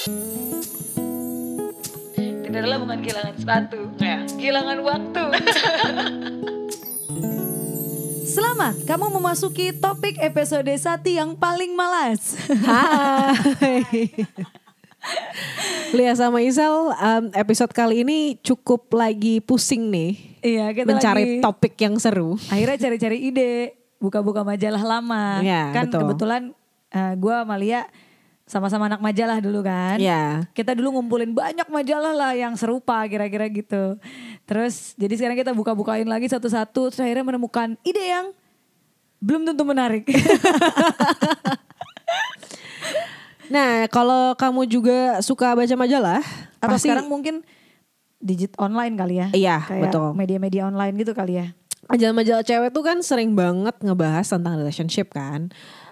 Cinderella 0.00 1.60
bukan 2.80 3.04
kehilangan 3.04 3.36
sepatu, 3.36 3.84
Ya. 4.00 4.24
kehilangan 4.32 4.80
waktu. 4.80 5.24
Selamat, 8.32 8.80
kamu 8.88 9.20
memasuki 9.20 9.76
topik 9.76 10.16
episode 10.24 10.72
Sati 10.80 11.20
yang 11.20 11.36
paling 11.36 11.76
malas. 11.76 12.32
Hai. 12.64 14.08
Lia 15.92 16.16
sama 16.16 16.40
Isel, 16.40 16.96
um, 16.96 17.24
episode 17.36 17.76
kali 17.76 18.00
ini 18.00 18.40
cukup 18.40 18.88
lagi 18.96 19.44
pusing 19.44 19.92
nih. 19.92 20.16
Iya, 20.40 20.72
kita 20.72 20.96
mencari 20.96 21.36
lagi 21.36 21.44
topik 21.44 21.76
yang 21.76 22.00
seru. 22.00 22.40
akhirnya 22.48 22.88
cari-cari 22.88 23.28
ide, 23.28 23.76
buka-buka 24.00 24.48
majalah 24.48 24.80
lama. 24.80 25.44
Iya, 25.44 25.76
kan 25.76 25.92
betul. 25.92 26.08
kebetulan 26.08 26.56
eh, 26.88 27.12
gue 27.20 27.34
sama 27.36 27.60
Lia 27.60 27.84
sama-sama 28.50 28.90
anak 28.90 28.98
majalah 28.98 29.38
dulu 29.38 29.62
kan. 29.62 30.02
Ya, 30.02 30.42
Kita 30.50 30.74
dulu 30.74 30.98
ngumpulin 30.98 31.30
banyak 31.30 31.70
majalah 31.70 32.10
lah 32.10 32.32
yang 32.34 32.58
serupa 32.58 33.06
kira-kira 33.06 33.46
gitu. 33.46 33.94
Terus 34.42 34.98
jadi 34.98 35.14
sekarang 35.14 35.38
kita 35.38 35.54
buka-bukain 35.54 36.10
lagi 36.10 36.26
satu-satu. 36.26 36.90
Terus 36.90 36.98
akhirnya 36.98 37.22
menemukan 37.22 37.78
ide 37.86 38.02
yang 38.02 38.34
belum 39.22 39.46
tentu 39.46 39.62
menarik. 39.62 40.04
Nah, 43.50 43.90
kalau 43.90 44.38
kamu 44.38 44.62
juga 44.70 45.18
suka 45.26 45.58
baca 45.58 45.74
majalah, 45.74 46.22
Atau 46.62 46.78
pasti 46.78 46.86
sekarang 46.86 47.10
mungkin 47.10 47.42
digit 48.22 48.54
online 48.54 48.94
kali 48.94 49.18
ya. 49.18 49.28
Iya, 49.34 49.56
Kayak 49.66 49.82
betul. 49.90 50.08
media-media 50.14 50.62
online 50.70 50.94
gitu 50.94 51.12
kali 51.12 51.42
ya. 51.42 51.46
majalah-majalah 51.90 52.46
cewek 52.46 52.70
tuh 52.70 52.86
kan 52.86 53.02
sering 53.02 53.34
banget 53.34 53.74
ngebahas 53.82 54.22
tentang 54.22 54.62
relationship 54.62 55.10
kan. 55.10 55.50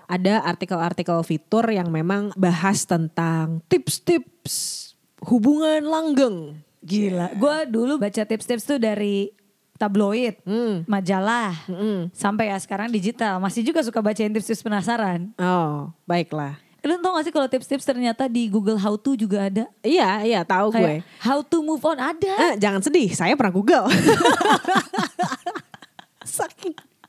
Ada 0.09 0.41
artikel-artikel 0.43 1.21
fitur 1.21 1.69
yang 1.69 1.93
memang 1.93 2.33
bahas 2.33 2.83
tentang 2.83 3.61
tips-tips 3.69 4.89
hubungan 5.23 5.85
langgeng. 5.85 6.57
Gila. 6.81 7.37
Gue 7.37 7.57
dulu 7.69 8.01
baca 8.01 8.25
tips-tips 8.25 8.65
tuh 8.65 8.79
dari 8.81 9.29
tabloid, 9.77 10.41
Hmm. 10.43 10.83
majalah, 10.89 11.55
Mm-mm. 11.69 12.09
sampai 12.11 12.51
ya 12.51 12.59
sekarang 12.59 12.89
digital. 12.89 13.39
Masih 13.39 13.63
juga 13.63 13.85
suka 13.85 14.01
bacain 14.01 14.33
tips-tips 14.33 14.65
penasaran. 14.65 15.31
Oh, 15.37 15.93
baiklah. 16.03 16.57
Lu 16.79 16.95
tau 16.99 17.15
gak 17.15 17.27
sih 17.27 17.35
kalau 17.35 17.47
tips-tips 17.47 17.85
ternyata 17.85 18.27
di 18.27 18.47
Google 18.47 18.79
How 18.79 18.95
To 18.97 19.13
juga 19.13 19.51
ada? 19.51 19.67
Iya, 19.83 20.25
iya 20.25 20.41
tahu 20.41 20.73
gue. 20.73 21.03
How 21.21 21.43
to 21.43 21.61
move 21.61 21.83
on 21.83 21.99
ada. 21.99 22.33
Eh, 22.49 22.55
jangan 22.57 22.81
sedih, 22.81 23.11
saya 23.13 23.35
pernah 23.35 23.53
Google. 23.53 23.85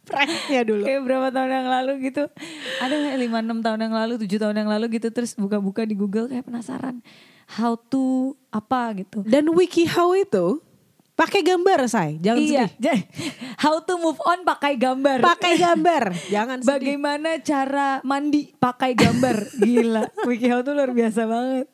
Pranknya 0.09 0.61
dulu. 0.65 0.83
Kayak 0.83 1.02
berapa 1.05 1.27
tahun 1.29 1.52
yang 1.53 1.69
lalu 1.69 1.91
gitu. 2.09 2.23
Ada 2.81 2.93
gak 2.97 3.17
5-6 3.29 3.65
tahun 3.65 3.79
yang 3.85 3.95
lalu, 3.95 4.13
7 4.25 4.41
tahun 4.41 4.55
yang 4.57 4.69
lalu 4.69 4.85
gitu. 4.97 5.07
Terus 5.13 5.31
buka-buka 5.38 5.85
di 5.85 5.93
Google 5.93 6.25
kayak 6.25 6.49
penasaran. 6.49 7.05
How 7.49 7.77
to 7.77 8.33
apa 8.49 8.97
gitu. 8.97 9.21
Dan 9.25 9.53
WikiHow 9.53 10.17
itu 10.17 10.61
pakai 11.19 11.41
gambar, 11.43 11.80
say. 11.91 12.15
Jangan 12.23 12.39
iya. 12.39 12.65
sedih. 12.71 13.02
How 13.63 13.83
to 13.83 13.93
move 13.99 14.19
on 14.23 14.47
pakai 14.47 14.80
gambar. 14.80 15.19
Pakai 15.19 15.59
gambar, 15.67 16.15
jangan 16.31 16.63
sedih. 16.63 16.71
Bagaimana 16.71 17.30
cara 17.43 17.99
mandi 18.07 18.55
pakai 18.55 18.95
gambar. 18.95 19.37
Gila. 19.59 20.03
WikiHow 20.30 20.63
tuh 20.63 20.71
luar 20.71 20.95
biasa 20.95 21.27
banget. 21.27 21.67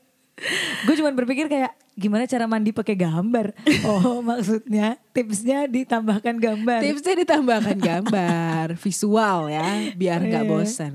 Gue 0.84 0.96
cuma 1.00 1.14
berpikir 1.16 1.48
kayak 1.48 1.72
gimana 1.96 2.28
cara 2.28 2.44
mandi 2.46 2.70
pakai 2.70 2.94
gambar. 2.94 3.56
Oh 3.88 4.20
maksudnya 4.20 5.00
tipsnya 5.12 5.66
ditambahkan 5.66 6.36
gambar. 6.36 6.80
Tipsnya 6.84 7.16
ditambahkan 7.18 7.78
gambar, 7.78 8.66
visual 8.84 9.48
ya, 9.48 9.66
biar 9.94 10.20
nggak 10.22 10.44
Iya. 10.44 10.52
bosan. 10.52 10.94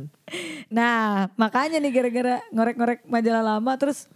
Nah, 0.68 1.26
makanya 1.34 1.80
nih 1.80 1.90
gara-gara 1.90 2.38
ngorek-ngorek 2.50 3.00
majalah 3.04 3.42
lama 3.56 3.72
terus 3.74 4.06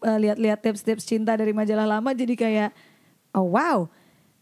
eh, 0.00 0.18
lihat-lihat 0.18 0.58
tips-tips 0.60 1.04
cinta 1.04 1.34
dari 1.34 1.52
majalah 1.52 1.86
lama 1.86 2.10
jadi 2.10 2.34
kayak 2.34 2.70
oh 3.32 3.52
wow. 3.52 3.86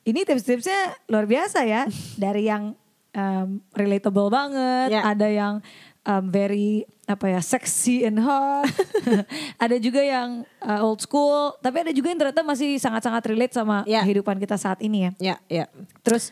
Ini 0.00 0.24
tips-tipsnya 0.24 1.04
luar 1.06 1.28
biasa 1.28 1.69
ya. 1.69 1.84
Dari 2.16 2.48
yang 2.48 2.72
em, 3.12 3.60
relatable 3.72 4.32
banget, 4.32 4.88
Ya. 4.88 5.04
ada 5.04 5.28
yang 5.28 5.60
em, 6.00 6.25
very 6.28 6.88
apa 7.08 7.24
ya, 7.24 7.41
sexy 7.41 8.04
and 8.04 8.20
hot. 8.20 8.69
ada 9.64 9.76
juga 9.80 10.04
yang 10.04 10.44
eh, 10.60 10.84
old 10.84 11.00
school, 11.00 11.56
tapi 11.58 11.80
ada 11.80 11.92
juga 11.96 12.12
yang 12.12 12.20
ternyata 12.20 12.44
masih 12.44 12.76
sangat-sangat 12.76 13.24
relate 13.32 13.56
sama 13.56 13.80
Ya. 13.88 14.04
kehidupan 14.04 14.36
kita 14.36 14.60
saat 14.60 14.78
ini 14.84 15.08
ya. 15.08 15.10
Ya, 15.16 15.36
ya. 15.48 15.64
Terus 16.04 16.28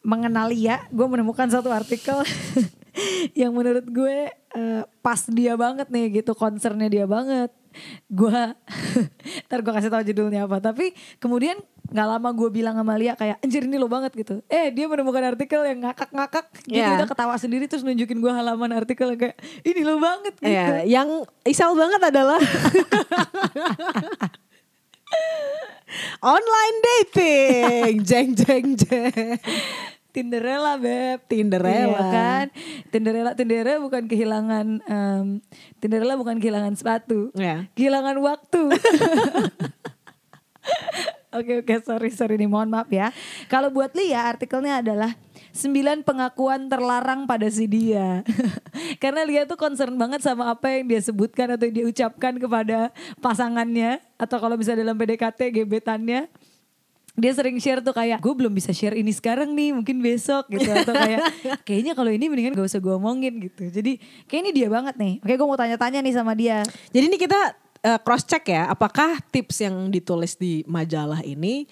mengenal 0.00 0.54
Lia, 0.54 0.86
gue 0.88 1.06
menemukan 1.10 1.50
satu 1.50 1.74
artikel 1.74 2.22
yang 3.40 3.50
menurut 3.50 3.84
gue 3.90 4.30
eh, 4.30 4.82
pas 5.02 5.20
dia 5.26 5.58
banget 5.58 5.90
nih 5.90 6.22
gitu, 6.22 6.32
concernnya 6.38 6.86
dia 6.86 7.04
banget. 7.04 7.50
Gue, 8.06 8.32
ntar 9.50 9.58
gue 9.60 9.72
kasih 9.74 9.90
tahu 9.90 10.02
judulnya 10.06 10.46
apa. 10.46 10.62
Tapi 10.62 10.94
kemudian 11.18 11.58
nggak 11.88 12.04
lama 12.06 12.28
gue 12.30 12.48
bilang 12.50 12.76
sama 12.76 12.94
Lia 12.94 13.12
kayak 13.12 13.40
anjir 13.40 13.64
ini 13.64 13.76
lo 13.76 13.88
banget 13.88 14.12
gitu. 14.12 14.44
Eh 14.46 14.68
dia 14.68 14.84
menemukan 14.84 15.24
artikel 15.24 15.64
yang 15.64 15.80
ngakak-ngakak. 15.80 16.44
Jadi 16.64 16.78
Ya. 16.78 16.94
udah 16.94 17.08
ketawa 17.08 17.34
sendiri 17.34 17.64
terus 17.64 17.80
nunjukin 17.80 18.18
gue 18.18 18.28
halaman 18.28 18.72
artikel 18.72 19.08
yang 19.08 19.20
kayak 19.20 19.36
ini 19.62 19.80
lo 19.82 19.96
banget 19.96 20.34
gitu. 20.36 20.48
Ya, 20.48 20.84
yang 20.84 21.08
isal 21.42 21.72
banget 21.72 22.00
adalah 22.04 22.36
online 26.20 26.78
dating. 26.84 27.92
Jeng 28.04 28.36
jeng 28.36 28.66
jeng. 28.76 29.40
Tinderella 30.08 30.74
beb 30.76 31.20
Tinderella. 31.30 31.94
Iya 31.94 32.02
kan 32.10 32.46
Tinderella 32.90 33.30
Tinderella 33.32 33.78
bukan 33.78 34.08
kehilangan 34.08 34.66
em, 34.82 35.26
Tinderella 35.78 36.16
bukan 36.16 36.40
kehilangan 36.42 36.74
sepatu 36.74 37.30
Ya. 37.32 37.68
Kehilangan 37.76 38.16
waktu 38.18 38.62
Oke 41.28 41.60
oke 41.60 41.84
sorry 41.84 42.08
sorry 42.08 42.40
nih 42.40 42.48
mohon 42.48 42.72
maaf 42.72 42.88
ya. 42.88 43.12
Kalau 43.52 43.68
buat 43.68 43.92
Lia 43.92 44.32
artikelnya 44.32 44.80
adalah 44.80 45.12
9 45.52 46.00
pengakuan 46.00 46.72
terlarang 46.72 47.28
pada 47.28 47.44
si 47.52 47.68
dia. 47.68 48.24
Karena 49.02 49.28
Lia 49.28 49.44
tuh 49.44 49.60
concern 49.60 49.92
banget 50.00 50.24
sama 50.24 50.48
apa 50.48 50.72
yang 50.72 50.88
dia 50.88 51.00
sebutkan 51.04 51.52
Atau 51.52 51.68
dia 51.68 51.84
ucapkan 51.84 52.32
kepada 52.40 52.96
pasangannya. 53.20 54.00
Atau 54.16 54.40
kalau 54.40 54.56
bisa 54.56 54.72
dalam 54.72 54.96
PDKT 54.96 55.52
gebetannya. 55.52 56.32
Dia 57.18 57.32
sering 57.34 57.58
share 57.60 57.84
tuh 57.84 57.92
kayak 57.92 58.22
gue 58.22 58.30
belum 58.30 58.54
bisa 58.54 58.70
share 58.70 58.94
ini 58.94 59.10
sekarang 59.10 59.52
nih 59.52 59.76
mungkin 59.76 60.00
besok 60.00 60.48
gitu. 60.48 60.70
Atau 60.72 60.96
kayak 60.96 61.20
kayaknya 61.68 61.92
kalau 61.92 62.08
ini 62.08 62.32
mendingan 62.32 62.56
gak 62.56 62.72
usah 62.72 62.80
gue 62.80 62.94
omongin 62.96 63.36
gitu. 63.42 63.68
Jadi 63.68 64.00
kayak 64.24 64.48
ini 64.48 64.50
dia 64.56 64.68
banget 64.72 64.96
nih. 64.96 65.20
Oke 65.20 65.36
gue 65.36 65.44
mau 65.44 65.60
tanya-tanya 65.60 66.00
nih 66.00 66.14
sama 66.16 66.32
dia. 66.32 66.64
Jadi 66.88 67.04
ini 67.04 67.20
kita 67.20 67.67
cross 68.00 68.24
check 68.24 68.44
ya, 68.44 68.66
apakah 68.66 69.18
tips 69.28 69.62
yang 69.62 69.88
ditulis 69.88 70.34
di 70.34 70.62
majalah 70.64 71.22
ini 71.22 71.64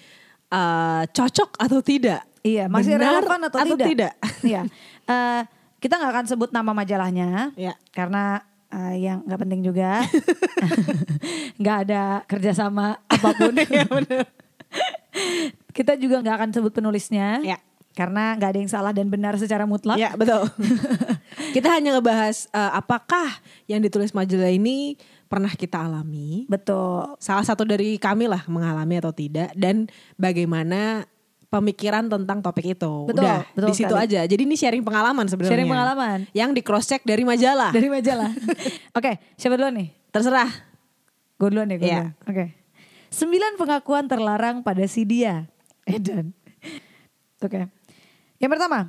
eh, 0.49 1.03
cocok 1.07 1.59
atau 1.59 1.81
tidak? 1.81 2.23
iya 2.41 2.71
masih 2.71 2.95
Benar 2.95 3.27
relevan 3.27 3.41
atau, 3.43 3.59
tidak, 3.75 3.87
tidak? 3.91 4.13
iya 4.51 4.63
Eh, 5.07 5.43
kita 5.79 5.99
nggak 5.99 6.13
akan 6.15 6.27
sebut 6.27 6.51
nama 6.51 6.71
majalahnya 6.71 7.51
Ya. 7.55 7.75
karena 7.91 8.43
eh, 8.71 9.03
yang 9.03 9.23
nggak 9.23 9.41
penting 9.43 9.61
juga 9.63 10.03
nggak 11.61 11.77
ada 11.87 12.03
kerjasama 12.27 12.99
apa 13.07 13.29
pun 13.35 13.55
Iya, 13.63 13.87
kita 15.73 15.97
juga 15.97 16.21
nggak 16.21 16.37
akan 16.37 16.51
sebut 16.53 16.73
penulisnya 16.75 17.41
Ya. 17.43 17.59
Karena 17.97 18.37
nggak 18.37 18.51
ada 18.53 18.59
yang 18.61 18.69
salah 18.71 18.93
dan 18.93 19.09
benar 19.09 19.41
secara 19.41 19.65
mutlak 19.65 19.97
Ya 19.97 20.13
betul. 20.13 20.45
kita 21.57 21.73
hanya 21.73 21.97
ngebahas 21.97 22.47
eh, 22.53 22.73
apakah 22.77 23.41
yang 23.65 23.81
ditulis 23.81 24.13
majalah 24.13 24.53
ini 24.53 25.01
pernah 25.27 25.51
kita 25.51 25.81
alami. 25.83 26.45
betul 26.47 27.17
Salah 27.19 27.43
satu 27.43 27.65
dari 27.65 27.97
kami 27.97 28.29
lah 28.29 28.45
mengalami 28.47 29.01
atau 29.01 29.11
tidak 29.11 29.51
dan 29.57 29.89
bagaimana 30.15 31.09
pemikiran 31.49 32.05
tentang 32.11 32.45
topik 32.45 32.77
itu. 32.77 32.93
Betul, 33.09 33.25
Udah 33.25 33.43
betul 33.55 33.69
di 33.71 33.75
situ 33.75 33.89
sekali. 33.89 34.05
aja. 34.05 34.21
Jadi 34.29 34.43
ini 34.45 34.57
sharing 34.59 34.85
pengalaman 34.85 35.25
sebenarnya. 35.25 35.53
Sharing 35.57 35.69
pengalaman. 35.71 36.19
Yang 36.37 36.51
di 36.53 36.63
cross 36.63 36.87
check 36.91 37.03
dari 37.07 37.25
majalah. 37.25 37.71
dari 37.73 37.89
majalah. 37.89 38.31
Oke, 38.99 39.17
siapa 39.41 39.57
duluan 39.57 39.75
nih? 39.79 39.89
Terserah. 40.13 40.51
Gue 41.41 41.49
duluan 41.49 41.73
ya, 41.73 41.77
gue 41.81 41.89
duluan. 41.89 42.13
Oke. 42.29 42.45
Sembilan 43.09 43.57
pengakuan 43.57 44.05
terlarang 44.11 44.61
pada 44.61 44.85
si 44.85 45.09
dia. 45.09 45.49
Edan. 45.89 46.35
Oke. 47.41 47.71
Yang 48.37 48.51
pertama, 48.57 48.81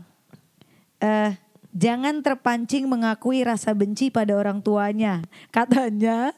eh 0.99 1.31
jangan 1.77 2.25
terpancing 2.25 2.89
mengakui 2.89 3.45
rasa 3.45 3.71
benci 3.77 4.09
pada 4.09 4.33
orang 4.33 4.59
tuanya. 4.65 5.21
Katanya 5.53 6.33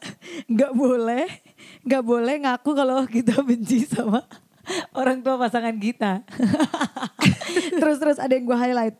nggak 0.52 0.72
boleh, 0.76 1.26
nggak 1.88 2.04
boleh 2.04 2.34
ngaku 2.44 2.70
kalau 2.76 3.08
kita 3.08 3.40
benci 3.40 3.88
sama 3.88 4.22
orang 4.92 5.24
tua 5.24 5.40
pasangan 5.40 5.74
kita. 5.80 6.22
terus 7.80 7.96
terus 7.96 8.18
ada 8.20 8.32
yang 8.36 8.44
gue 8.44 8.58
highlight. 8.58 8.96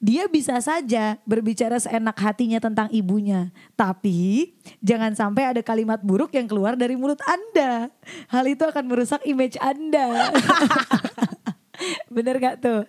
Dia 0.00 0.32
bisa 0.32 0.56
saja 0.64 1.20
berbicara 1.28 1.76
seenak 1.76 2.16
hatinya 2.16 2.56
tentang 2.56 2.88
ibunya, 2.88 3.52
tapi 3.76 4.56
jangan 4.80 5.12
sampai 5.12 5.52
ada 5.52 5.60
kalimat 5.60 6.00
buruk 6.00 6.32
yang 6.32 6.48
keluar 6.48 6.72
dari 6.72 6.96
mulut 6.96 7.20
Anda. 7.28 7.92
Hal 8.32 8.48
itu 8.48 8.64
akan 8.64 8.88
merusak 8.88 9.20
image 9.28 9.60
Anda. 9.60 10.08
Bener 12.14 12.36
gak 12.38 12.60
tuh? 12.60 12.82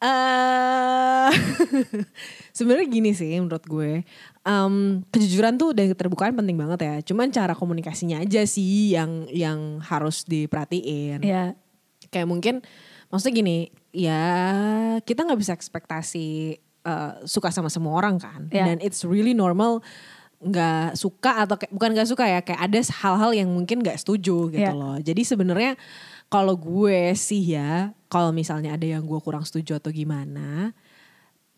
eh 0.00 1.28
sebenarnya 2.56 2.88
gini 2.88 3.12
sih 3.12 3.36
menurut 3.36 3.64
gue 3.68 4.00
Em, 4.40 5.04
kejujuran 5.12 5.60
tuh 5.60 5.76
dan 5.76 5.92
keterbukaan 5.92 6.32
penting 6.32 6.56
banget 6.56 6.80
ya 6.80 6.94
cuman 7.04 7.28
cara 7.28 7.52
komunikasinya 7.52 8.24
aja 8.24 8.40
sih 8.48 8.96
yang 8.96 9.28
yang 9.28 9.84
harus 9.84 10.24
diperhatiin 10.24 11.20
Ya. 11.20 11.52
kayak 12.08 12.24
mungkin 12.24 12.64
maksudnya 13.12 13.36
gini 13.36 13.56
ya 13.92 14.24
kita 15.04 15.28
nggak 15.28 15.36
bisa 15.36 15.52
ekspektasi 15.52 16.56
eh, 16.80 17.12
suka 17.28 17.52
sama 17.52 17.68
semua 17.68 18.00
orang 18.00 18.16
kan 18.16 18.48
Ya. 18.48 18.64
dan 18.64 18.80
it's 18.80 19.04
really 19.04 19.36
normal 19.36 19.84
nggak 20.40 20.96
suka 20.96 21.44
atau 21.44 21.60
kayak, 21.60 21.76
bukan 21.76 21.92
nggak 21.92 22.08
suka 22.08 22.24
ya 22.24 22.40
kayak 22.40 22.64
ada 22.64 22.80
hal-hal 23.04 23.36
yang 23.36 23.52
mungkin 23.52 23.84
nggak 23.84 24.00
setuju 24.00 24.48
gitu 24.48 24.64
Ya. 24.64 24.72
loh 24.72 24.96
jadi 24.96 25.20
sebenarnya 25.20 25.76
kalau 26.30 26.54
gue 26.54 27.10
sih 27.12 27.58
ya 27.58 27.90
kalau 28.06 28.30
misalnya 28.30 28.78
ada 28.78 28.86
yang 28.86 29.02
gue 29.02 29.18
kurang 29.18 29.42
setuju 29.42 29.76
atau 29.76 29.90
gimana 29.90 30.70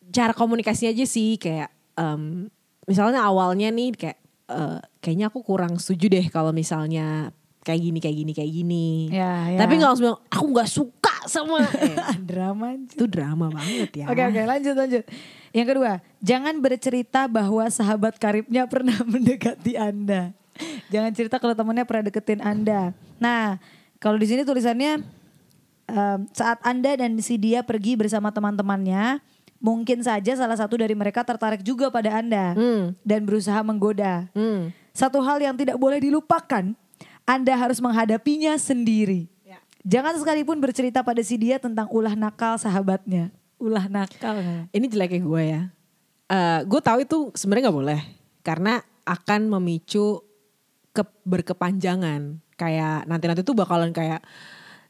cara 0.08 0.32
komunikasi 0.32 0.88
aja 0.88 1.04
sih 1.04 1.36
kayak 1.36 1.68
em, 1.94 2.48
misalnya 2.84 3.22
awalnya 3.22 3.68
nih 3.68 3.92
kayak 3.94 4.18
eh, 4.48 4.78
kayaknya 4.98 5.28
aku 5.28 5.44
kurang 5.44 5.76
setuju 5.76 6.08
deh 6.10 6.26
kalau 6.28 6.50
misalnya 6.50 7.30
kayak 7.62 7.80
gini 7.80 7.98
kayak 8.02 8.16
gini 8.18 8.32
kayak 8.34 8.52
gini 8.52 8.88
Ya, 9.08 9.54
ya. 9.54 9.58
tapi 9.60 9.78
nggak 9.78 9.88
langsung 9.94 10.04
bilang 10.10 10.20
aku 10.26 10.44
nggak 10.50 10.70
suka 10.72 11.14
sama 11.30 11.62
eh, 11.86 12.18
drama 12.18 12.74
itu 12.74 13.04
drama 13.06 13.46
banget 13.48 14.02
ya 14.02 14.06
Oke 14.10 14.18
oke 14.20 14.40
lanjut 14.42 14.74
lanjut. 14.74 15.04
Yang 15.52 15.66
kedua, 15.76 15.92
jangan 16.24 16.64
bercerita 16.64 17.28
bahwa 17.28 17.68
sahabat 17.68 18.16
karibnya 18.16 18.64
pernah 18.64 18.96
mendekati 19.12 19.76
Anda. 19.76 20.32
Jangan 20.88 21.12
cerita 21.12 21.36
kalau 21.36 21.52
temannya 21.52 21.84
pernah 21.84 22.08
deketin 22.08 22.40
Anda. 22.40 22.96
Nah, 23.20 23.60
kalau 24.02 24.18
di 24.18 24.26
sini 24.26 24.42
tulisannya 24.42 24.98
em, 25.86 26.18
saat 26.34 26.58
Anda 26.60 26.98
dan 26.98 27.14
si 27.22 27.38
dia 27.38 27.62
pergi 27.62 27.94
bersama 27.94 28.34
teman-temannya, 28.34 29.22
mungkin 29.56 30.02
saja 30.02 30.34
salah 30.34 30.58
satu 30.58 30.74
dari 30.74 30.92
mereka 30.92 31.22
tertarik 31.22 31.62
juga 31.62 31.86
pada 31.86 32.18
Anda 32.18 32.52
Hmm. 32.52 32.98
dan 33.06 33.22
berusaha 33.22 33.62
menggoda. 33.62 34.26
Hmm. 34.34 34.74
Satu 34.90 35.22
hal 35.22 35.38
yang 35.38 35.54
tidak 35.54 35.78
boleh 35.78 36.02
dilupakan, 36.02 36.74
Anda 37.22 37.54
harus 37.54 37.78
menghadapinya 37.78 38.58
sendiri. 38.58 39.30
Ya. 39.46 39.62
Jangan 39.86 40.18
sekalipun 40.18 40.58
bercerita 40.58 41.06
pada 41.06 41.22
si 41.22 41.38
dia 41.38 41.62
tentang 41.62 41.86
ulah 41.88 42.18
nakal 42.18 42.58
sahabatnya. 42.58 43.30
Ulah 43.62 43.86
nakal. 43.86 44.66
ini 44.74 44.90
jeleknya 44.90 45.22
gue 45.22 45.42
ya 45.46 45.62
Eh, 46.26 46.60
gue 46.66 46.80
tahu 46.82 46.98
itu 47.06 47.30
sebenarnya 47.38 47.70
nggak 47.70 47.78
boleh 47.78 48.00
karena 48.42 48.82
akan 49.06 49.46
memicu 49.54 50.18
ke 50.90 51.06
berkepanjangan 51.22 52.41
kayak 52.56 53.08
nanti 53.08 53.24
nanti 53.28 53.42
tuh 53.42 53.56
bakalan 53.56 53.90
kayak 53.90 54.22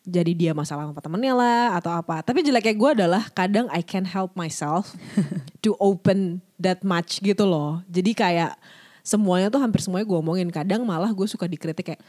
jadi 0.03 0.35
dia 0.35 0.53
masalah 0.53 0.91
sama 0.91 0.99
temennya 0.99 1.35
lah 1.35 1.79
atau 1.79 1.95
apa. 1.95 2.27
Tapi 2.27 2.43
jeleknya 2.43 2.75
gue 2.75 2.91
adalah 2.91 3.23
kadang 3.31 3.71
I 3.71 3.87
can 3.87 4.03
help 4.03 4.35
myself 4.35 4.99
to 5.65 5.79
open 5.79 6.43
that 6.59 6.83
much 6.83 7.23
gitu 7.23 7.47
loh. 7.47 7.87
Jadi 7.87 8.11
kayak 8.19 8.59
semuanya 9.07 9.47
tuh 9.47 9.63
hampir 9.63 9.79
semuanya 9.79 10.07
gue 10.11 10.19
omongin. 10.19 10.51
Kadang 10.51 10.83
malah 10.83 11.15
gue 11.15 11.27
suka 11.31 11.47
dikritik 11.47 11.95
kayak 11.95 12.03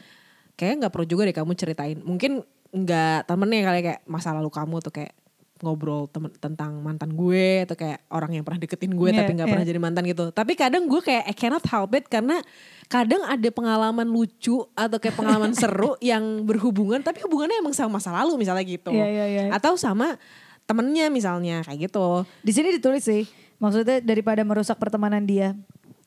kayak 0.58 0.74
nggak 0.82 0.92
perlu 0.92 1.06
juga 1.06 1.30
deh 1.30 1.36
kamu 1.36 1.54
ceritain. 1.54 1.98
Mungkin 2.02 2.42
nggak 2.74 3.30
temennya 3.30 3.62
kali 3.62 3.80
kayak 3.86 4.00
masa 4.10 4.34
lalu 4.34 4.50
kamu? 4.50 4.82
Tuh 4.82 4.90
kayak 4.90 5.14
ngobrol 5.62 6.10
temen, 6.10 6.34
tentang 6.34 6.82
mantan 6.82 7.14
gue 7.14 7.62
atau 7.62 7.78
kayak 7.78 8.02
orang 8.10 8.34
yang 8.34 8.42
pernah 8.42 8.58
deketin 8.58 8.90
gue 8.90 9.08
Iya, 9.14 9.22
tapi 9.22 9.30
nggak 9.38 9.46
iya. 9.46 9.54
pernah 9.54 9.66
jadi 9.70 9.80
mantan 9.80 10.04
gitu 10.10 10.24
tapi 10.34 10.52
kadang 10.58 10.90
gue 10.90 10.98
kayak 10.98 11.30
I 11.30 11.34
cannot 11.34 11.64
help 11.70 11.94
it 11.94 12.10
karena 12.10 12.42
kadang 12.90 13.22
ada 13.22 13.48
pengalaman 13.54 14.06
lucu 14.10 14.66
atau 14.74 14.98
kayak 14.98 15.14
pengalaman 15.14 15.54
seru 15.60 15.94
yang 16.02 16.42
berhubungan 16.42 16.98
tapi 17.06 17.22
hubungannya 17.22 17.62
emang 17.62 17.70
sama 17.70 18.02
masa 18.02 18.10
lalu 18.10 18.42
misalnya 18.42 18.66
gitu 18.66 18.90
Iya, 18.90 19.06
iya, 19.06 19.24
iya. 19.30 19.42
atau 19.54 19.78
sama 19.78 20.18
temennya 20.64 21.12
misalnya 21.12 21.62
kayak 21.62 21.92
gitu 21.92 22.24
Di 22.40 22.52
sini 22.52 22.72
ditulis 22.74 23.04
sih, 23.04 23.28
maksudnya 23.60 24.00
daripada 24.00 24.40
merusak 24.42 24.80
pertemanan 24.80 25.24
dia 25.28 25.52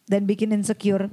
dan 0.10 0.26
bikin 0.26 0.50
insecure. 0.56 1.12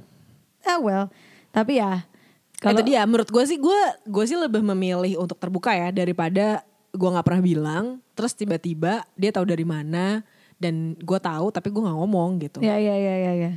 Ah 0.65 0.81
well, 0.81 1.13
tapi 1.53 1.77
ya 1.77 2.09
Kalau 2.57 2.81
kalau 2.81 2.87
dia 2.87 3.05
menurut 3.05 3.29
gue 3.29 3.43
sih 3.45 3.59
gue 3.61 3.79
gue 4.09 4.25
sih 4.25 4.39
lebih 4.39 4.65
memilih 4.65 5.21
untuk 5.21 5.37
terbuka 5.37 5.75
ya 5.75 5.93
daripada 5.93 6.65
gue 6.95 7.09
nggak 7.11 7.25
pernah 7.27 7.43
bilang 7.43 7.85
terus 8.15 8.31
tiba-tiba 8.33 9.03
dia 9.19 9.31
tahu 9.35 9.45
dari 9.45 9.67
mana 9.67 10.23
dan 10.55 10.95
gue 10.95 11.19
tahu 11.19 11.51
tapi 11.51 11.67
gue 11.67 11.81
nggak 11.83 11.97
ngomong 11.99 12.29
gitu. 12.41 12.59
ya 12.63 12.79
ya 12.79 12.95
ya 12.95 13.15
ya 13.19 13.33
ya. 13.35 13.51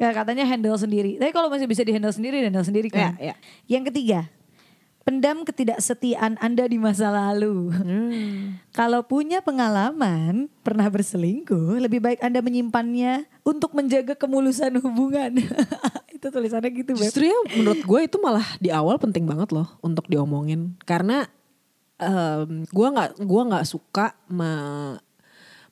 Ya 0.00 0.10
katanya 0.10 0.42
handle 0.42 0.74
sendiri. 0.74 1.14
Tapi 1.14 1.30
kalau 1.30 1.46
masih 1.46 1.70
bisa 1.70 1.86
di 1.86 1.94
handle 1.94 2.10
sendiri, 2.10 2.42
handle 2.42 2.66
sendiri 2.66 2.90
kan. 2.90 3.14
Ya, 3.22 3.30
ya. 3.30 3.34
Yang 3.70 3.94
ketiga, 3.94 4.26
pendam 5.02 5.42
ketidaksetiaan 5.46 6.38
Anda 6.42 6.66
di 6.66 6.78
masa 6.78 7.10
lalu. 7.10 7.70
Hmm. 7.70 8.58
Kalau 8.74 9.06
punya 9.06 9.42
pengalaman 9.42 10.50
pernah 10.66 10.86
berselingkuh, 10.90 11.78
lebih 11.82 12.02
baik 12.02 12.18
Anda 12.18 12.42
menyimpannya 12.42 13.30
untuk 13.46 13.74
menjaga 13.78 14.18
kemulusan 14.18 14.78
hubungan. 14.82 15.38
Itu 16.16 16.30
tulisannya 16.30 16.70
gitu, 16.70 16.94
Beb. 16.94 17.10
Justru 17.10 17.30
ya 17.30 17.38
menurut 17.58 17.82
gue 17.82 18.00
itu 18.06 18.16
malah 18.22 18.46
di 18.62 18.70
awal 18.70 18.94
penting 18.98 19.26
banget 19.26 19.50
loh 19.50 19.66
untuk 19.82 20.06
diomongin 20.06 20.78
karena 20.86 21.26
em, 22.02 22.48
gue 22.66 22.88
nggak 22.90 23.10
gua 23.22 23.42
nggak 23.48 23.66
suka 23.66 24.12
me- 24.26 24.98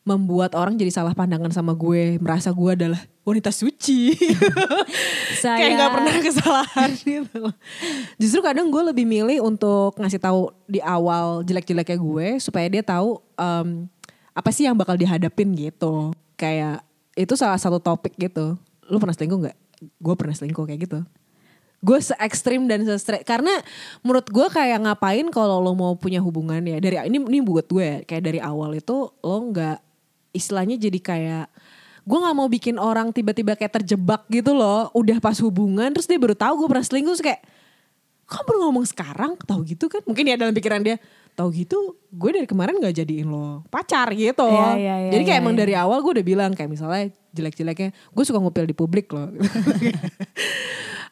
membuat 0.01 0.57
orang 0.57 0.81
jadi 0.81 0.89
salah 0.89 1.13
pandangan 1.13 1.53
sama 1.53 1.77
gue 1.77 2.17
merasa 2.19 2.49
gue 2.51 2.71
adalah 2.73 2.97
wanita 3.21 3.53
suci 3.53 4.17
Saya 5.39 5.57
kayak 5.61 5.71
nggak 5.77 5.93
pernah 5.93 6.15
kesalahan 6.19 6.91
gitu. 6.97 7.43
Justru 8.17 8.41
kadang 8.41 8.73
gue 8.73 8.83
lebih 8.91 9.05
milih 9.05 9.45
untuk 9.45 9.95
ngasih 10.01 10.19
tahu 10.19 10.51
di 10.65 10.81
awal 10.81 11.45
jelek-jeleknya 11.45 12.01
gue 12.01 12.27
supaya 12.41 12.67
dia 12.67 12.81
tahu 12.81 13.21
em, 13.37 13.87
apa 14.33 14.51
sih 14.51 14.65
yang 14.65 14.75
bakal 14.75 14.97
dihadapin 14.97 15.53
gitu. 15.53 16.17
Kayak 16.35 16.81
itu 17.13 17.37
salah 17.37 17.61
satu 17.61 17.77
topik 17.77 18.17
gitu. 18.17 18.57
Lu 18.89 18.97
pernah 18.97 19.13
selingkuh 19.13 19.37
nggak? 19.47 19.57
Gue 20.01 20.15
pernah 20.17 20.33
selingkuh 20.33 20.65
kayak 20.65 20.81
gitu. 20.89 20.99
Gue 21.81 21.99
se 22.05 22.13
ekstrim 22.21 22.69
dan 22.69 22.85
se 22.85 22.93
straight 23.01 23.25
karena 23.25 23.53
menurut 24.05 24.29
gue 24.29 24.47
kayak 24.53 24.85
ngapain 24.85 25.25
kalau 25.33 25.65
lo 25.65 25.73
mau 25.73 25.97
punya 25.97 26.21
hubungan 26.21 26.61
ya? 26.61 26.77
Dari 26.77 27.09
ini 27.09 27.19
ini 27.25 27.41
buat 27.41 27.65
gue 27.69 27.85
ya, 27.85 27.99
kayak 28.05 28.23
dari 28.29 28.41
awal 28.41 28.77
itu 28.77 29.09
lo 29.25 29.39
nggak 29.49 29.81
istilahnya 30.37 30.77
jadi 30.77 30.99
kayak 31.01 31.47
gue 32.05 32.19
nggak 32.21 32.37
mau 32.37 32.49
bikin 32.49 32.77
orang 32.77 33.13
tiba-tiba 33.13 33.57
kayak 33.57 33.81
terjebak 33.81 34.25
gitu 34.33 34.57
loh 34.57 34.89
udah 34.97 35.21
pas 35.21 35.37
hubungan 35.41 35.93
terus 35.93 36.09
dia 36.09 36.17
baru 36.17 36.33
tahu 36.33 36.65
gue 36.65 36.69
pernah 36.69 36.85
selingkuh 36.87 37.13
terus 37.17 37.25
kayak 37.25 37.41
kok 38.31 38.47
baru 38.47 38.71
ngomong 38.71 38.87
sekarang? 38.87 39.35
Tahu 39.43 39.61
gitu 39.67 39.91
kan? 39.91 40.07
Mungkin 40.07 40.25
ya 40.31 40.39
dalam 40.39 40.55
pikiran 40.55 40.81
dia 40.87 41.03
tahu 41.35 41.51
gitu 41.57 41.97
gue 42.13 42.31
dari 42.37 42.45
kemarin 42.45 42.77
nggak 42.77 42.95
jadiin 43.01 43.27
lo 43.31 43.65
pacar 43.73 44.13
gitu. 44.13 44.45
Iya, 44.45 44.71
iya, 44.77 44.95
iya, 45.09 45.11
jadi 45.17 45.23
kayak 45.25 45.39
iya, 45.41 45.43
emang 45.43 45.55
iya. 45.57 45.61
dari 45.65 45.75
awal 45.79 45.99
gue 46.05 46.13
udah 46.21 46.27
bilang 46.27 46.53
kayak 46.53 46.71
misalnya 46.71 47.09
jelek-jeleknya 47.33 47.91
gue 47.95 48.25
suka 48.27 48.39
ngupil 48.43 48.67
di 48.67 48.75
publik 48.75 49.09
loh 49.15 49.31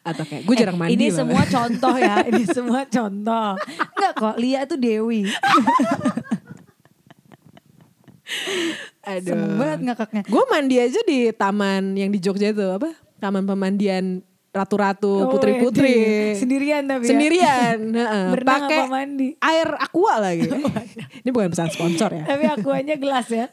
atau 0.01 0.23
kayak 0.23 0.43
gue 0.43 0.55
jarang 0.55 0.75
Eh, 0.75 0.81
mandi 0.81 0.93
Ini 0.95 1.07
loh. 1.07 1.15
semua 1.19 1.43
contoh 1.43 1.95
ya, 1.95 2.15
ini 2.29 2.43
semua 2.45 2.81
contoh. 2.85 3.49
Enggak 3.93 4.13
kok, 4.13 4.35
Lia 4.35 4.59
itu 4.63 4.75
Dewi. 4.75 5.21
Aduh. 9.01 9.25
Seneng 9.25 9.53
banget 9.57 9.79
ngakaknya. 9.83 10.21
Gue 10.23 10.43
mandi 10.47 10.75
aja 10.77 10.99
di 11.01 11.19
taman 11.31 11.97
yang 11.97 12.09
di 12.09 12.19
Jogja 12.19 12.53
itu 12.53 12.61
apa? 12.63 12.93
Taman 13.17 13.43
pemandian 13.43 14.21
ratu-ratu, 14.49 15.25
Oh, 15.25 15.29
putri-putri. 15.29 15.93
wede. 15.93 16.21
Sendirian 16.35 16.83
tapi 16.83 17.05
ya? 17.05 17.09
Sendirian. 17.09 17.77
Berenang 18.33 18.49
Pakai 18.65 18.77
apa 18.79 18.85
mandi? 18.87 19.27
air 19.35 19.67
aqua 19.75 20.13
lagi. 20.19 20.45
Ini 21.21 21.29
bukan 21.29 21.49
pesan 21.49 21.69
sponsor 21.69 22.09
ya. 22.11 22.23
Tapi 22.25 22.43
akuanya 22.47 22.95
gelas 22.97 23.29
ya. 23.29 23.49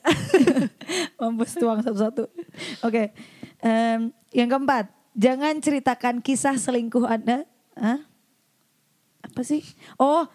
Mampus 1.17 1.53
tuang 1.55 1.81
satu-satu. 1.81 2.29
Oke. 2.83 3.13
em, 3.59 4.09
yang 4.31 4.47
keempat, 4.47 4.93
jangan 5.17 5.59
ceritakan 5.59 6.21
kisah 6.21 6.61
selingkuh 6.61 7.09
Anda. 7.09 7.49
Hah? 7.75 8.05
Apa 9.27 9.43
sih? 9.43 9.65
Oh, 9.99 10.29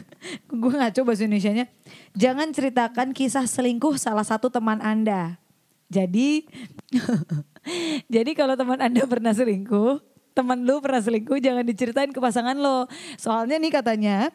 gue 0.48 0.72
ngaco 0.72 1.00
bahasa 1.04 1.28
Indonesianya. 1.28 1.68
Jangan 2.16 2.48
ceritakan 2.54 3.12
kisah 3.12 3.44
selingkuh 3.44 4.00
salah 4.00 4.24
satu 4.24 4.48
teman 4.48 4.80
Anda. 4.80 5.36
Jadi, 5.92 6.48
jadi 8.14 8.30
kalau 8.32 8.56
teman 8.56 8.80
Anda 8.80 9.04
pernah 9.04 9.36
selingkuh, 9.36 10.00
teman 10.32 10.64
lu 10.64 10.80
pernah 10.80 11.02
selingkuh, 11.02 11.42
jangan 11.42 11.66
diceritain 11.66 12.14
ke 12.14 12.20
pasangan 12.22 12.56
lo. 12.56 12.88
Soalnya 13.20 13.60
nih 13.60 13.72
katanya, 13.74 14.32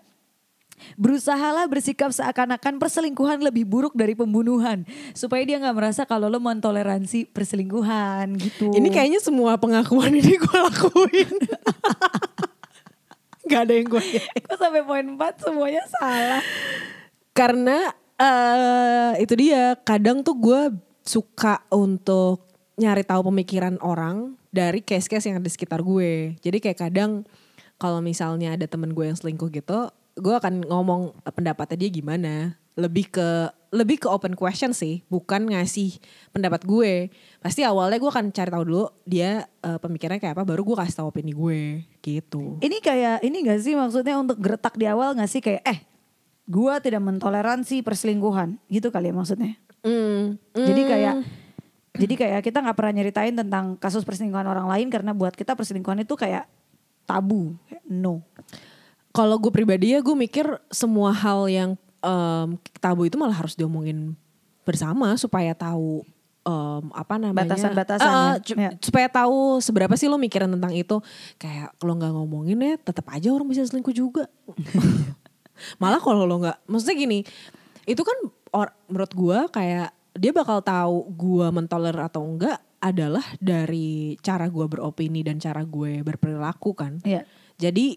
Berusahalah 0.99 1.65
bersikap 1.69 2.13
seakan-akan 2.13 2.77
perselingkuhan 2.77 3.41
lebih 3.41 3.67
buruk 3.67 3.93
dari 3.95 4.13
pembunuhan. 4.13 4.85
Supaya 5.17 5.43
dia 5.43 5.57
nggak 5.59 5.75
merasa 5.75 6.01
kalau 6.03 6.29
lo 6.29 6.39
mentoleransi 6.39 7.31
perselingkuhan 7.33 8.37
gitu. 8.37 8.71
Ini 8.73 8.87
kayaknya 8.89 9.19
semua 9.21 9.57
pengakuan 9.57 10.13
ini 10.13 10.35
gue 10.37 10.57
lakuin. 10.57 11.35
Gak 13.43 13.67
ada 13.67 13.75
yang 13.75 13.91
gue 13.91 13.99
Kok 14.39 14.55
sampai 14.55 14.87
poin 14.87 15.03
4 15.03 15.19
semuanya 15.43 15.83
salah. 15.99 16.39
Karena 17.35 17.91
eh 18.15 19.19
itu 19.19 19.35
dia 19.35 19.75
kadang 19.83 20.23
tuh 20.23 20.39
gue 20.39 20.61
suka 21.03 21.59
untuk 21.67 22.47
nyari 22.79 23.03
tahu 23.03 23.29
pemikiran 23.29 23.77
orang 23.83 24.39
dari 24.49 24.81
case-case 24.81 25.29
yang 25.29 25.37
ada 25.41 25.45
di 25.45 25.53
sekitar 25.53 25.83
gue. 25.83 26.37
Jadi 26.39 26.57
kayak 26.63 26.79
kadang 26.89 27.27
kalau 27.77 27.99
misalnya 27.99 28.55
ada 28.55 28.65
temen 28.69 28.95
gue 28.95 29.05
yang 29.05 29.17
selingkuh 29.17 29.49
gitu, 29.51 29.91
gue 30.13 30.33
akan 30.33 30.65
ngomong 30.65 31.17
pendapatnya 31.33 31.77
dia 31.77 31.89
gimana. 31.89 32.57
Lebih 32.73 33.13
ke 33.13 33.27
lebih 33.73 34.01
ke 34.01 34.07
open 34.09 34.37
question 34.37 34.73
sih, 34.73 35.01
bukan 35.09 35.49
ngasih 35.49 35.97
pendapat 36.33 36.65
gue. 36.65 37.09
Pasti 37.41 37.65
awalnya 37.65 37.97
gue 38.01 38.09
akan 38.09 38.29
cari 38.33 38.49
tahu 38.49 38.63
dulu 38.65 38.85
dia 39.05 39.45
uh, 39.65 39.77
pemikirannya 39.77 40.21
kayak 40.21 40.33
apa, 40.37 40.45
baru 40.45 40.61
gue 40.61 40.77
kasih 40.77 40.95
tahu 41.01 41.09
opini 41.09 41.33
gue 41.33 41.85
gitu. 42.01 42.57
Ini 42.61 42.77
kayak 42.81 43.25
ini 43.25 43.45
gak 43.45 43.61
sih 43.61 43.73
maksudnya 43.73 44.17
untuk 44.17 44.37
geretak 44.41 44.77
di 44.77 44.85
awal 44.89 45.17
gak 45.17 45.29
sih 45.29 45.41
kayak 45.41 45.61
eh 45.65 45.79
gue 46.43 46.73
tidak 46.81 47.01
mentoleransi 47.01 47.81
perselingkuhan 47.81 48.57
gitu 48.69 48.89
kali 48.93 49.09
ya 49.09 49.13
maksudnya. 49.15 49.53
Mm, 49.83 50.37
Jadi 50.53 50.81
mm. 50.81 50.89
kayak 50.89 51.15
jadi 51.93 52.13
kayak 52.17 52.41
kita 52.41 52.57
nggak 52.65 52.77
pernah 52.77 52.93
nyeritain 52.97 53.35
tentang 53.37 53.77
kasus 53.77 54.01
perselingkuhan 54.01 54.49
orang 54.49 54.65
lain 54.65 54.89
karena 54.89 55.13
buat 55.13 55.37
kita 55.37 55.53
perselingkuhan 55.53 56.01
itu 56.01 56.17
kayak 56.17 56.49
tabu, 57.05 57.53
Kayak 57.69 57.85
no. 57.85 58.25
Kalau 59.13 59.37
gue 59.37 59.53
pribadi 59.53 59.93
ya 59.93 60.01
gue 60.01 60.15
mikir 60.17 60.45
semua 60.73 61.13
hal 61.13 61.45
yang 61.45 61.69
em, 62.01 62.57
tabu 62.81 63.05
itu 63.05 63.15
malah 63.15 63.37
harus 63.37 63.53
diomongin 63.53 64.17
bersama 64.65 65.13
supaya 65.15 65.53
tahu 65.53 66.01
em, 66.43 66.83
apa 66.91 67.15
namanya 67.21 67.53
Batasan-batasan 67.53 68.09
eh, 68.09 68.33
ya. 68.43 68.55
Ya. 68.57 68.71
supaya 68.81 69.07
tahu 69.07 69.61
seberapa 69.61 69.93
sih 69.95 70.09
lo 70.09 70.17
mikirin 70.17 70.51
tentang 70.51 70.73
itu 70.73 70.97
kayak 71.37 71.77
kalau 71.77 71.93
nggak 71.95 72.11
ngomongin 72.11 72.57
ya 72.57 72.73
tetap 72.81 73.05
aja 73.13 73.29
orang 73.31 73.47
bisa 73.47 73.63
selingkuh 73.63 73.93
juga 73.93 74.25
malah 75.81 76.01
kalau 76.01 76.25
lo 76.25 76.41
nggak 76.43 76.65
maksudnya 76.67 76.95
gini 76.97 77.19
itu 77.85 78.01
kan 78.01 78.17
or, 78.51 78.67
menurut 78.89 79.11
gue 79.13 79.37
kayak 79.53 79.89
dia 80.13 80.31
bakal 80.31 80.61
tahu 80.61 81.09
gue 81.13 81.47
mentoler 81.49 81.95
atau 81.97 82.21
enggak 82.25 82.57
adalah 82.83 83.23
dari 83.39 84.19
cara 84.19 84.51
gue 84.51 84.65
beropini 84.67 85.23
dan 85.23 85.39
cara 85.39 85.63
gue 85.63 86.03
berperilaku 86.03 86.71
kan 86.75 86.99
Iya. 87.03 87.23
jadi 87.55 87.95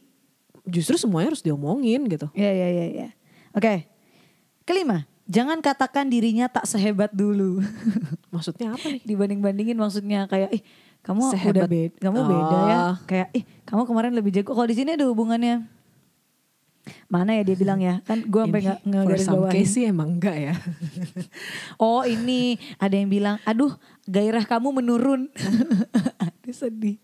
justru 0.65 0.97
semuanya 0.97 1.35
harus 1.35 1.45
diomongin 1.45 2.09
gitu. 2.09 2.31
Iya 2.33 2.51
iya 2.51 2.69
iya 2.71 2.87
iya. 2.89 3.09
Oke. 3.53 3.85
Kelima, 4.67 5.07
jangan 5.27 5.63
katakan 5.63 6.11
dirinya 6.11 6.51
tak 6.51 6.67
sehebat 6.67 7.15
dulu. 7.15 7.63
Maksudnya 8.35 8.75
apa 8.75 8.87
nih? 8.91 9.03
Dibanding-bandingin 9.07 9.79
maksudnya 9.79 10.27
kayak 10.27 10.51
ih 10.51 10.63
kamu 11.07 11.23
udah 11.23 11.33
Sehebat- 11.39 11.71
beda, 11.71 11.97
kamu 12.03 12.19
beda 12.27 12.59
ya. 12.67 12.79
Oh. 12.83 12.95
Kayak 13.07 13.29
ih 13.33 13.45
kamu 13.63 13.83
kemarin 13.87 14.13
lebih 14.13 14.31
jago. 14.35 14.51
Kalau 14.53 14.67
di 14.67 14.75
sini 14.75 14.99
ada 14.99 15.07
hubungannya. 15.07 15.71
Mana 17.11 17.35
ya 17.35 17.43
dia 17.43 17.55
bilang 17.59 17.83
ya? 17.83 17.99
Kan 18.07 18.23
gue 18.27 18.43
sampai 18.47 18.63
nggak 18.63 19.19
some 19.19 19.43
bawahin. 19.47 19.55
case 19.59 19.71
sih 19.75 19.85
emang 19.87 20.19
enggak 20.19 20.37
ya. 20.39 20.55
Oh 21.83 22.07
ini 22.07 22.59
ada 22.79 22.95
yang 22.95 23.11
bilang, 23.11 23.37
aduh 23.43 23.75
gairah 24.07 24.47
kamu 24.47 24.83
menurun. 24.83 25.27
aduh 26.23 26.55
sedih. 26.55 26.99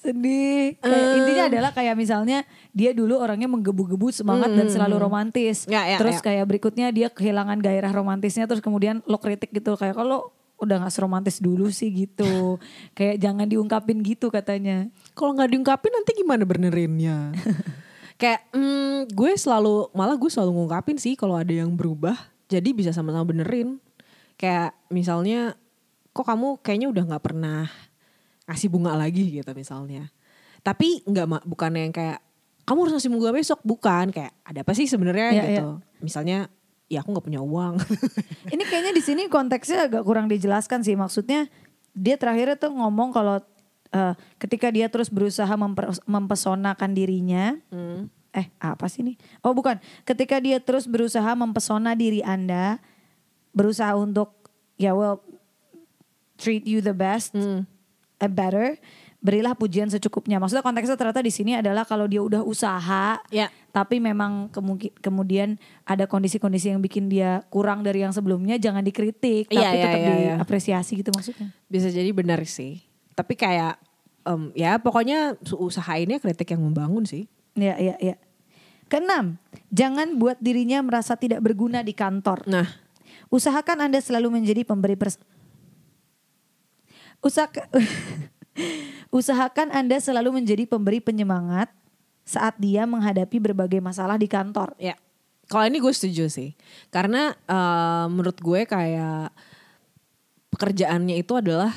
Sedih. 0.00 0.80
Kayak 0.80 1.04
Eh. 1.04 1.16
intinya 1.20 1.44
adalah 1.48 1.70
kayak 1.74 1.94
misalnya 1.98 2.38
dia 2.72 2.90
dulu 2.96 3.20
orangnya 3.20 3.48
menggebu-gebu 3.50 4.08
semangat 4.12 4.52
dan 4.52 4.66
selalu 4.72 4.96
romantis. 4.96 5.68
Ya, 5.68 5.84
ya, 5.84 5.98
terus 6.00 6.20
ya. 6.20 6.32
kayak 6.32 6.44
berikutnya 6.48 6.86
dia 6.92 7.08
kehilangan 7.12 7.60
gairah 7.60 7.92
romantisnya 7.92 8.48
terus 8.48 8.64
kemudian 8.64 9.04
lo 9.04 9.20
kritik 9.20 9.52
gitu 9.52 9.76
kayak 9.76 9.96
kalau 9.96 10.32
udah 10.56 10.88
gak 10.88 10.92
seromantis 10.92 11.36
dulu 11.44 11.68
sih 11.68 11.92
gitu. 11.92 12.56
kayak 12.96 13.20
jangan 13.20 13.44
diungkapin 13.44 14.00
gitu 14.00 14.32
katanya. 14.32 14.88
Kalau 15.12 15.36
nggak 15.36 15.52
diungkapin 15.52 15.92
nanti 15.92 16.10
gimana 16.16 16.44
benerinnya? 16.48 17.32
Kayak 18.16 18.48
hmm, 18.56 19.12
gue 19.12 19.36
selalu 19.36 19.92
malah 19.92 20.16
gue 20.16 20.32
selalu 20.32 20.56
ngungkapin 20.56 20.96
sih 20.96 21.20
kalau 21.20 21.36
ada 21.36 21.52
yang 21.52 21.76
berubah. 21.76 22.16
Jadi 22.48 22.72
bisa 22.72 22.88
sama-sama 22.88 23.28
benerin. 23.28 23.76
Kayak 24.40 24.72
misalnya 24.88 25.52
kok 26.16 26.24
kamu 26.24 26.56
kayaknya 26.64 26.88
udah 26.88 27.02
nggak 27.12 27.24
pernah 27.24 27.68
ngasih 28.46 28.68
bunga 28.70 28.94
lagi 28.94 29.30
gitu 29.32 29.50
misalnya. 29.52 30.10
Tapi 30.62 31.02
nggak 31.02 31.46
bukan 31.46 31.72
yang 31.74 31.92
kayak 31.92 32.18
kamu 32.62 32.78
harus 32.82 32.94
ngasih 32.98 33.12
bunga 33.12 33.30
besok 33.30 33.60
bukan 33.62 34.10
kayak 34.10 34.34
ada 34.42 34.62
apa 34.62 34.72
sih 34.74 34.86
sebenarnya 34.86 35.28
Iya, 35.30 35.42
gitu. 35.46 35.68
Misalnya 36.02 36.50
ya 36.86 37.02
aku 37.02 37.14
nggak 37.14 37.26
punya 37.26 37.42
uang. 37.42 37.78
Ini 38.54 38.62
kayaknya 38.64 38.92
di 38.92 39.02
sini 39.02 39.22
konteksnya 39.26 39.86
agak 39.86 40.02
kurang 40.02 40.26
dijelaskan 40.26 40.82
sih. 40.82 40.94
Maksudnya 40.94 41.46
dia 41.92 42.14
terakhirnya 42.14 42.54
tuh 42.54 42.70
ngomong 42.70 43.10
kalau 43.10 43.38
eh, 43.88 44.14
ketika 44.36 44.70
dia 44.70 44.90
terus 44.90 45.06
berusaha 45.06 45.50
memper- 45.54 45.94
mempesonakan 46.04 46.90
dirinya, 46.90 47.54
Hmm. 47.70 48.10
eh 48.30 48.50
apa 48.58 48.86
sih 48.86 49.00
ini? 49.00 49.14
Oh 49.40 49.54
bukan, 49.54 49.78
ketika 50.02 50.42
dia 50.42 50.58
terus 50.58 50.84
berusaha 50.84 51.30
mempesona 51.32 51.94
diri 51.94 52.18
anda, 52.20 52.82
berusaha 53.50 53.94
untuk 53.94 54.34
ya 54.74 54.92
well 54.92 55.22
treat 56.36 56.66
you 56.66 56.82
the 56.82 56.92
best, 56.92 57.32
Hmm. 57.32 57.64
A 58.16 58.28
better, 58.28 58.76
berilah 59.20 59.52
pujian 59.56 59.90
secukupnya. 59.90 60.38
Maksudnya 60.38 60.62
konteksnya 60.62 60.94
ternyata 60.94 61.20
di 61.20 61.32
sini 61.34 61.58
adalah 61.58 61.82
kalau 61.82 62.06
dia 62.06 62.22
udah 62.22 62.40
usaha, 62.40 63.18
Ya. 63.28 63.50
tapi 63.74 63.98
memang 63.98 64.48
kemudian 65.02 65.58
ada 65.82 66.06
kondisi-kondisi 66.06 66.70
yang 66.70 66.80
bikin 66.80 67.10
dia 67.10 67.42
kurang 67.50 67.82
dari 67.82 68.06
yang 68.06 68.14
sebelumnya, 68.14 68.56
jangan 68.56 68.84
dikritik, 68.84 69.50
Iya, 69.50 69.58
tapi 69.66 69.76
iya, 69.76 69.84
tetap 69.84 69.98
iya, 70.00 70.06
iya. 70.06 70.34
diapresiasi 70.38 70.92
gitu 71.02 71.10
maksudnya. 71.12 71.50
Bisa 71.66 71.88
jadi 71.90 72.08
benar 72.14 72.40
sih. 72.46 72.84
Tapi 73.16 73.34
kayak 73.34 73.80
em, 74.24 74.52
ya 74.54 74.76
pokoknya 74.78 75.34
su- 75.42 75.58
usahainnya 75.58 76.20
kritik 76.22 76.52
yang 76.52 76.62
membangun 76.62 77.04
sih. 77.08 77.26
Iya, 77.56 77.74
iya, 77.80 77.94
iya. 77.98 78.16
Keenam, 78.86 79.42
jangan 79.74 80.14
buat 80.14 80.38
dirinya 80.38 80.78
merasa 80.78 81.18
tidak 81.18 81.42
berguna 81.42 81.82
di 81.82 81.90
kantor. 81.90 82.46
Nah, 82.46 82.86
Usahakan 83.26 83.90
Anda 83.90 83.98
selalu 83.98 84.38
menjadi 84.38 84.62
pemberi 84.62 84.94
pers 84.94 85.18
Usahaka- 87.26 87.66
Usahakan 89.10 89.68
Anda 89.70 89.98
selalu 89.98 90.40
menjadi 90.42 90.64
pemberi 90.64 90.98
penyemangat 90.98 91.70
saat 92.22 92.58
dia 92.58 92.84
menghadapi 92.84 93.38
berbagai 93.38 93.78
masalah 93.78 94.14
di 94.14 94.26
kantor. 94.26 94.74
ya. 94.76 94.94
Kalau 95.46 95.62
ini 95.62 95.78
gue 95.78 95.90
setuju 95.90 96.26
sih. 96.26 96.58
Karena 96.88 97.30
eh, 97.32 98.04
menurut 98.08 98.34
gue 98.36 98.66
kayak 98.66 99.30
pekerjaannya 100.50 101.16
itu 101.16 101.32
adalah 101.32 101.70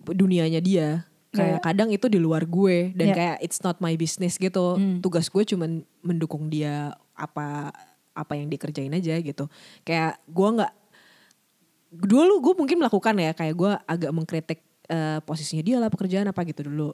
dunianya 0.00 0.62
dia. 0.62 0.88
Kayak 1.30 1.58
Iya. 1.58 1.62
kadang 1.62 1.88
itu 1.90 2.06
di 2.06 2.18
luar 2.18 2.42
gue 2.42 2.90
dan 2.92 3.10
Iya. 3.10 3.14
kayak 3.14 3.36
it's 3.40 3.62
not 3.62 3.78
my 3.78 3.94
business 3.94 4.34
gitu. 4.34 4.74
Hmm. 4.74 4.98
Tugas 4.98 5.26
gue 5.26 5.42
cuman 5.44 5.82
mendukung 6.02 6.46
dia 6.46 6.90
apa 7.14 7.70
apa 8.10 8.32
yang 8.34 8.46
dikerjain 8.46 8.90
aja 8.90 9.18
gitu. 9.18 9.46
Kayak 9.82 10.18
gue 10.26 10.48
nggak 10.58 10.72
dulu 11.90 12.34
gue 12.40 12.54
mungkin 12.56 12.78
melakukan 12.78 13.14
ya 13.16 13.34
kayak 13.34 13.54
gue 13.54 13.72
agak 13.84 14.10
mengkritik 14.10 14.60
eh, 14.90 15.18
posisinya 15.22 15.62
dia 15.62 15.76
lah 15.78 15.86
pekerjaan 15.86 16.26
apa 16.26 16.42
gitu 16.42 16.66
dulu 16.66 16.90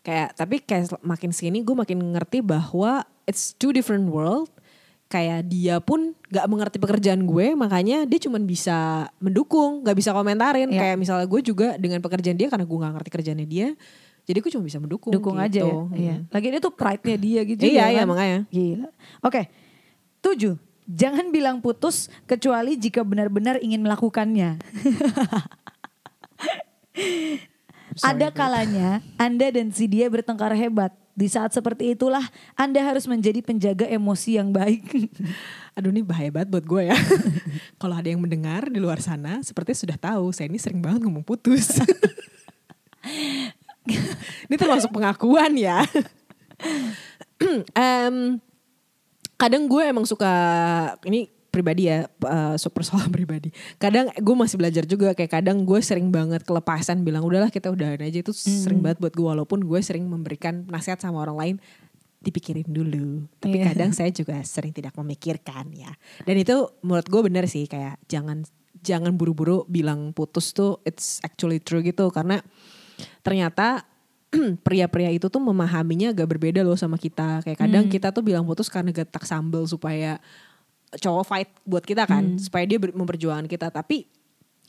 kayak 0.00 0.38
tapi 0.38 0.62
kayak 0.62 0.94
makin 1.02 1.34
sini 1.34 1.60
gue 1.60 1.74
makin 1.74 1.98
ngerti 2.14 2.40
bahwa 2.40 3.02
it's 3.26 3.52
two 3.52 3.74
different 3.74 4.06
world 4.06 4.46
kayak 5.06 5.42
dia 5.44 5.82
pun 5.82 6.14
gak 6.30 6.46
mengerti 6.46 6.78
pekerjaan 6.78 7.26
gue 7.26 7.58
makanya 7.58 8.06
dia 8.06 8.22
cuman 8.22 8.46
bisa 8.46 9.10
mendukung 9.18 9.82
gak 9.82 9.98
bisa 9.98 10.14
komentarin 10.14 10.70
Iya. 10.70 10.78
kayak 10.78 10.96
misalnya 10.96 11.26
gue 11.26 11.40
juga 11.42 11.74
dengan 11.74 11.98
pekerjaan 11.98 12.38
dia 12.38 12.46
karena 12.46 12.62
gue 12.62 12.78
gak 12.78 12.94
ngerti 12.94 13.10
kerjaannya 13.10 13.48
dia 13.50 13.68
jadi 14.22 14.38
gue 14.38 14.50
cuma 14.54 14.62
bisa 14.62 14.78
mendukung 14.78 15.10
Dukung 15.10 15.34
aja 15.34 15.58
ya. 15.58 15.66
gitu. 15.66 15.78
Iya. 15.90 16.16
Lagi 16.30 16.46
itu 16.48 16.60
tuh 16.62 16.70
pride-nya 16.70 17.16
dia 17.18 17.40
gitu 17.50 17.62
Iya, 17.66 17.74
ya 17.74 17.86
iya, 17.90 18.00
kan? 18.04 18.06
makanya. 18.06 18.38
Gila. 18.46 18.88
Oke. 19.26 19.40
Tujuh. 20.22 20.54
Jangan 20.86 21.26
bilang 21.30 21.58
putus 21.58 22.06
kecuali 22.24 22.78
jika 22.78 23.02
benar-benar 23.02 23.58
ingin 23.58 23.82
melakukannya. 23.82 24.62
Ada 28.00 28.30
kalanya 28.30 29.02
Anda 29.18 29.50
dan 29.50 29.74
si 29.74 29.90
dia 29.90 30.06
bertengkar 30.06 30.54
hebat. 30.54 30.94
Di 31.10 31.26
saat 31.26 31.52
seperti 31.52 31.92
itulah 31.92 32.22
Anda 32.54 32.80
harus 32.80 33.04
menjadi 33.04 33.42
penjaga 33.42 33.84
emosi 33.90 34.38
yang 34.38 34.54
baik. 34.54 35.10
Aduh 35.76 35.90
ini 35.90 36.06
bahaya 36.06 36.30
banget 36.30 36.48
buat 36.54 36.64
gue 36.64 36.82
ya. 36.88 36.96
Kalau 37.82 37.94
ada 37.98 38.08
yang 38.08 38.22
mendengar 38.22 38.70
di 38.70 38.78
luar 38.78 39.02
sana, 39.02 39.42
seperti 39.42 39.74
sudah 39.74 39.98
tahu 39.98 40.30
saya 40.30 40.48
ini 40.48 40.56
sering 40.56 40.80
banget 40.80 41.04
ngomong 41.04 41.26
putus. 41.26 41.76
ini 44.48 44.56
termasuk 44.56 44.94
pengakuan 44.94 45.52
ya. 45.58 45.82
Em, 47.74 48.38
kadang 49.34 49.66
gue 49.66 49.82
emang 49.82 50.06
suka 50.06 50.30
ini 51.04 51.28
pribadi 51.50 51.90
ya, 51.90 52.06
eh, 52.06 52.56
super 52.56 52.86
soal 52.86 53.10
pribadi. 53.14 53.50
Kadang 53.76 54.08
gue 54.14 54.36
masih 54.38 54.56
belajar 54.56 54.86
juga 54.86 55.12
kayak 55.12 55.42
kadang 55.42 55.66
gue 55.66 55.80
sering 55.82 56.08
banget 56.08 56.46
kelepasan 56.46 57.02
bilang 57.02 57.26
udahlah 57.26 57.50
kita 57.50 57.68
udahan 57.68 57.98
aja 58.00 58.22
itu 58.22 58.30
sering 58.32 58.80
banget 58.80 59.02
buat 59.02 59.12
gue 59.12 59.26
walaupun 59.26 59.66
gue 59.66 59.80
sering 59.82 60.06
memberikan 60.06 60.64
nasihat 60.70 61.02
sama 61.02 61.20
orang 61.20 61.36
lain 61.36 61.56
dipikirin 62.20 62.68
dulu. 62.68 63.24
Tapi 63.40 63.58
Iya. 63.58 63.72
kadang 63.72 63.90
saya 63.90 64.12
juga 64.12 64.38
sering 64.44 64.70
tidak 64.70 64.92
memikirkan 64.94 65.72
ya. 65.72 65.90
Dan 66.22 66.36
itu 66.36 66.68
menurut 66.80 67.08
gue 67.08 67.20
benar 67.26 67.44
sih 67.48 67.64
kayak 67.64 67.96
jangan 68.06 68.44
jangan 68.80 69.12
buru-buru 69.12 69.68
bilang 69.68 70.12
putus 70.16 70.56
tuh 70.56 70.80
it's 70.88 71.20
actually 71.20 71.60
true 71.60 71.80
gitu 71.80 72.08
karena 72.08 72.40
ternyata 73.20 73.84
pria-pria 74.66 75.10
itu 75.10 75.26
tuh 75.26 75.42
memahaminya 75.42 76.14
agak 76.14 76.30
berbeda 76.36 76.62
loh 76.62 76.78
sama 76.78 76.94
kita. 76.94 77.42
Kayak 77.42 77.58
kadang 77.66 77.84
kita 77.90 78.14
tuh 78.14 78.22
bilang 78.22 78.46
putus 78.46 78.70
karena 78.70 78.94
getak 78.94 79.26
sambel 79.26 79.66
supaya 79.66 80.22
cowok 80.92 81.24
fight 81.24 81.50
buat 81.62 81.82
kita 81.82 82.02
kan, 82.04 82.34
supaya 82.36 82.64
dia 82.64 82.78
memperjuangkan 82.78 83.46
kita. 83.46 83.70
Tapi 83.70 84.06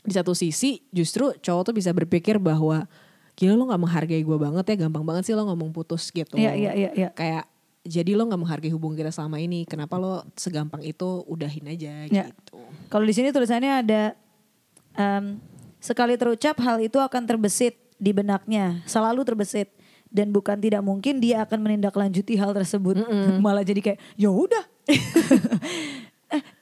di 0.01 0.13
satu 0.13 0.33
sisi 0.33 0.81
justru 0.89 1.29
cowok 1.35 1.69
tuh 1.69 1.75
bisa 1.75 1.89
berpikir 1.89 2.37
bahwa 2.37 2.85
gila 3.33 3.53
lo 3.53 3.69
nggak 3.69 3.81
menghargai 3.81 4.21
gue 4.21 4.37
banget 4.37 4.65
ya, 4.67 4.75
gampang 4.85 5.01
banget 5.01 5.23
sih 5.25 5.33
lo 5.33 5.45
ngomong 5.45 5.69
putus 5.71 6.09
gitu. 6.09 6.37
Iya, 6.37 6.53
iya, 6.53 6.71
iya, 6.73 6.89
iya. 6.93 7.09
Kayak 7.13 7.45
jadi 7.81 8.13
lo 8.13 8.29
nggak 8.29 8.37
menghargai 8.37 8.69
hubungan 8.69 8.97
kita 8.97 9.09
selama 9.09 9.41
ini. 9.41 9.65
Kenapa 9.65 9.97
lo 9.97 10.21
segampang 10.37 10.85
itu 10.85 11.25
udahin 11.25 11.65
aja 11.65 12.05
Ya. 12.05 12.29
gitu. 12.29 12.57
Kalau 12.85 13.05
di 13.05 13.13
sini 13.13 13.33
tulisannya 13.33 13.81
ada 13.81 14.01
em, 14.93 15.41
sekali 15.81 16.13
terucap 16.17 16.59
hal 16.61 16.77
itu 16.77 17.01
akan 17.01 17.25
terbesit 17.25 17.73
di 17.97 18.13
benaknya, 18.13 18.85
selalu 18.85 19.25
terbesit 19.25 19.73
dan 20.11 20.29
bukan 20.29 20.59
tidak 20.59 20.83
mungkin 20.83 21.17
dia 21.23 21.41
akan 21.41 21.57
menindaklanjuti 21.61 22.35
hal 22.37 22.53
tersebut. 22.53 23.01
Malah 23.45 23.65
jadi 23.65 23.81
kayak 23.81 23.99
ya 24.13 24.29
udah. 24.29 24.65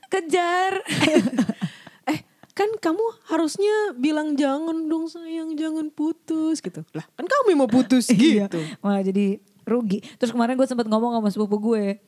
Kejar. 0.10 0.74
Eh 2.10 2.20
kan 2.58 2.68
kamu 2.82 3.02
harusnya 3.30 3.94
bilang 3.96 4.34
jangan 4.34 4.90
dong 4.90 5.06
sayang 5.06 5.54
jangan 5.54 5.94
putus 5.94 6.60
gitu. 6.60 6.82
Lah 6.98 7.06
kan 7.14 7.30
kamu 7.30 7.56
mau 7.56 7.70
putus 7.70 8.10
Iya, 8.14 8.50
gitu. 8.50 8.60
malah 8.82 9.06
jadi 9.06 9.38
rugi. 9.64 10.02
Terus 10.18 10.34
kemarin 10.34 10.58
gue 10.58 10.66
sempat 10.66 10.90
ngomong 10.90 11.14
sama 11.22 11.30
sepupu 11.30 11.62
gue. 11.62 12.02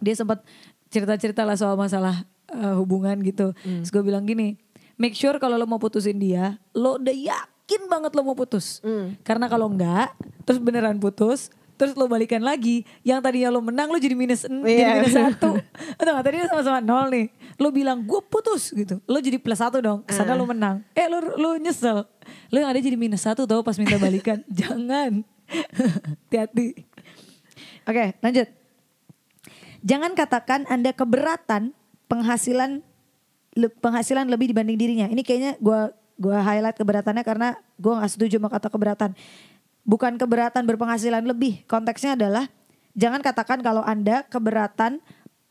Dia 0.00 0.14
sempat 0.16 0.40
cerita-cerita 0.88 1.44
lah 1.44 1.54
soal 1.54 1.76
masalah 1.76 2.24
eh, 2.48 2.74
hubungan 2.80 3.20
gitu. 3.20 3.52
Hmm. 3.60 3.84
Terus 3.84 3.92
gue 3.92 4.02
bilang 4.02 4.24
gini, 4.24 4.56
make 4.96 5.12
sure 5.12 5.36
kalau 5.36 5.60
lo 5.60 5.68
mau 5.68 5.76
putusin 5.76 6.16
dia, 6.16 6.56
lo 6.72 6.96
udah 6.96 7.12
yakin 7.12 7.92
banget 7.92 8.16
lo 8.16 8.24
mau 8.24 8.34
putus. 8.38 8.80
Hmm. 8.80 9.20
Karena 9.20 9.46
kalau 9.52 9.68
enggak, 9.68 10.16
terus 10.48 10.58
beneran 10.58 10.96
putus, 10.96 11.52
terus 11.78 11.94
lo 11.94 12.04
balikan 12.04 12.42
lagi, 12.42 12.82
yang 13.00 13.22
tadinya 13.22 13.48
lo 13.48 13.62
menang 13.62 13.86
lo 13.86 13.96
jadi 13.96 14.12
minus, 14.12 14.42
en- 14.42 14.60
jadi 14.60 14.82
Iya. 14.82 14.90
minus 14.98 15.14
satu. 15.14 15.50
Atau 16.02 16.10
nggak 16.10 16.24
tadinya 16.26 16.46
sama-sama 16.46 16.78
nol 16.78 17.06
nih. 17.08 17.26
Lo 17.56 17.70
bilang 17.70 18.02
gue 18.02 18.18
putus 18.20 18.70
gitu, 18.70 18.98
lo 19.00 19.16
jadi 19.16 19.38
plus 19.38 19.56
satu 19.56 19.78
dong. 19.78 20.02
Ke 20.02 20.12
sana 20.12 20.34
Ah. 20.34 20.36
lo 20.36 20.44
menang. 20.44 20.82
Eh 20.92 21.06
lo 21.06 21.22
lo 21.22 21.54
nyesel, 21.54 22.02
lo 22.50 22.56
yang 22.56 22.68
ada 22.68 22.76
jadi 22.76 22.94
minus 22.94 23.22
satu 23.22 23.46
tau 23.46 23.62
pas 23.62 23.78
minta 23.78 23.94
balikan. 23.96 24.42
Jangan, 24.50 25.22
hati-hati. 26.26 26.82
Oke 27.84 28.18
lanjut. 28.18 28.48
Jangan 29.80 30.12
katakan 30.12 30.66
anda 30.66 30.90
keberatan 30.90 31.70
penghasilan 32.04 32.82
penghasilan 33.80 34.26
lebih 34.26 34.50
dibanding 34.50 34.74
dirinya. 34.74 35.06
Ini 35.06 35.22
kayaknya 35.22 35.52
gua 35.58 35.90
gua 36.14 36.42
highlight 36.42 36.74
keberatannya 36.74 37.22
karena 37.22 37.48
gua 37.74 38.02
nggak 38.02 38.10
setuju 38.10 38.36
sama 38.36 38.50
kata 38.50 38.68
keberatan. 38.68 39.10
Bukan 39.88 40.20
keberatan 40.20 40.68
berpenghasilan 40.68 41.24
lebih. 41.24 41.64
Konteksnya 41.64 42.12
adalah 42.12 42.44
jangan 42.92 43.24
katakan 43.24 43.64
kalau 43.64 43.80
anda 43.80 44.28
keberatan 44.28 45.00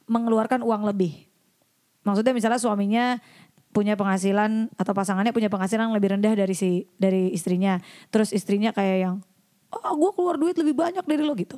mengeluarkan 0.06 0.62
uang 0.62 0.86
lebih. 0.86 1.26
Maksudnya 2.06 2.38
misalnya 2.38 2.62
suaminya 2.62 3.06
punya 3.76 4.00
penghasilan 4.00 4.72
atau 4.80 4.94
pasangannya 4.96 5.36
punya 5.36 5.52
penghasilan 5.52 5.90
yang 5.92 5.96
lebih 5.98 6.14
rendah 6.16 6.34
dari 6.38 6.56
si 6.56 6.86
dari 6.96 7.34
istrinya. 7.34 7.82
Terus 8.14 8.30
istrinya 8.30 8.72
kayak 8.72 8.98
yang 9.02 9.16
oh 9.74 9.94
gue 9.98 10.12
keluar 10.16 10.40
duit 10.40 10.56
lebih 10.56 10.78
banyak 10.78 11.04
dari 11.04 11.24
lo 11.26 11.34
gitu. 11.36 11.58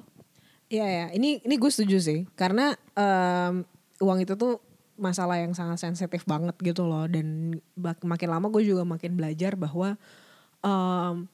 Iya 0.69 0.85
ya, 0.85 1.05
ini 1.13 1.41
ini 1.41 1.55
gue 1.57 1.71
setuju 1.73 1.97
sih 1.97 2.19
karena 2.37 2.77
em, 2.93 3.65
uang 4.01 4.19
itu 4.21 4.37
tuh 4.37 4.61
masalah 4.99 5.39
yang 5.39 5.55
sangat 5.55 5.79
sensitif 5.79 6.27
banget 6.27 6.53
gitu 6.59 6.83
loh 6.83 7.07
dan 7.07 7.57
makin 8.03 8.29
lama 8.29 8.51
gue 8.51 8.67
juga 8.67 8.83
makin 8.85 9.15
belajar 9.15 9.55
bahwa 9.57 9.97
em, 10.61 11.25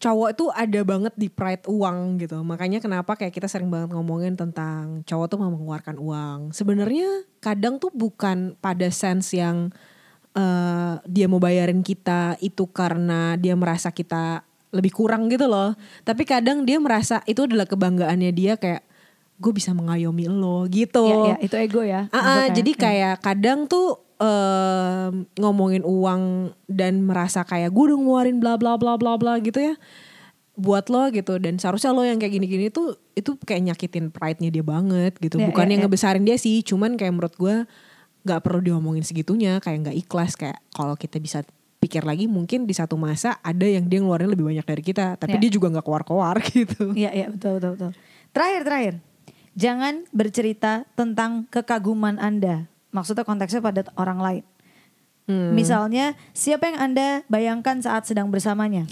cowok 0.00 0.28
itu 0.32 0.44
ada 0.56 0.80
banget 0.80 1.12
di 1.14 1.28
pride 1.28 1.68
uang 1.68 2.16
gitu 2.24 2.40
makanya 2.40 2.80
kenapa 2.80 3.20
kayak 3.20 3.36
kita 3.36 3.46
sering 3.46 3.68
banget 3.68 3.92
ngomongin 3.92 4.32
tentang 4.32 5.04
cowok 5.04 5.26
tuh 5.28 5.38
mau 5.38 5.52
mengeluarkan 5.52 6.00
uang 6.00 6.38
sebenarnya 6.56 7.28
kadang 7.44 7.76
tuh 7.76 7.92
bukan 7.92 8.56
pada 8.64 8.88
sense 8.88 9.36
yang 9.36 9.68
eh, 10.32 10.94
dia 11.04 11.26
mau 11.28 11.36
bayarin 11.36 11.84
kita 11.84 12.40
itu 12.40 12.64
karena 12.72 13.36
dia 13.36 13.52
merasa 13.52 13.92
kita 13.92 14.48
lebih 14.70 14.92
kurang 14.94 15.26
gitu 15.30 15.50
loh. 15.50 15.74
Tapi 16.06 16.22
kadang 16.22 16.62
dia 16.62 16.78
merasa 16.78 17.22
itu 17.26 17.46
adalah 17.46 17.66
kebanggaannya 17.66 18.30
dia 18.30 18.54
kayak 18.54 18.86
gue 19.40 19.52
bisa 19.56 19.74
mengayomi 19.74 20.30
lo 20.30 20.68
gitu. 20.70 21.06
Ya, 21.06 21.34
ya, 21.34 21.36
itu 21.42 21.54
ego 21.58 21.82
ya. 21.82 22.06
Ah, 22.14 22.46
Masuk 22.46 22.62
jadi 22.62 22.72
ya. 22.72 22.78
kayak 22.78 23.14
kadang 23.24 23.58
tuh 23.66 23.98
ngomongin 25.36 25.80
uang 25.82 26.22
dan 26.66 27.02
merasa 27.02 27.40
kayak 27.42 27.72
gue 27.72 27.84
udah 27.88 27.98
ngeluarin 27.98 28.36
bla 28.36 28.54
bla 28.56 28.76
bla 28.76 28.94
bla 28.94 29.16
bla 29.16 29.40
gitu 29.40 29.58
ya 29.58 29.74
buat 30.60 30.92
lo 30.92 31.08
gitu 31.08 31.40
dan 31.40 31.56
seharusnya 31.56 31.88
lo 31.90 32.04
yang 32.04 32.20
kayak 32.20 32.36
gini-gini 32.36 32.68
tuh 32.68 32.92
itu 33.16 33.32
kayak 33.40 33.72
nyakitin 33.72 34.12
pride-nya 34.12 34.52
dia 34.52 34.60
banget 34.60 35.16
gitu 35.16 35.40
Ya, 35.40 35.48
bukan 35.48 35.64
ya, 35.64 35.70
yang 35.72 35.80
ya. 35.80 35.84
ngebesarin 35.88 36.24
dia 36.24 36.36
sih 36.36 36.60
cuman 36.60 37.00
kayak 37.00 37.16
menurut 37.16 37.32
gue 37.32 37.64
nggak 38.20 38.40
perlu 38.44 38.60
diomongin 38.60 39.00
segitunya 39.00 39.56
kayak 39.56 39.88
nggak 39.88 39.96
ikhlas 39.96 40.36
kayak 40.36 40.60
kalau 40.68 40.92
kita 40.92 41.16
bisa 41.16 41.40
pikir 41.80 42.04
lagi 42.04 42.28
mungkin 42.28 42.68
di 42.68 42.76
satu 42.76 43.00
masa 43.00 43.40
ada 43.40 43.64
yang 43.64 43.88
dia 43.88 44.04
ngeluarin 44.04 44.28
lebih 44.28 44.44
banyak 44.44 44.66
dari 44.68 44.82
kita 44.84 45.16
tapi 45.16 45.40
Ya. 45.40 45.40
dia 45.40 45.50
juga 45.50 45.72
nggak 45.72 45.80
keluar-keluar 45.80 46.36
gitu 46.52 46.92
Iya, 46.92 47.10
iya 47.10 47.26
betul, 47.32 47.56
betul, 47.56 47.70
betul. 47.80 47.90
Terakhir, 48.30 48.62
terakhir. 48.68 48.94
Jangan 49.56 49.94
bercerita 50.12 50.84
tentang 50.92 51.48
kekaguman 51.48 52.20
Anda. 52.20 52.68
Maksudnya 52.90 53.22
konteksnya 53.22 53.62
pada 53.62 53.86
orang 53.94 54.18
lain. 54.18 54.44
Hmm. 55.30 55.54
Misalnya, 55.54 56.18
siapa 56.34 56.66
yang 56.66 56.78
Anda 56.90 57.22
bayangkan 57.30 57.78
saat 57.78 58.06
sedang 58.06 58.34
bersamanya? 58.34 58.86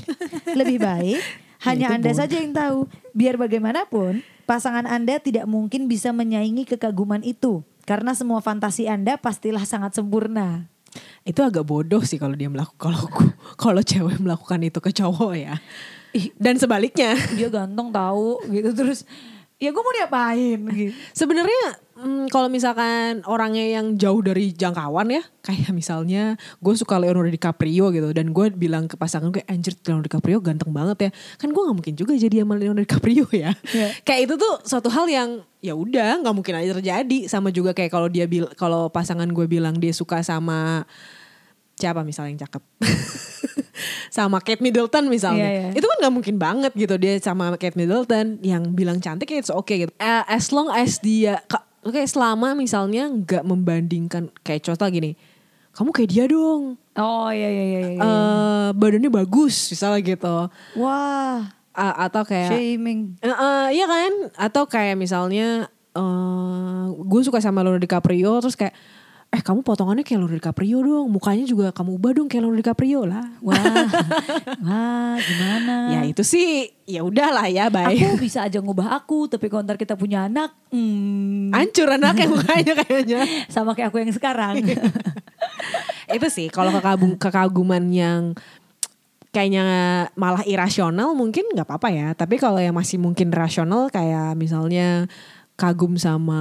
Lebih 0.54 0.78
baik 0.88 1.18
hanya 1.66 1.90
Anda 1.90 2.14
bodoh. 2.14 2.20
saja 2.22 2.36
yang 2.38 2.54
tahu. 2.54 2.86
Biar 3.10 3.34
bagaimanapun, 3.34 4.22
pasangan 4.46 4.86
Anda 4.86 5.18
tidak 5.18 5.50
mungkin 5.50 5.90
bisa 5.90 6.14
menyaingi 6.14 6.62
kekaguman 6.62 7.26
itu. 7.26 7.66
Karena 7.82 8.14
semua 8.14 8.38
fantasi 8.38 8.86
Anda 8.86 9.18
pastilah 9.18 9.66
sangat 9.66 9.98
sempurna. 9.98 10.70
itu 11.22 11.44
agak 11.44 11.68
bodoh 11.68 12.00
sih 12.00 12.16
kalau 12.16 12.32
dia 12.32 12.48
melakukan 12.48 12.80
kalau 12.80 13.04
kalau 13.60 13.82
cewek 13.84 14.16
melakukan 14.18 14.58
itu 14.64 14.80
ke 14.80 14.90
cowok 14.90 15.36
ya 15.36 15.54
dan 16.40 16.56
sebaliknya 16.56 17.12
Dia 17.36 17.52
ganteng 17.52 17.92
tahu 17.92 18.40
gitu 18.48 18.72
terus 18.72 19.04
ya 19.60 19.68
gue 19.68 19.82
mau 19.84 19.94
diapain 19.94 20.58
gitu. 20.72 20.96
sebenarnya 21.12 21.76
mm, 21.98 22.30
kalau 22.30 22.46
misalkan 22.46 23.26
orangnya 23.26 23.66
yang 23.66 23.98
jauh 23.98 24.22
dari 24.22 24.54
jangkauan 24.54 25.10
ya 25.10 25.22
kayak 25.42 25.74
misalnya 25.74 26.38
gue 26.62 26.74
suka 26.78 26.96
Leonardo 26.96 27.28
DiCaprio 27.28 27.90
gitu 27.90 28.08
dan 28.14 28.30
gue 28.30 28.46
bilang 28.54 28.86
ke 28.86 28.94
pasangan 28.94 29.34
gue 29.34 29.42
anjir 29.50 29.74
Leonardo 29.82 30.06
DiCaprio 30.06 30.38
ganteng 30.38 30.70
banget 30.70 30.98
ya. 31.08 31.10
Kan 31.36 31.50
gue 31.50 31.62
nggak 31.62 31.76
mungkin 31.76 31.94
juga 31.98 32.12
jadi 32.14 32.46
sama 32.46 32.54
Leonardo 32.54 32.86
DiCaprio 32.86 33.26
ya. 33.34 33.50
Iya. 33.74 33.88
kayak 34.06 34.20
itu 34.30 34.34
tuh 34.38 34.54
suatu 34.62 34.88
hal 34.88 35.10
yang 35.10 35.42
ya 35.58 35.74
udah 35.74 36.22
nggak 36.22 36.34
mungkin 36.34 36.54
aja 36.54 36.70
terjadi. 36.78 37.18
Sama 37.26 37.50
juga 37.50 37.74
kayak 37.74 37.90
kalau 37.90 38.06
dia 38.06 38.30
bil 38.30 38.46
kalau 38.54 38.86
pasangan 38.88 39.26
gue 39.26 39.46
bilang 39.50 39.76
dia 39.76 39.90
suka 39.90 40.22
sama 40.22 40.86
siapa 41.78 42.02
misalnya 42.02 42.34
yang 42.34 42.42
cakep? 42.46 42.62
Sama 44.10 44.42
Kate 44.42 44.58
Middleton 44.58 45.06
misalnya. 45.06 45.46
Iya, 45.46 45.60
iya. 45.70 45.78
itu 45.78 45.86
kan 45.86 45.96
nggak 46.02 46.14
mungkin 46.14 46.36
banget 46.40 46.72
gitu 46.74 46.98
dia 46.98 47.14
sama 47.22 47.54
Kate 47.54 47.78
Middleton 47.78 48.42
yang 48.42 48.74
bilang 48.74 48.98
cantik 48.98 49.30
ya 49.30 49.38
it's 49.38 49.52
okay 49.52 49.86
gitu. 49.86 49.92
Eh, 50.00 50.22
as 50.26 50.50
long 50.50 50.72
as 50.72 50.98
dia 50.98 51.38
oke 51.88 52.00
selama 52.04 52.52
misalnya 52.52 53.08
nggak 53.08 53.42
membandingkan 53.42 54.28
kayak 54.42 54.62
contoh 54.62 54.86
gini 54.86 55.16
kamu 55.72 55.90
kayak 55.90 56.10
dia 56.10 56.24
dong 56.26 56.76
Oh 56.92 57.30
iya 57.30 57.46
iya 57.46 57.64
iya. 57.64 57.80
iya. 57.88 58.00
eh 58.00 58.68
badannya 58.74 59.08
bagus 59.08 59.70
misalnya 59.70 60.00
gitu 60.02 60.36
Wah, 60.74 61.46
A- 61.70 61.98
atau 62.04 62.26
kayak 62.26 62.50
shaming. 62.50 63.14
Eh, 63.18 63.30
eh, 63.30 63.66
iya 63.72 63.86
kan? 63.86 64.12
Atau 64.34 64.66
kayak 64.66 64.98
misalnya 64.98 65.70
eh 65.94 66.84
gue 66.90 67.20
suka 67.22 67.38
sama 67.38 67.62
Leonardo 67.62 67.80
DiCaprio 67.80 68.42
terus 68.42 68.58
kayak 68.58 68.74
eh 69.28 69.44
kamu 69.44 69.60
potongannya 69.60 70.08
kayak 70.08 70.24
Leonardo 70.24 70.40
DiCaprio 70.40 70.80
dong, 70.80 71.06
mukanya 71.12 71.44
juga 71.44 71.68
kamu 71.68 72.00
ubah 72.00 72.12
dong 72.16 72.28
kayak 72.32 72.48
Leonardo 72.48 72.60
DiCaprio 72.64 73.00
lah. 73.04 73.28
Wah, 73.44 73.60
wah 74.64 75.14
gimana? 75.20 75.74
Ya 75.92 76.00
itu 76.08 76.24
sih 76.24 76.72
ya 76.88 77.04
udahlah 77.04 77.44
ya 77.52 77.68
Aku 77.68 77.76
baik. 77.76 78.24
bisa 78.24 78.48
aja 78.48 78.56
ngubah 78.56 78.96
aku, 78.96 79.28
tapi 79.28 79.52
kalau 79.52 79.68
ntar 79.68 79.76
kita 79.76 80.00
punya 80.00 80.24
anak, 80.32 80.56
hmm, 80.72 81.52
Hancur 81.52 81.92
anaknya 81.92 82.24
mukanya 82.32 82.72
kayaknya. 82.80 83.20
sama 83.52 83.76
kayak 83.76 83.92
aku 83.92 84.00
yang 84.00 84.16
sekarang. 84.16 84.64
itu 86.16 86.28
sih 86.32 86.48
kalau 86.48 86.72
kekagum 86.72 87.20
kekaguman 87.20 87.84
yang 87.92 88.32
kayaknya 89.28 90.08
malah 90.16 90.40
irasional 90.48 91.12
mungkin 91.12 91.52
nggak 91.52 91.68
apa-apa 91.68 91.88
ya. 91.92 92.08
Tapi 92.16 92.40
kalau 92.40 92.64
yang 92.64 92.72
masih 92.72 92.96
mungkin 92.96 93.28
rasional 93.28 93.92
kayak 93.92 94.32
misalnya 94.40 95.04
kagum 95.60 96.00
sama 96.00 96.40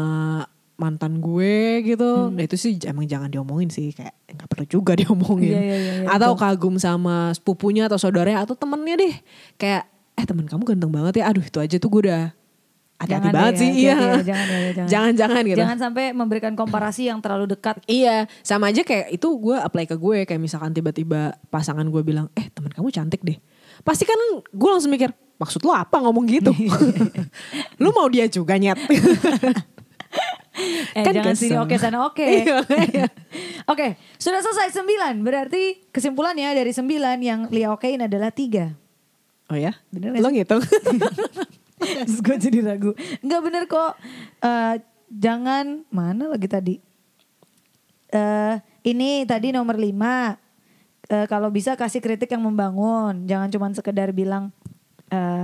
mantan 0.77 1.17
gue 1.17 1.81
gitu, 1.81 2.29
nah 2.29 2.45
itu 2.45 2.53
sih 2.53 2.77
emang 2.85 3.09
jangan 3.09 3.33
diomongin 3.33 3.73
sih 3.73 3.89
kayak 3.97 4.13
nggak 4.29 4.47
perlu 4.47 4.65
juga 4.69 4.93
diomongin. 5.01 5.57
Iya, 5.57 5.61
iya, 5.61 5.77
iya, 5.77 5.93
iya, 6.05 6.07
atau 6.07 6.37
betul. 6.37 6.45
kagum 6.45 6.75
sama 6.77 7.33
sepupunya 7.33 7.89
atau 7.89 7.97
saudaranya 7.97 8.45
atau 8.45 8.53
temennya 8.53 8.95
deh, 9.01 9.15
kayak 9.57 9.89
eh 10.17 10.25
temen 10.25 10.45
kamu 10.45 10.63
ganteng 10.63 10.93
banget 10.93 11.21
ya, 11.21 11.33
aduh 11.33 11.41
itu 11.41 11.57
aja 11.57 11.75
tuh 11.81 11.89
gue 11.89 12.01
udah 12.09 12.29
hati-hati 12.97 13.29
banget 13.29 13.53
deh 13.53 13.57
ya, 13.57 13.61
sih, 13.61 13.69
iya. 13.73 13.95
ya, 13.97 14.13
jangan 14.25 14.45
ya, 14.45 14.57
jangan. 14.73 14.89
Jangan-jangan 14.89 15.41
gitu. 15.45 15.59
Jangan 15.61 15.77
sampai 15.77 16.05
memberikan 16.17 16.53
komparasi 16.57 17.09
yang 17.09 17.19
terlalu 17.21 17.45
dekat. 17.53 17.77
Iya, 17.85 18.25
sama 18.41 18.73
aja 18.73 18.81
kayak 18.81 19.13
itu 19.13 19.27
gue 19.37 19.57
apply 19.57 19.85
ke 19.85 19.95
gue 19.97 20.17
kayak 20.25 20.41
misalkan 20.41 20.73
tiba-tiba 20.73 21.37
pasangan 21.53 21.85
gue 21.85 22.01
bilang, 22.01 22.29
eh 22.33 22.49
teman 22.49 22.73
kamu 22.73 22.89
cantik 22.89 23.21
deh. 23.21 23.37
Pasti 23.85 24.05
kan 24.05 24.17
gue 24.41 24.69
langsung 24.69 24.89
mikir, 24.89 25.13
maksud 25.37 25.61
lo 25.61 25.77
apa 25.77 26.01
ngomong 26.01 26.25
gitu? 26.25 26.49
lu 27.81 27.89
mau 27.93 28.09
dia 28.09 28.25
juga 28.25 28.57
nyet? 28.57 28.77
Eh 30.93 31.03
Kan 31.05 31.13
jangan 31.13 31.35
sini 31.37 31.55
oke 31.55 31.75
sana 31.77 32.01
oke. 32.05 32.25
Iya. 32.43 33.05
Oke, 33.71 33.99
sudah 34.15 34.39
selesai 34.39 34.71
sembilan. 34.71 35.19
Berarti 35.21 35.91
kesimpulannya 35.91 36.55
dari 36.55 36.71
sembilan 36.71 37.17
yang 37.19 37.39
Lia 37.51 37.75
okein 37.75 37.99
adalah 37.99 38.31
tiga. 38.31 38.71
oh 39.51 39.57
ya? 39.59 39.75
Bener 39.91 40.15
gak 40.15 40.23
Lo 40.23 40.29
ngitung? 40.31 40.63
Terus 42.07 42.19
gue 42.23 42.37
jadi 42.39 42.63
ragu. 42.63 42.95
Enggak 43.19 43.41
bener 43.43 43.63
kok. 43.67 43.99
Eh, 44.39 44.75
jangan 45.11 45.83
mana 45.91 46.31
lagi 46.31 46.47
tadi? 46.47 46.75
eh 48.07 48.55
ini 48.87 49.27
tadi 49.27 49.51
nomor 49.51 49.75
lima. 49.75 50.39
Eh, 51.07 51.27
kalau 51.27 51.51
bisa 51.51 51.75
kasih 51.75 51.99
kritik 51.99 52.31
yang 52.31 52.43
membangun. 52.43 53.27
Jangan 53.27 53.51
cuman 53.51 53.71
sekedar 53.75 54.15
bilang. 54.15 54.49
eh 55.07 55.43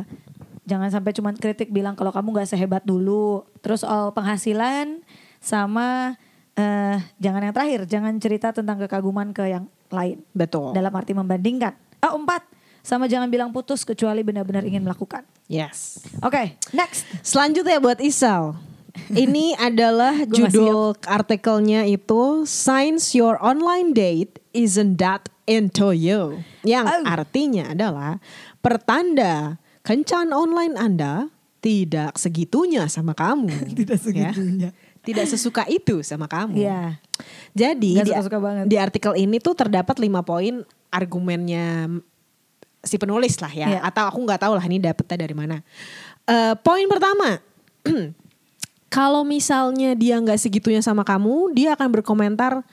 jangan 0.63 0.89
sampai 0.89 1.12
cuman 1.12 1.36
kritik 1.36 1.69
bilang 1.69 1.93
kalau 1.93 2.12
kamu 2.12 2.34
nggak 2.34 2.49
sehebat 2.49 2.84
dulu. 2.84 3.43
Terus 3.60 3.84
soal 3.84 4.12
penghasilan 4.12 5.04
sama 5.39 6.15
eh 6.54 6.97
jangan 7.17 7.41
yang 7.43 7.54
terakhir. 7.54 7.82
Jangan 7.86 8.13
cerita 8.17 8.52
tentang 8.52 8.80
kekaguman 8.80 9.32
ke 9.32 9.47
yang 9.47 9.65
lain. 9.89 10.21
Betul. 10.32 10.71
Dalam 10.71 10.93
arti 10.93 11.12
membandingkan. 11.12 11.73
Ah 11.99 12.13
empat. 12.13 12.43
Sama 12.84 13.08
jangan 13.08 13.32
bilang 13.32 13.56
putus 13.56 13.88
kecuali 13.88 14.28
benar-benar 14.28 14.67
ingin 14.67 14.84
melakukan. 14.84 15.23
Yes. 15.47 16.04
Oke, 16.19 16.60
next. 16.76 17.08
Selanjutnya 17.23 17.80
buat 17.80 18.04
Isal. 18.04 18.60
Ini 19.08 19.56
adalah 19.71 20.28
judul 20.28 20.91
artikelnya 21.08 21.88
itu 21.88 22.43
Signs 22.43 23.15
Your 23.15 23.39
Online 23.39 23.95
Date 23.95 24.43
Isn't 24.52 24.99
That 24.99 25.32
Into 25.47 25.95
You. 25.95 26.43
Yang 26.67 26.86
Oh. 26.91 27.04
artinya 27.08 27.71
adalah 27.71 28.19
pertanda 28.60 29.58
kencan 29.84 30.32
online 30.32 30.76
Anda 30.80 31.28
tidak 31.60 32.19
segitunya 32.19 32.88
sama 32.91 33.15
kamu. 33.15 33.48
Tidak 33.80 33.96
Ya. 33.96 34.04
segitunya. 34.04 34.69
Tidak 35.04 35.26
sesuka 35.28 35.63
itu 35.67 36.00
sama 36.04 36.28
kamu. 36.28 36.60
Iya. 36.60 37.00
Jadi 37.52 38.00
Nggak 38.00 38.08
di, 38.08 38.39
banget. 38.39 38.65
di 38.72 38.78
artikel 38.80 39.13
ini 39.19 39.39
tuh 39.39 39.56
terdapat 39.56 40.00
lima 40.00 40.24
poin 40.24 40.63
argumennya 40.91 41.88
si 42.84 42.96
penulis 43.00 43.36
lah 43.39 43.52
ya. 43.52 43.67
Iya. 43.67 43.80
Atau 43.84 44.04
aku 44.08 44.19
nggak 44.24 44.43
tahu 44.43 44.56
lah 44.60 44.63
ini 44.63 44.80
dapetnya 44.80 45.28
dari 45.28 45.36
mana. 45.36 45.60
Eh, 46.24 46.56
poin 46.63 46.88
pertama, 46.88 47.39
kalau 48.91 49.24
misalnya 49.28 49.96
dia 49.96 50.19
nggak 50.19 50.39
segitunya 50.39 50.80
sama 50.80 51.04
kamu, 51.04 51.52
dia 51.56 51.76
akan 51.76 51.88
berkomentar 52.00 52.63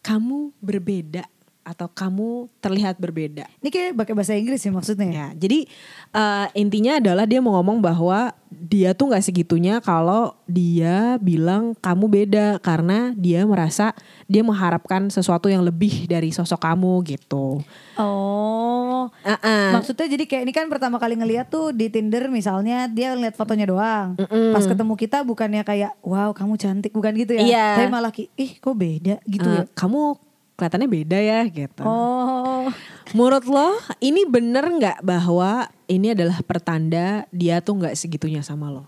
kamu 0.00 0.52
berbeda 0.64 1.24
atau 1.66 1.90
kamu 1.90 2.46
terlihat 2.62 2.94
berbeda. 3.02 3.50
Ini 3.58 3.68
kayak 3.74 3.98
pakai 3.98 4.14
bahasa 4.14 4.38
Inggris 4.38 4.62
sih 4.62 4.70
maksudnya. 4.70 5.10
Ya, 5.10 5.28
jadi 5.34 5.66
eh, 6.14 6.46
intinya 6.54 7.02
adalah 7.02 7.26
dia 7.26 7.42
mau 7.42 7.58
ngomong 7.58 7.82
bahwa 7.82 8.30
dia 8.46 8.94
tuh 8.94 9.10
nggak 9.10 9.26
segitunya 9.26 9.82
kalau 9.82 10.38
dia 10.46 11.18
bilang 11.18 11.74
kamu 11.82 12.06
beda 12.06 12.46
karena 12.62 13.10
dia 13.18 13.42
merasa 13.42 13.90
dia 14.30 14.46
mengharapkan 14.46 15.10
sesuatu 15.10 15.50
yang 15.50 15.66
lebih 15.66 16.06
dari 16.06 16.30
sosok 16.30 16.62
kamu 16.62 17.02
gitu. 17.10 17.60
Oh. 17.98 19.10
Uh-uh. 19.26 19.70
Maksudnya 19.74 20.06
jadi 20.06 20.24
kayak 20.26 20.42
ini 20.46 20.52
kan 20.54 20.66
pertama 20.70 20.98
kali 21.02 21.18
ngeliat 21.18 21.50
tuh 21.50 21.74
di 21.74 21.90
Tinder 21.90 22.30
misalnya 22.30 22.86
dia 22.86 23.14
ngeliat 23.14 23.34
fotonya 23.34 23.66
doang. 23.66 24.14
Pas 24.54 24.64
ketemu 24.66 24.94
kita 24.94 25.22
bukannya 25.26 25.62
kayak 25.66 25.92
wow 26.02 26.30
kamu 26.30 26.54
cantik 26.58 26.92
bukan 26.94 27.12
gitu 27.18 27.34
ya. 27.34 27.42
Iya. 27.42 27.68
Tapi 27.82 27.90
malah 27.90 28.12
ki, 28.14 28.30
ih 28.38 28.58
kok 28.58 28.74
beda 28.78 29.18
gitu 29.26 29.46
Eh, 29.46 29.62
ya. 29.62 29.62
Kamu 29.74 30.25
kelihatannya 30.56 30.88
beda 30.88 31.18
ya 31.20 31.40
gitu. 31.52 31.84
Oh. 31.84 32.72
Menurut 33.12 33.44
lo 33.46 33.76
ini 34.00 34.24
bener 34.24 34.64
nggak 34.64 34.98
bahwa 35.04 35.68
ini 35.86 36.16
adalah 36.16 36.40
pertanda 36.42 37.28
dia 37.30 37.60
tuh 37.60 37.76
nggak 37.78 37.94
segitunya 37.94 38.40
sama 38.40 38.72
lo? 38.72 38.84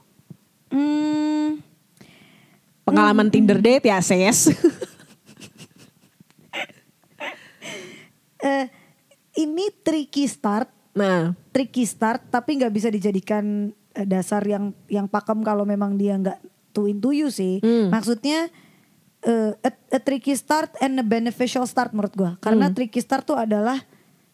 Hmm. 0.72 1.60
Pengalaman 2.88 3.28
Tinder 3.28 3.60
date 3.60 3.92
ya 3.92 4.00
ses. 4.00 4.48
Eh, 8.38 8.70
ini 9.34 9.66
tricky 9.82 10.30
start, 10.30 10.70
nah, 10.94 11.34
tricky 11.50 11.82
start 11.82 12.30
tapi 12.30 12.54
nggak 12.54 12.70
bisa 12.70 12.86
dijadikan 12.86 13.74
eh, 13.98 14.06
dasar 14.06 14.46
yang 14.46 14.70
yang 14.86 15.10
pakem 15.10 15.42
kalau 15.42 15.66
memang 15.66 15.98
dia 15.98 16.14
nggak 16.14 16.38
to 16.70 16.86
into 16.86 17.10
you 17.10 17.34
sih. 17.34 17.58
Hmm. 17.58 17.90
Maksudnya 17.90 18.46
eh, 19.20 19.52
a, 19.56 19.70
a 19.70 19.98
tricky 19.98 20.32
start 20.32 20.74
and 20.78 20.94
a 20.94 21.04
beneficial 21.04 21.64
start 21.64 21.90
menurut 21.90 22.12
gua. 22.12 22.30
Karena 22.38 22.66
Hmm. 22.66 22.74
tricky 22.74 22.98
start 22.98 23.24
tuh 23.24 23.34
adalah 23.34 23.82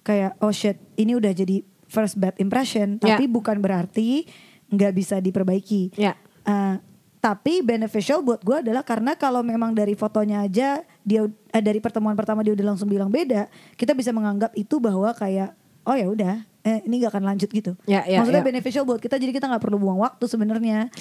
kayak 0.00 0.36
oh 0.38 0.50
shit, 0.50 0.76
ini 0.94 1.12
udah 1.12 1.30
jadi 1.30 1.60
first 1.86 2.14
bad 2.14 2.36
impression, 2.36 2.98
Ya. 2.98 3.14
tapi 3.14 3.24
bukan 3.24 3.56
berarti 3.58 4.28
nggak 4.66 4.92
bisa 4.92 5.16
diperbaiki. 5.18 5.94
ya. 5.94 6.12
Eh, 6.44 6.76
tapi 7.18 7.64
beneficial 7.64 8.20
buat 8.20 8.44
gue 8.44 8.60
adalah 8.60 8.84
karena 8.84 9.16
kalau 9.16 9.40
memang 9.40 9.72
dari 9.72 9.96
fotonya 9.96 10.44
aja 10.44 10.84
dia 11.00 11.24
eh, 11.24 11.62
dari 11.62 11.80
pertemuan 11.80 12.12
pertama 12.12 12.44
dia 12.44 12.52
udah 12.52 12.66
langsung 12.66 12.84
bilang 12.84 13.08
beda, 13.08 13.48
kita 13.74 13.92
bisa 13.92 14.12
menganggap 14.12 14.52
itu 14.52 14.76
bahwa 14.76 15.08
kayak 15.10 15.56
oh 15.82 15.96
ya 15.96 16.04
udah 16.04 16.34
eh, 16.60 16.84
ini 16.84 17.00
gak 17.00 17.12
akan 17.12 17.24
lanjut 17.24 17.48
gitu. 17.48 17.72
Ya, 17.84 18.04
ya, 18.04 18.20
Maksudnya 18.20 18.40
ya. 18.40 18.48
beneficial 18.52 18.84
buat 18.84 19.00
kita 19.00 19.16
jadi 19.16 19.32
kita 19.32 19.48
nggak 19.48 19.62
perlu 19.62 19.76
buang 19.78 19.96
waktu 19.98 20.24
sebenarnya. 20.26 20.92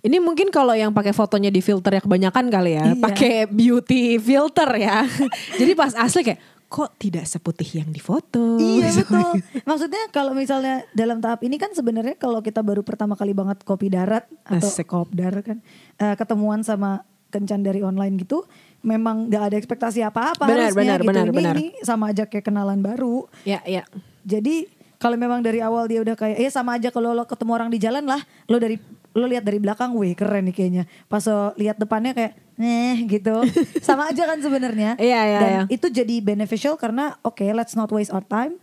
Ini 0.00 0.16
mungkin 0.16 0.48
kalau 0.48 0.72
yang 0.72 0.90
pakai 0.90 1.12
fotonya 1.12 1.48
di 1.48 1.60
filter 1.60 1.92
ya 1.92 2.00
kebanyakan 2.00 2.48
kali 2.48 2.72
ya, 2.72 2.84
Iya. 2.88 2.96
pakai 2.96 3.34
beauty 3.46 4.16
filter 4.16 4.68
ya. 4.74 5.04
Jadi 5.60 5.72
pas 5.74 5.92
asli 5.92 6.24
kayak 6.24 6.40
kok 6.66 6.94
tidak 6.96 7.26
seputih 7.26 7.82
yang 7.82 7.90
di 7.90 7.98
foto. 7.98 8.56
Iya 8.56 8.94
betul. 8.94 9.42
Maksudnya 9.66 10.02
kalau 10.08 10.32
misalnya 10.32 10.86
dalam 10.92 11.18
tahap 11.18 11.42
ini 11.42 11.58
kan 11.58 11.74
sebenarnya 11.74 12.14
kalau 12.14 12.40
kita 12.40 12.62
baru 12.62 12.80
pertama 12.80 13.12
kali 13.12 13.34
banget 13.34 13.60
kopi 13.60 13.90
darat 13.90 14.24
atau 14.46 14.70
Asik. 14.70 14.86
kopdar 14.86 15.42
kan 15.42 15.58
eh, 15.98 16.14
ketemuan 16.14 16.62
sama 16.62 17.02
kencan 17.28 17.60
dari 17.60 17.82
online 17.82 18.18
gitu, 18.18 18.42
memang 18.80 19.28
gak 19.28 19.50
ada 19.50 19.56
ekspektasi 19.58 20.02
apa-apa 20.02 20.46
Benar, 20.46 20.70
harusnya 20.70 20.78
benar, 20.82 20.98
gitu. 20.98 21.08
benar, 21.10 21.26
ini, 21.26 21.34
benar. 21.36 21.54
ini 21.54 21.66
sama 21.82 22.10
aja 22.10 22.26
kayak 22.26 22.42
kenalan 22.42 22.80
baru. 22.80 23.26
Ya, 23.44 23.62
ya. 23.62 23.86
Jadi 24.22 24.66
kalau 24.96 25.14
memang 25.14 25.38
dari 25.40 25.62
awal 25.62 25.86
dia 25.86 26.02
udah 26.02 26.12
kayak, 26.12 26.38
ya 26.38 26.50
sama 26.50 26.74
aja 26.74 26.90
kalau 26.90 27.14
lo 27.14 27.22
ketemu 27.24 27.50
orang 27.54 27.70
di 27.70 27.78
jalan 27.78 28.02
lah, 28.02 28.18
lo 28.46 28.58
dari 28.58 28.76
lo 29.10 29.26
lihat 29.26 29.42
dari 29.42 29.58
belakang, 29.58 29.90
wih 29.98 30.14
keren 30.14 30.46
nih 30.50 30.54
kayaknya. 30.54 30.84
Pas 31.10 31.24
lo 31.26 31.50
lihat 31.58 31.76
depannya 31.76 32.14
kayak, 32.14 32.32
eh 32.58 32.96
gitu, 33.10 33.42
sama 33.86 34.10
aja 34.10 34.26
kan 34.26 34.38
sebenarnya. 34.38 34.94
Iya, 35.00 35.20
iya, 35.26 35.38
Dan 35.40 35.50
iya. 35.50 35.62
itu 35.66 35.86
jadi 35.90 36.14
beneficial 36.22 36.78
karena, 36.78 37.18
oke, 37.26 37.42
let's 37.42 37.74
not 37.74 37.90
waste 37.90 38.14
our 38.14 38.22
time. 38.22 38.58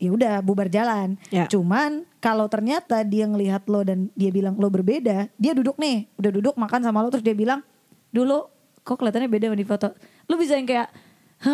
Ya 0.00 0.14
udah 0.14 0.40
bubar 0.40 0.72
jalan. 0.72 1.20
Ya. 1.28 1.44
Cuman 1.50 2.08
kalau 2.24 2.48
ternyata 2.48 3.04
dia 3.04 3.28
ngelihat 3.28 3.68
lo 3.68 3.84
dan 3.84 4.08
dia 4.16 4.32
bilang 4.32 4.56
lo 4.56 4.72
berbeda, 4.72 5.28
dia 5.36 5.52
duduk 5.52 5.76
nih, 5.76 6.08
udah 6.16 6.30
duduk 6.32 6.54
makan 6.56 6.80
sama 6.80 7.04
lo 7.04 7.12
terus 7.12 7.26
dia 7.26 7.36
bilang, 7.36 7.60
dulu 8.08 8.48
kok 8.80 8.96
kelihatannya 8.96 9.28
beda 9.28 9.52
di 9.52 9.66
foto. 9.66 9.92
Lo 10.24 10.40
bisa 10.40 10.56
yang 10.56 10.64
kayak, 10.64 10.88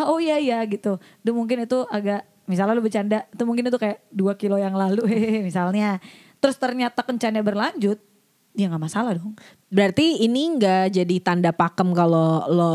oh 0.07 0.23
iya 0.23 0.39
iya 0.39 0.63
gitu. 0.71 1.03
Dan 1.27 1.35
mungkin 1.35 1.67
itu 1.67 1.83
agak 1.91 2.23
misalnya 2.47 2.79
lu 2.79 2.83
bercanda, 2.83 3.27
itu 3.27 3.43
mungkin 3.43 3.67
itu 3.67 3.79
kayak 3.79 3.99
dua 4.15 4.39
kilo 4.39 4.57
yang 4.57 4.75
lalu 4.75 5.03
hehehe 5.11 5.43
misalnya. 5.43 5.99
Terus 6.39 6.57
ternyata 6.57 7.03
kencannya 7.03 7.43
berlanjut, 7.43 7.99
ya 8.57 8.73
nggak 8.73 8.83
masalah 8.83 9.13
dong. 9.15 9.37
Berarti 9.69 10.25
ini 10.25 10.57
nggak 10.57 10.97
jadi 10.97 11.17
tanda 11.21 11.53
pakem 11.53 11.93
kalau 11.93 12.43
lo 12.49 12.73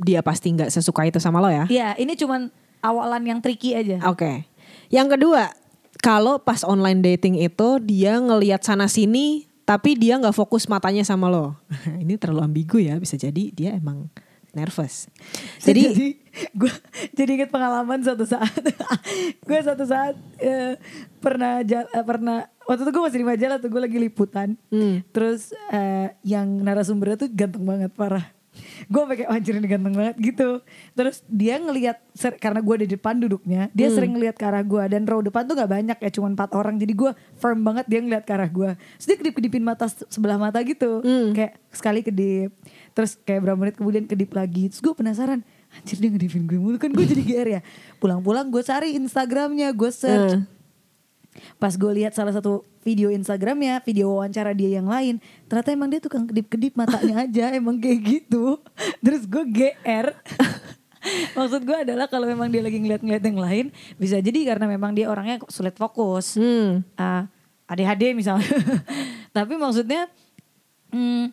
dia 0.00 0.24
pasti 0.24 0.56
nggak 0.56 0.72
sesuka 0.72 1.04
itu 1.04 1.20
sama 1.20 1.38
lo 1.38 1.52
ya? 1.52 1.68
Iya, 1.68 1.94
ini 2.00 2.16
cuman 2.16 2.48
awalan 2.80 3.22
yang 3.28 3.38
tricky 3.44 3.76
aja. 3.76 4.00
Oke. 4.08 4.48
Yang 4.88 5.18
kedua, 5.18 5.52
kalau 6.00 6.40
pas 6.40 6.64
online 6.64 7.04
dating 7.04 7.36
itu 7.36 7.68
dia 7.84 8.16
ngelihat 8.16 8.64
sana 8.64 8.88
sini 8.88 9.44
tapi 9.68 10.00
dia 10.00 10.16
nggak 10.16 10.32
fokus 10.32 10.64
matanya 10.64 11.04
sama 11.04 11.28
lo. 11.28 11.52
Ini 12.02 12.16
terlalu 12.16 12.40
ambigu 12.40 12.80
ya, 12.80 12.96
bisa 12.96 13.20
jadi 13.20 13.52
dia 13.52 13.76
emang 13.76 14.08
nervous. 14.56 15.12
Jadi, 15.60 15.82
jadi 15.92 16.08
gue 16.56 16.72
jadi 17.12 17.30
inget 17.36 17.50
pengalaman 17.52 18.00
suatu 18.00 18.24
saat 18.24 18.64
gue 19.48 19.58
suatu 19.60 19.84
saat 19.84 20.16
eh, 20.40 20.80
pernah 21.20 21.60
eh, 21.60 22.04
pernah 22.06 22.48
waktu 22.68 22.84
itu 22.84 22.90
gue 22.90 23.02
masih 23.02 23.18
di 23.18 23.26
majalah 23.26 23.56
tuh 23.56 23.68
gue 23.68 23.80
lagi 23.80 23.96
liputan. 23.98 24.48
Hmm. 24.68 25.00
terus 25.08 25.40
eh, 25.68 26.12
yang 26.22 26.60
narasumbernya 26.60 27.16
tuh 27.18 27.30
ganteng 27.30 27.64
banget 27.64 27.90
parah. 27.90 28.28
Gue 28.84 29.06
pakai 29.06 29.22
anjir 29.24 29.54
ini 29.54 29.64
ganteng 29.64 29.94
banget 29.94 30.18
gitu. 30.18 30.58
Terus 30.92 31.22
dia 31.24 31.56
ngelihat 31.56 32.02
karena 32.34 32.58
gue 32.58 32.76
di 32.76 32.88
depan 32.90 33.14
duduknya 33.16 33.70
dia 33.70 33.86
sering 33.88 34.12
ngelihat 34.12 34.34
ke 34.34 34.42
arah 34.42 34.60
gue 34.60 34.82
dan 34.84 35.06
row 35.06 35.20
depan 35.20 35.46
tuh 35.46 35.54
nggak 35.54 35.70
banyak 35.70 35.96
ya 35.96 36.10
cuma 36.10 36.26
empat 36.28 36.50
orang. 36.52 36.74
Jadi 36.74 36.92
gue 36.92 37.10
firm 37.34 37.62
banget 37.62 37.86
dia 37.86 38.00
ngelihat 38.00 38.22
ke 38.22 38.32
arah 38.32 38.50
gue 38.50 38.70
terus 38.74 39.06
dia 39.06 39.16
kedip 39.16 39.32
kedipin 39.32 39.62
mata 39.62 39.86
se- 39.86 40.06
sebelah 40.08 40.36
mata 40.36 40.58
gitu. 40.60 41.00
Kayak 41.32 41.54
sekali 41.70 42.00
kedip. 42.02 42.50
Terus 42.92 43.14
kayak 43.16 43.40
berapa 43.40 43.56
menit 43.56 43.74
kemudian 43.74 44.04
kedip 44.04 44.30
lagi. 44.32 44.66
Terus 44.68 44.82
gue 44.82 44.90
penasaran 44.92 45.40
anjir 45.70 45.96
dia 45.96 46.10
ngedipin 46.10 46.42
gue 46.44 46.58
mulu. 46.58 46.76
Kan 46.76 46.90
gue 46.90 47.06
jadi 47.06 47.22
GR 47.22 47.48
ya. 47.48 47.60
Pulang-pulang 47.96 48.50
gue 48.50 48.60
cari 48.60 48.98
Instagramnya 48.98 49.70
gue 49.70 49.90
search. 49.92 50.34
Eh. 50.34 50.57
Pas 51.56 51.74
gue 51.74 51.92
lihat 52.02 52.14
salah 52.14 52.34
satu 52.34 52.62
video 52.82 53.12
Instagramnya, 53.12 53.82
video 53.84 54.14
wawancara 54.14 54.56
dia 54.56 54.80
yang 54.80 54.88
lain, 54.88 55.20
ternyata 55.46 55.74
emang 55.74 55.88
dia 55.92 56.00
tukang 56.00 56.24
kedip-kedip 56.24 56.74
matanya 56.74 57.20
aja, 57.26 57.52
emang 57.54 57.76
kayak 57.78 58.00
gitu. 58.04 58.58
Terus 59.02 59.26
gue 59.28 59.44
GR. 59.48 60.06
Maksud 61.38 61.62
gue 61.62 61.78
adalah 61.88 62.10
kalau 62.10 62.26
memang 62.26 62.50
dia 62.50 62.60
lagi 62.60 62.78
ngeliat-ngeliat 62.82 63.24
yang 63.24 63.38
lain, 63.38 63.66
bisa 63.96 64.18
jadi 64.18 64.54
karena 64.54 64.66
memang 64.66 64.92
dia 64.92 65.06
orangnya 65.06 65.38
sulit 65.48 65.78
fokus. 65.78 66.36
hmm, 66.36 66.84
Ah, 66.98 67.30
ADHD 67.68 68.16
misalnya. 68.16 68.48
Tapi 69.36 69.54
maksudnya 69.54 70.10
hmm, 70.90 71.30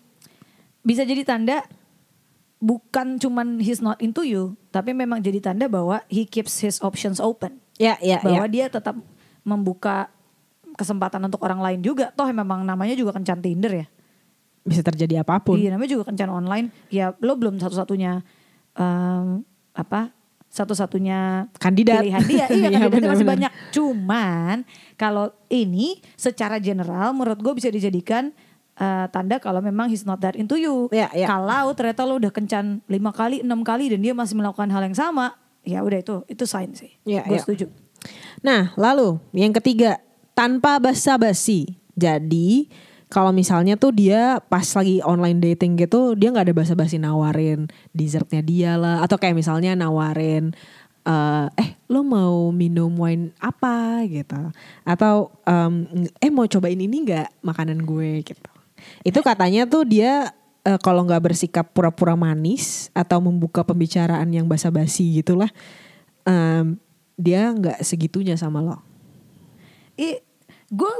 bisa 0.85 1.01
jadi 1.01 1.25
tanda 1.25 1.65
bukan 2.61 3.17
cuman 3.19 3.59
he's 3.59 3.81
not 3.83 3.99
into 4.01 4.25
you, 4.25 4.57
tapi 4.73 4.95
memang 4.95 5.21
jadi 5.21 5.37
tanda 5.37 5.69
bahwa 5.69 6.01
he 6.09 6.25
keeps 6.25 6.65
his 6.65 6.81
options 6.81 7.21
open 7.21 7.61
ya 7.75 7.99
ya 7.99 8.23
bahwa 8.23 8.47
ya. 8.47 8.51
dia 8.51 8.65
tetap 8.71 8.95
membuka 9.45 10.09
kesempatan 10.75 11.23
untuk 11.23 11.39
orang 11.45 11.61
lain 11.63 11.79
juga. 11.79 12.11
Toh 12.11 12.27
memang 12.27 12.65
namanya 12.65 12.97
juga 12.97 13.15
kencan 13.15 13.39
Tinder 13.39 13.71
ya. 13.71 13.87
Bisa 14.65 14.81
terjadi 14.81 15.21
apa 15.21 15.39
pun. 15.39 15.55
Iya 15.55 15.77
namanya 15.77 15.95
juga 15.95 16.11
kencan 16.11 16.27
online. 16.27 16.67
Ya 16.91 17.13
lo 17.21 17.37
belum 17.37 17.61
satu-satunya 17.61 18.25
em, 18.75 19.45
apa 19.71 20.11
satu-satunya 20.49 21.51
Kandidat. 21.59 22.01
pilihan 22.01 22.23
dia. 22.25 22.45
Iya 22.55 22.67
Iya, 22.71 22.79
kandidatnya 22.79 23.11
masih 23.13 23.25
benar-benar. 23.27 23.31
banyak. 23.35 23.51
Cuman 23.75 24.55
kalau 24.95 25.25
ini 25.51 25.99
secara 26.15 26.57
general 26.57 27.11
menurut 27.13 27.39
gue 27.43 27.53
bisa 27.59 27.67
dijadikan 27.69 28.31
eh, 28.79 29.05
tanda 29.11 29.37
kalau 29.37 29.59
memang 29.59 29.91
he's 29.91 30.07
not 30.07 30.17
that 30.23 30.33
into 30.39 30.55
you. 30.57 30.87
Iya, 30.89 31.11
iya. 31.13 31.27
Kalau 31.27 31.71
ternyata 31.75 32.01
lo 32.07 32.17
udah 32.17 32.31
kencan 32.31 32.81
lima 32.87 33.11
kali, 33.11 33.43
enam 33.43 33.61
kali 33.61 33.91
dan 33.91 33.99
dia 33.99 34.15
masih 34.15 34.35
melakukan 34.39 34.71
hal 34.71 34.81
yang 34.83 34.95
sama, 34.97 35.35
ya 35.61 35.83
udah 35.83 35.99
itu 35.99 36.15
itu 36.31 36.43
sign 36.47 36.71
sih. 36.73 36.91
Iya, 37.03 37.27
gue 37.27 37.35
iya. 37.37 37.43
setuju. 37.43 37.65
Nah, 38.45 38.73
lalu 38.75 39.17
yang 39.33 39.55
ketiga, 39.55 40.01
tanpa 40.35 40.77
basa-basi. 40.77 41.79
Jadi, 41.95 42.67
kalau 43.07 43.31
misalnya 43.31 43.79
tuh 43.79 43.95
dia 43.95 44.43
pas 44.51 44.65
lagi 44.75 44.99
online 45.05 45.39
dating 45.39 45.79
gitu, 45.79 46.17
dia 46.19 46.33
nggak 46.33 46.51
ada 46.51 46.55
basa-basi 46.57 46.99
nawarin 46.99 47.71
dessertnya 47.95 48.41
dia 48.43 48.75
lah, 48.75 48.99
atau 49.05 49.15
kayak 49.15 49.37
misalnya 49.37 49.77
nawarin 49.77 50.51
eh, 51.05 51.47
eh 51.55 51.69
lo 51.87 52.01
mau 52.01 52.49
minum 52.51 52.91
wine 52.97 53.31
apa 53.39 54.03
gitu, 54.09 54.51
atau 54.83 55.31
em, 55.45 55.87
eh 56.19 56.33
mau 56.33 56.49
cobain 56.49 56.75
ini 56.75 57.05
nggak 57.07 57.45
makanan 57.45 57.85
gue 57.85 58.25
gitu. 58.25 58.51
Itu 59.05 59.23
katanya 59.23 59.69
tuh 59.69 59.85
dia 59.87 60.35
eh, 60.65 60.79
kalau 60.81 61.05
nggak 61.05 61.31
bersikap 61.31 61.71
pura-pura 61.71 62.17
manis 62.19 62.89
atau 62.91 63.21
membuka 63.21 63.61
pembicaraan 63.63 64.27
yang 64.33 64.49
basa-basi 64.49 65.21
gitulah, 65.21 65.53
em, 66.27 66.75
dia 67.15 67.51
nggak 67.51 67.79
segitunya 67.81 68.35
sama 68.35 68.59
lo. 68.59 68.79
I, 69.95 70.19
gue 70.67 70.93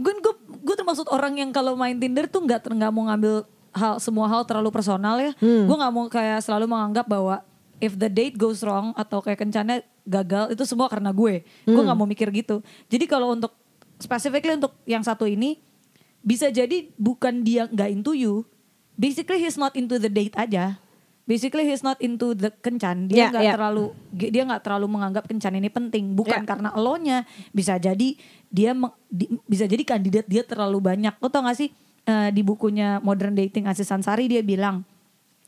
gue 0.00 0.12
gue 0.16 0.34
gue 0.64 0.76
termasuk 0.78 1.10
orang 1.10 1.36
yang 1.36 1.50
kalau 1.50 1.74
main 1.76 1.98
Tinder 1.98 2.30
tuh 2.30 2.46
nggak 2.46 2.64
nggak 2.72 2.92
mau 2.94 3.10
ngambil 3.10 3.44
hal 3.70 4.02
semua 4.02 4.26
hal 4.30 4.42
terlalu 4.46 4.70
personal 4.70 5.18
ya. 5.18 5.34
Hmm. 5.38 5.66
Gue 5.66 5.76
nggak 5.76 5.92
mau 5.92 6.06
kayak 6.06 6.40
selalu 6.42 6.70
menganggap 6.70 7.06
bahwa 7.06 7.42
if 7.82 7.98
the 7.98 8.08
date 8.08 8.38
goes 8.38 8.62
wrong 8.62 8.94
atau 8.94 9.18
kayak 9.20 9.42
kencannya 9.42 9.82
gagal 10.06 10.54
itu 10.54 10.62
semua 10.64 10.86
karena 10.88 11.10
gue. 11.10 11.42
Gue 11.66 11.74
Hmm. 11.74 11.86
nggak 11.86 11.98
mau 11.98 12.08
mikir 12.08 12.28
gitu. 12.30 12.62
Jadi 12.88 13.04
kalau 13.06 13.34
untuk 13.34 13.52
specifically 14.00 14.56
untuk 14.56 14.72
yang 14.88 15.04
satu 15.04 15.28
ini 15.28 15.60
bisa 16.20 16.48
jadi 16.48 16.88
bukan 16.96 17.42
dia 17.42 17.66
nggak 17.66 17.90
into 17.90 18.12
you. 18.14 18.46
Basically 19.00 19.40
he's 19.40 19.56
not 19.56 19.72
into 19.74 19.96
the 19.96 20.12
date 20.12 20.36
aja. 20.36 20.76
Basically 21.30 21.62
he's 21.62 21.86
not 21.86 21.94
into 22.02 22.34
the 22.34 22.50
kencan. 22.50 23.06
Dia 23.06 23.30
nggak 23.30 23.44
ya. 23.46 23.52
terlalu 23.54 23.94
dia 24.10 24.42
nggak 24.42 24.66
terlalu 24.66 24.86
menganggap 24.90 25.30
kencan 25.30 25.54
ini 25.54 25.70
penting. 25.70 26.18
Bukan 26.18 26.42
Ya. 26.42 26.48
karena 26.48 26.74
elonya. 26.74 27.22
Bisa 27.54 27.78
jadi 27.78 28.18
dia 28.50 28.74
di- 29.06 29.30
bisa 29.46 29.70
jadi 29.70 29.86
kandidat 29.86 30.26
dia 30.26 30.42
terlalu 30.42 30.82
banyak. 30.82 31.14
Lo 31.22 31.30
tau 31.30 31.46
gak 31.46 31.54
sih 31.54 31.70
eh, 32.10 32.30
di 32.34 32.42
bukunya 32.42 32.98
Modern 32.98 33.38
Dating 33.38 33.70
Aziz 33.70 33.86
Ansari 33.94 34.26
dia 34.26 34.42
bilang 34.42 34.82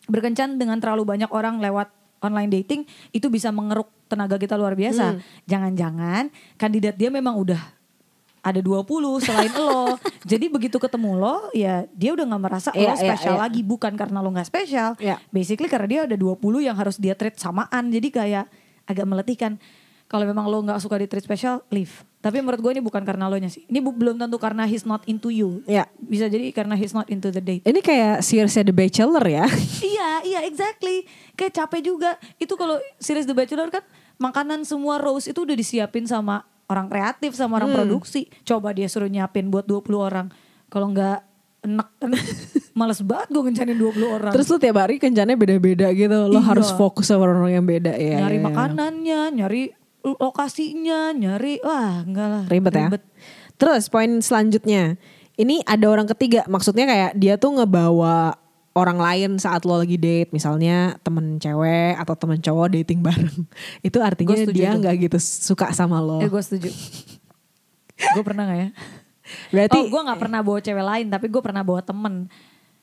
berkencan 0.06 0.54
dengan 0.54 0.78
terlalu 0.78 1.02
banyak 1.02 1.30
orang 1.34 1.58
lewat 1.58 1.90
online 2.22 2.62
dating 2.62 2.86
itu 3.10 3.26
bisa 3.26 3.50
mengeruk 3.50 3.90
tenaga 4.06 4.38
kita 4.38 4.54
luar 4.54 4.78
biasa. 4.78 5.18
Jangan-jangan 5.50 6.30
kandidat 6.54 6.94
dia 6.94 7.10
memang 7.10 7.34
udah 7.34 7.58
ada 8.42 8.58
20 8.58 8.82
selain 9.22 9.52
lo. 9.54 9.94
Jadi 10.30 10.50
begitu 10.50 10.76
ketemu 10.82 11.14
lo 11.14 11.48
ya 11.54 11.86
dia 11.94 12.10
udah 12.10 12.26
nggak 12.26 12.42
merasa 12.42 12.70
Iya, 12.74 12.92
lo 12.92 12.94
iya, 12.98 12.98
spesial 12.98 13.34
iya. 13.38 13.42
lagi 13.46 13.60
bukan 13.62 13.94
karena 13.94 14.18
lo 14.18 14.28
nggak 14.34 14.48
spesial. 14.50 14.90
Iya. 14.98 15.16
Basically 15.30 15.70
karena 15.70 15.86
dia 15.86 16.00
ada 16.10 16.16
20 16.18 16.42
yang 16.58 16.74
harus 16.74 16.98
dia 16.98 17.14
treat 17.14 17.38
samaan. 17.38 17.88
Jadi 17.88 18.10
kayak 18.10 18.50
agak 18.84 19.06
meletihkan. 19.06 19.62
Kalau 20.10 20.28
memang 20.28 20.44
lo 20.44 20.60
nggak 20.60 20.76
suka 20.76 21.00
di 21.00 21.08
treat 21.08 21.24
spesial, 21.24 21.64
leave. 21.72 22.04
Tapi 22.20 22.44
menurut 22.44 22.60
gue 22.60 22.72
ini 22.76 22.82
bukan 22.84 23.00
karena 23.00 23.32
lo 23.32 23.38
nya 23.40 23.48
sih. 23.48 23.64
Ini 23.64 23.80
bu- 23.80 23.96
belum 23.96 24.20
tentu 24.20 24.36
karena 24.36 24.68
he's 24.68 24.84
not 24.84 25.00
into 25.08 25.32
you. 25.32 25.64
Ya. 25.64 25.88
Bisa 25.96 26.28
jadi 26.28 26.52
karena 26.52 26.76
he's 26.76 26.92
not 26.92 27.08
into 27.08 27.32
the 27.32 27.40
date. 27.40 27.64
Ini 27.64 27.80
kayak 27.80 28.20
series 28.20 28.52
The 28.52 28.74
Bachelor 28.76 29.24
ya. 29.24 29.48
iya, 29.96 30.20
iya 30.20 30.40
exactly. 30.44 31.08
Kayak 31.32 31.64
capek 31.64 31.80
juga. 31.88 32.20
Itu 32.36 32.60
kalau 32.60 32.76
series 33.00 33.24
The 33.24 33.32
Bachelor 33.32 33.72
kan 33.72 33.82
makanan 34.20 34.68
semua 34.68 35.00
rose 35.00 35.32
itu 35.32 35.42
udah 35.42 35.56
disiapin 35.56 36.04
sama 36.04 36.44
orang 36.72 36.88
kreatif, 36.88 37.32
sama 37.32 37.54
Hmm. 37.54 37.58
orang 37.60 37.70
produksi. 37.74 38.26
Coba 38.42 38.72
dia 38.72 38.88
suruh 38.88 39.06
nyiapin 39.06 39.48
buat 39.48 39.64
20 39.64 40.00
orang. 40.00 40.26
Kalau 40.66 40.88
nggak 40.88 41.20
enak 41.62 41.88
kan 41.94 42.10
males 42.78 42.98
banget 43.00 43.28
gue 43.30 43.42
ngencanin 43.44 43.76
20 43.76 44.08
orang. 44.08 44.32
Terus 44.32 44.48
lu 44.48 44.56
tiap 44.56 44.76
hari 44.76 44.96
kencannya 44.96 45.36
beda-beda 45.36 45.92
gitu. 45.92 46.18
Lo 46.26 46.40
Iya. 46.40 46.48
harus 46.48 46.72
fokus 46.72 47.06
sama 47.06 47.24
orang 47.24 47.52
yang 47.52 47.62
beda 47.62 47.92
ya. 47.92 48.18
nyari 48.18 48.36
ya, 48.36 48.40
ya. 48.40 48.46
makanannya, 48.48 49.20
nyari 49.32 49.62
lokasinya, 50.02 51.12
nyari 51.12 51.62
wah 51.62 52.02
enggak 52.02 52.28
lah. 52.28 52.44
Ribet 52.50 52.72
ya. 52.72 52.88
Terus 53.54 53.86
poin 53.86 54.18
selanjutnya. 54.18 54.98
Ini 55.32 55.64
ada 55.64 55.86
orang 55.86 56.10
ketiga. 56.10 56.44
Maksudnya 56.44 56.84
kayak 56.84 57.12
dia 57.14 57.34
tuh 57.36 57.56
ngebawa 57.56 58.36
orang 58.72 58.98
lain 58.98 59.30
saat 59.36 59.64
lo 59.68 59.76
lagi 59.76 60.00
date. 60.00 60.32
Misalnya 60.32 60.96
temen 61.04 61.36
cewek 61.36 61.96
atau 62.00 62.14
temen 62.16 62.38
cowok 62.40 62.66
dating 62.80 63.00
bareng. 63.04 63.44
Itu 63.86 64.00
artinya 64.00 64.36
dia 64.48 64.72
nggak 64.76 64.94
gitu 65.08 65.18
suka 65.20 65.72
sama 65.76 66.00
lo. 66.00 66.20
Eh 66.20 66.28
gue 66.28 66.42
setuju. 66.42 66.70
gue 68.16 68.22
pernah 68.24 68.48
gak 68.50 68.58
ya? 68.58 68.68
Berarti 69.54 69.78
oh 69.78 69.86
gue 69.88 70.00
gak 70.02 70.20
pernah 70.20 70.40
bawa 70.42 70.58
cewek 70.58 70.84
lain 70.84 71.06
tapi 71.08 71.26
gue 71.30 71.42
pernah 71.44 71.62
bawa 71.62 71.80
temen. 71.84 72.26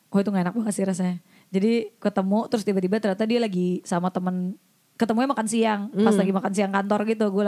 Oh 0.09 0.17
itu 0.17 0.29
gak 0.31 0.43
enak 0.49 0.55
banget 0.55 0.73
sih 0.73 0.85
rasanya. 0.85 1.17
Jadi 1.49 1.93
ketemu 1.97 2.39
terus 2.49 2.63
tiba-tiba 2.63 3.01
ternyata 3.01 3.25
dia 3.25 3.39
lagi 3.41 3.81
sama 3.85 4.13
temen. 4.13 4.55
Ketemunya 4.95 5.29
makan 5.31 5.47
siang. 5.49 5.81
Pas 5.91 6.13
Hmm. 6.13 6.21
lagi 6.21 6.31
makan 6.33 6.51
siang 6.53 6.71
kantor 6.71 6.99
gitu. 7.09 7.25
Gue 7.33 7.43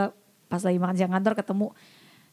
pas 0.49 0.61
lagi 0.61 0.79
makan 0.81 0.95
siang 0.97 1.11
kantor 1.13 1.33
ketemu 1.37 1.67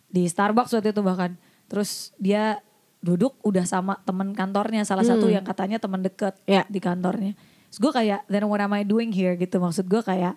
di 0.09 0.23
Starbucks 0.25 0.73
waktu 0.73 0.91
itu 0.91 1.03
bahkan. 1.05 1.37
Terus 1.69 2.17
dia 2.17 2.65
duduk 3.01 3.39
udah 3.41 3.63
sama 3.63 3.99
temen 4.03 4.33
kantornya. 4.33 4.83
Salah 4.83 5.03
satu 5.03 5.27
yang 5.29 5.43
katanya 5.43 5.77
temen 5.77 6.01
deket 6.01 6.35
Hmm. 6.41 6.51
Ya. 6.51 6.63
di 6.65 6.79
kantornya. 6.79 7.33
Terus 7.69 7.79
gue 7.79 7.93
kayak 7.95 8.21
then 8.27 8.45
what 8.45 8.59
am 8.59 8.73
I 8.73 8.83
doing 8.83 9.09
here 9.09 9.35
gitu. 9.35 9.57
Maksud 9.57 9.85
gue 9.85 10.01
kayak 10.01 10.35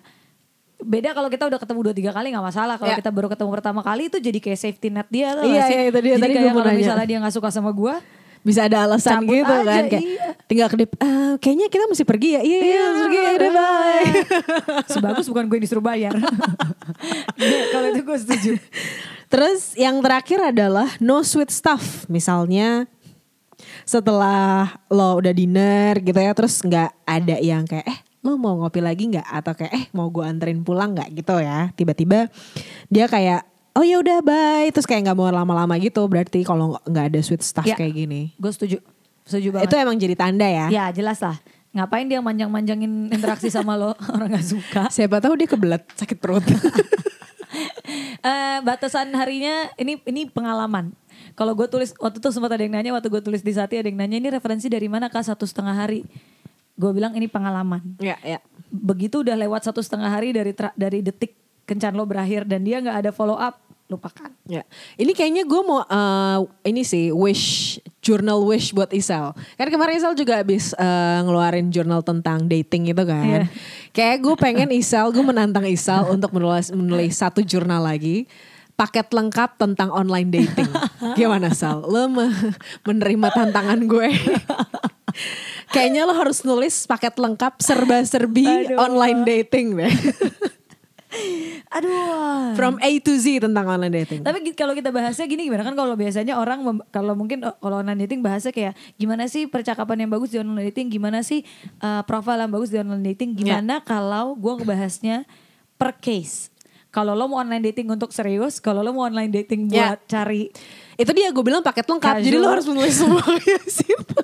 beda 0.78 1.10
kalau 1.10 1.26
kita 1.26 1.46
udah 1.46 1.56
ketemu 1.56 1.78
dua 1.80 1.94
tiga 1.94 2.10
kali 2.10 2.28
nggak 2.28 2.42
masalah 2.44 2.74
kalau 2.74 2.90
Ya. 2.90 2.98
kita 2.98 3.08
baru 3.08 3.28
ketemu 3.28 3.50
pertama 3.52 3.80
kali 3.80 4.06
itu 4.06 4.18
jadi 4.18 4.34
kayak 4.36 4.58
safety 4.60 4.90
net 4.90 5.06
dia 5.06 5.30
tuh 5.32 5.46
Iya, 5.46 5.62
iya, 5.64 5.82
itu 5.86 5.98
dia. 6.00 6.12
jadi 6.12 6.20
Tadi 6.20 6.34
kayak 6.34 6.52
kalau 6.52 6.74
misalnya 6.76 7.06
dia 7.06 7.18
nggak 7.22 7.32
suka 7.32 7.48
sama 7.48 7.70
gue 7.70 7.94
bisa 8.42 8.66
ada 8.66 8.82
alasan 8.82 9.22
Cabut 9.22 9.30
gitu 9.32 9.46
aja, 9.48 9.62
kan 9.62 9.84
kayak 9.86 10.02
iya. 10.02 10.26
tinggal 10.44 10.66
kedip 10.66 10.90
"Ah, 10.98 11.38
kayaknya 11.38 11.66
kita 11.68 11.86
mesti 11.86 12.02
pergi 12.02 12.28
ya 12.32 12.40
iya 12.42 12.58
iya 12.60 12.78
harus 12.82 13.00
pergi 13.00 13.14
ya 13.16 13.30
udah 13.32 13.50
bye 13.52 14.06
sebagus 14.84 15.26
bukan 15.28 15.44
gue 15.46 15.56
yang 15.56 15.64
disuruh 15.64 15.84
bayar 15.84 16.10
Iya, 17.38 17.62
kalau 17.70 17.86
itu 17.88 18.02
gue 18.02 18.18
setuju 18.18 18.50
terus 19.32 19.72
yang 19.74 20.04
terakhir 20.04 20.52
adalah 20.52 20.92
no 21.00 21.24
sweet 21.24 21.48
stuff. 21.48 22.04
Misalnya 22.06 22.84
setelah 23.82 24.78
lo 24.86 25.18
udah 25.18 25.32
dinner 25.32 25.96
gitu 25.98 26.18
ya 26.18 26.36
terus 26.36 26.60
nggak 26.60 26.90
ada 27.02 27.36
yang 27.38 27.64
kayak 27.64 27.86
eh 27.88 27.98
lo 28.22 28.36
mau 28.36 28.54
ngopi 28.60 28.78
lagi 28.78 29.08
nggak? 29.08 29.26
Atau 29.26 29.56
kayak 29.56 29.72
eh 29.72 29.84
mau 29.90 30.06
gue 30.06 30.22
anterin 30.22 30.60
pulang 30.60 30.92
nggak? 30.92 31.08
Gitu 31.16 31.34
ya. 31.40 31.72
Tiba-tiba 31.72 32.28
dia 32.86 33.08
kayak 33.08 33.42
oh 33.72 33.82
ya 33.82 33.98
udah 33.98 34.20
bye. 34.20 34.68
Terus 34.70 34.86
kayak 34.86 35.10
nggak 35.10 35.16
mau 35.16 35.26
lama-lama 35.26 35.74
gitu. 35.80 36.04
Berarti 36.06 36.44
kalau 36.44 36.76
nggak 36.84 37.06
ada 37.10 37.20
sweet 37.24 37.42
stuff 37.42 37.66
Ya. 37.66 37.74
kayak 37.74 37.96
gini. 37.96 38.30
gue 38.36 38.52
setuju. 38.52 38.78
Setuju 39.24 39.48
banget. 39.54 39.70
Itu 39.70 39.74
emang 39.78 39.96
jadi 39.96 40.14
tanda 40.14 40.46
ya. 40.46 40.66
Ya 40.68 40.84
jelas 40.92 41.18
lah. 41.18 41.38
Ngapain 41.72 42.04
dia 42.04 42.20
manjang-manjangin 42.20 43.08
interaksi 43.08 43.48
sama 43.48 43.80
lo? 43.80 43.96
Orang 44.14 44.28
nggak 44.28 44.44
suka. 44.44 44.82
Siapa 44.92 45.24
tahu 45.24 45.40
dia 45.40 45.48
kebelet 45.48 45.82
sakit 45.96 46.18
perut 46.20 46.44
Eh, 48.22 48.58
batasan 48.62 49.10
harinya 49.18 49.66
ini 49.74 49.98
ini 50.06 50.30
pengalaman. 50.30 50.94
Kalau 51.34 51.58
gue 51.58 51.66
tulis 51.66 51.90
waktu 51.98 52.22
itu 52.22 52.28
sempat 52.30 52.54
ada 52.54 52.62
yang 52.62 52.70
nanya 52.78 52.94
waktu 52.94 53.10
gue 53.10 53.18
tulis 53.18 53.42
di 53.42 53.50
Sati 53.50 53.74
ada 53.82 53.90
yang 53.90 53.98
nanya 53.98 54.16
ini 54.22 54.28
referensi 54.30 54.70
dari 54.70 54.86
mana 54.86 55.10
kak 55.10 55.26
satu 55.26 55.42
setengah 55.42 55.74
hari. 55.74 56.06
Gue 56.78 56.94
bilang 56.94 57.12
ini 57.18 57.26
pengalaman. 57.26 57.82
ya 57.98 58.14
ya 58.22 58.38
Begitu 58.70 59.26
udah 59.26 59.34
lewat 59.34 59.66
satu 59.66 59.82
setengah 59.82 60.08
hari 60.08 60.30
dari 60.30 60.54
tra- 60.54 60.72
dari 60.78 61.02
detik 61.02 61.34
kencan 61.66 61.98
lo 61.98 62.06
berakhir 62.06 62.46
dan 62.46 62.62
dia 62.62 62.78
nggak 62.78 62.96
ada 63.06 63.10
follow 63.10 63.36
up, 63.36 63.58
lupakan. 63.92 64.32
Ya, 64.48 64.64
ini 64.96 65.12
kayaknya 65.12 65.44
gue 65.44 65.60
mau 65.60 65.84
eh, 65.84 66.38
ini 66.72 66.82
sih 66.82 67.12
wish 67.12 67.76
journal 68.00 68.42
wish 68.48 68.72
buat 68.72 68.88
Isal. 68.90 69.36
Kan 69.60 69.68
kemarin 69.68 70.00
Isal 70.00 70.16
juga 70.16 70.40
habis 70.40 70.72
eh, 70.72 71.18
ngeluarin 71.20 71.68
jurnal 71.68 72.00
tentang 72.00 72.48
dating 72.48 72.88
itu 72.90 73.04
kan. 73.04 73.22
Iya. 73.22 73.44
Kayak 73.92 74.16
gue 74.24 74.34
pengen 74.40 74.70
Isal, 74.72 75.12
gue 75.12 75.20
menantang 75.20 75.68
Isal 75.68 76.08
untuk 76.08 76.32
menulis 76.32 76.72
menulis 76.72 77.12
satu 77.20 77.44
jurnal 77.44 77.84
lagi 77.84 78.24
paket 78.72 79.12
lengkap 79.12 79.60
tentang 79.60 79.92
online 79.92 80.32
dating. 80.32 80.70
Gimana 81.14 81.52
Sal? 81.52 81.84
Lo 81.84 82.08
me- 82.08 82.32
menerima 82.88 83.28
tantangan 83.30 83.78
gue? 83.84 84.08
Kayaknya 85.72 86.08
lo 86.08 86.16
harus 86.16 86.40
nulis 86.42 86.88
paket 86.88 87.16
lengkap 87.16 87.60
serba-serbi 87.60 88.74
online 88.76 89.24
dating 89.28 89.76
deh. 89.76 89.92
Aduh. 91.72 92.56
From 92.56 92.76
A 92.80 92.90
to 93.00 93.12
Z 93.16 93.44
tentang 93.44 93.64
online 93.68 94.04
dating. 94.04 94.24
Tapi 94.24 94.52
kalau 94.56 94.72
kita 94.72 94.88
bahasnya 94.88 95.28
gini 95.28 95.48
gimana 95.48 95.64
kan 95.64 95.76
kalau 95.76 95.94
biasanya 95.96 96.36
orang 96.36 96.64
kalau 96.88 97.12
mungkin 97.12 97.44
oh, 97.44 97.56
kalau 97.60 97.80
online 97.84 98.04
dating 98.08 98.20
bahasnya 98.24 98.52
kayak 98.52 98.72
gimana 98.96 99.28
sih 99.28 99.48
percakapan 99.48 100.04
yang 100.04 100.10
bagus 100.12 100.32
di 100.32 100.40
online 100.40 100.72
dating, 100.72 100.88
gimana 100.92 101.20
sih 101.20 101.44
uh, 101.80 102.00
profile 102.04 102.40
yang 102.44 102.52
bagus 102.52 102.72
di 102.72 102.80
online 102.80 103.12
dating, 103.12 103.36
gimana 103.36 103.80
kalau 103.84 104.36
gue 104.36 104.52
ngebahasnya 104.62 105.24
per 105.76 105.96
case. 106.00 106.48
Kalau 106.92 107.16
lo 107.16 107.24
mau 107.24 107.40
online 107.40 107.72
dating 107.72 107.88
untuk 107.88 108.12
serius, 108.12 108.60
kalau 108.60 108.84
lo 108.84 108.92
mau 108.92 109.08
online 109.08 109.32
dating 109.32 109.64
Ya. 109.72 109.96
buat 109.96 110.04
cari 110.04 110.52
Itu 111.00 111.16
dia 111.16 111.32
gue 111.32 111.40
bilang 111.40 111.64
paket 111.64 111.88
lengkap. 111.88 112.20
Jadi 112.20 112.36
lo 112.36 112.44
Casual. 112.44 112.52
harus 112.52 112.66
menulis 112.68 112.94
semuanya 113.00 113.56
di 113.64 113.72
situ. 113.72 114.18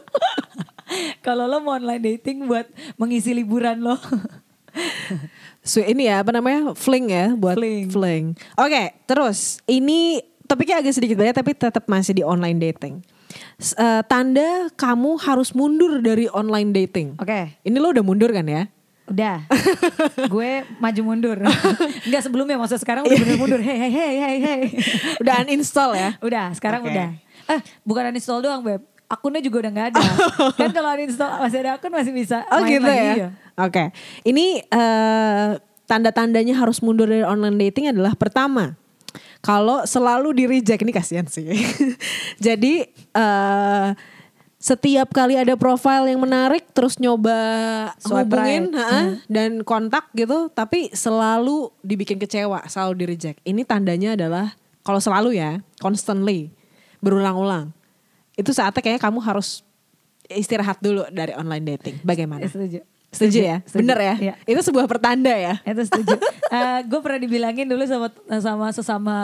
kalau 1.27 1.49
lo 1.49 1.65
mau 1.65 1.81
online 1.81 2.05
dating 2.17 2.45
buat 2.45 2.69
mengisi 3.01 3.33
liburan 3.33 3.81
lo. 3.81 3.97
So, 5.69 5.85
ini 5.85 6.09
ya 6.09 6.25
apa 6.25 6.33
namanya 6.33 6.73
fling 6.73 7.13
ya 7.13 7.37
buat 7.37 7.61
Fling. 7.61 7.93
fling. 7.93 8.25
Oke, 8.57 8.97
terus 9.05 9.61
ini 9.69 10.25
topiknya 10.49 10.81
agak 10.81 10.97
sedikit 10.97 11.21
beda 11.21 11.37
tapi 11.37 11.53
tetap 11.53 11.85
masih 11.85 12.17
di 12.17 12.25
online 12.25 12.57
dating. 12.57 13.05
Eh, 13.61 14.03
tanda 14.09 14.73
kamu 14.81 15.21
harus 15.21 15.53
mundur 15.53 16.01
dari 16.01 16.25
online 16.33 16.73
dating. 16.73 17.21
Oke. 17.21 17.61
Ini 17.61 17.77
lo 17.77 17.93
udah 17.93 18.01
mundur 18.01 18.33
kan 18.33 18.49
ya? 18.49 18.65
Udah, 19.09 19.41
gue 20.33 20.51
maju 20.81 21.01
mundur. 21.05 21.37
Enggak 22.09 22.23
sebelumnya, 22.29 22.61
maksud 22.61 22.77
sekarang 22.77 23.09
udah 23.09 23.17
bener 23.17 23.37
mundur. 23.41 23.61
Hei, 23.61 23.77
hei, 23.77 23.93
hei, 23.93 24.15
hei, 24.21 24.37
hei. 24.41 24.61
Udah 25.17 25.45
uninstall 25.45 25.97
ya? 25.97 26.11
Udah, 26.21 26.53
sekarang 26.53 26.85
Oke. 26.85 26.93
udah. 26.93 27.09
Eh, 27.49 27.61
bukan 27.89 28.13
uninstall 28.13 28.45
doang, 28.45 28.61
Beb. 28.61 28.85
Akunnya 29.09 29.41
juga 29.41 29.65
udah 29.65 29.73
nggak 29.73 29.89
ada. 29.97 30.03
kan 30.61 30.71
kalau 30.71 30.93
uninstall 30.93 31.41
masih 31.41 31.59
ada 31.65 31.81
akun 31.81 31.93
masih 31.93 32.13
bisa 32.13 32.45
Oh 32.53 32.61
main 32.61 32.77
gitu 32.77 32.85
lagi. 32.85 33.01
ya? 33.01 33.15
iya. 33.17 33.29
Oke. 33.57 33.85
Ini 34.23 34.47
eh, 34.69 35.51
tanda-tandanya 35.89 36.55
harus 36.61 36.85
mundur 36.85 37.09
dari 37.09 37.25
online 37.25 37.57
dating 37.69 37.89
adalah 37.89 38.13
pertama. 38.13 38.77
Kalau 39.41 39.89
selalu 39.89 40.37
di 40.37 40.45
reject 40.45 40.85
ini 40.85 40.93
kasihan 40.93 41.25
sih. 41.25 41.49
Jadi 42.47 42.85
eh, 42.93 43.89
setiap 44.59 45.15
kali 45.15 45.39
ada 45.39 45.55
profile 45.55 46.11
yang 46.11 46.21
menarik 46.21 46.67
terus 46.75 46.99
nyoba 46.99 47.39
Swipe 48.03 48.27
hubungin 48.27 48.75
right. 48.75 48.77
ha-ha, 48.77 49.01
dan 49.31 49.63
kontak 49.63 50.11
gitu 50.19 50.51
tapi 50.51 50.91
selalu 50.91 51.71
dibikin 51.81 52.19
kecewa, 52.19 52.67
selalu 52.67 52.93
di 52.99 53.05
reject. 53.07 53.39
Ini 53.47 53.63
tandanya 53.63 54.19
adalah 54.19 54.59
kalau 54.83 54.99
selalu 54.99 55.39
ya, 55.39 55.63
constantly 55.79 56.51
berulang-ulang. 56.99 57.71
Itu 58.39 58.55
saatnya 58.55 58.79
kayaknya 58.79 59.03
kamu 59.03 59.19
harus 59.19 59.67
istirahat 60.31 60.79
dulu 60.79 61.03
dari 61.11 61.35
online 61.35 61.75
dating. 61.75 61.97
Bagaimana? 62.07 62.47
Eh, 62.47 62.51
Setuju. 62.53 62.81
Setuju 63.09 63.39
ya? 63.41 63.57
Setuju. 63.65 63.81
Bener 63.83 63.99
ya? 63.99 64.15
Iya. 64.21 64.35
Itu 64.45 64.61
sebuah 64.69 64.85
pertanda 64.85 65.33
ya? 65.33 65.59
Itu 65.65 65.81
setuju. 65.83 66.17
gue 66.91 67.01
pernah 67.01 67.21
dibilangin 67.21 67.67
dulu 67.67 67.83
sama 67.89 68.09
sama 68.39 68.67
sesama 68.71 69.17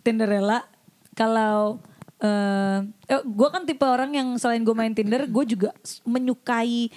Tinderella 0.00 0.64
kalau 1.12 1.76
eh 2.22 2.78
gue 3.26 3.48
kan 3.50 3.66
tipe 3.68 3.84
orang 3.84 4.14
yang 4.16 4.28
selain 4.38 4.62
gue 4.64 4.72
main 4.72 4.94
Tinder, 4.94 5.26
gue 5.28 5.44
juga 5.44 5.74
menyukai 6.06 6.88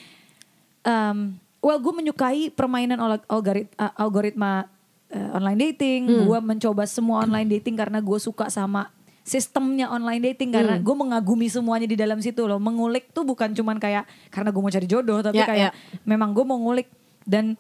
em, 0.86 1.18
well 1.60 1.82
gue 1.82 1.94
menyukai 1.98 2.54
permainan 2.54 3.02
algorit- 3.28 3.74
uh, 3.76 3.92
algoritma 3.98 4.70
uh, 5.12 5.30
online 5.36 5.74
dating. 5.74 6.30
Gue 6.30 6.40
mencoba 6.40 6.86
semua 6.88 7.26
online 7.28 7.60
dating 7.60 7.76
karena 7.76 8.00
gue 8.00 8.20
suka 8.22 8.48
sama 8.48 8.94
sistemnya 9.26 9.90
online 9.90 10.22
dating 10.32 10.54
karena 10.54 10.78
gue 10.78 10.96
mengagumi 10.96 11.50
semuanya 11.50 11.90
di 11.90 11.98
dalam 11.98 12.22
situ 12.22 12.46
loh. 12.46 12.62
Mengulik 12.62 13.10
tuh 13.10 13.26
bukan 13.26 13.58
cuman 13.58 13.82
kayak 13.82 14.06
karena 14.30 14.54
gue 14.54 14.62
mau 14.62 14.70
cari 14.70 14.86
jodoh, 14.86 15.20
tapi 15.26 15.42
Ya, 15.42 15.50
kayak 15.50 15.72
ya. 15.74 16.00
memang 16.06 16.38
gue 16.38 16.46
mau 16.46 16.62
ngulik 16.62 16.88
dan 17.26 17.58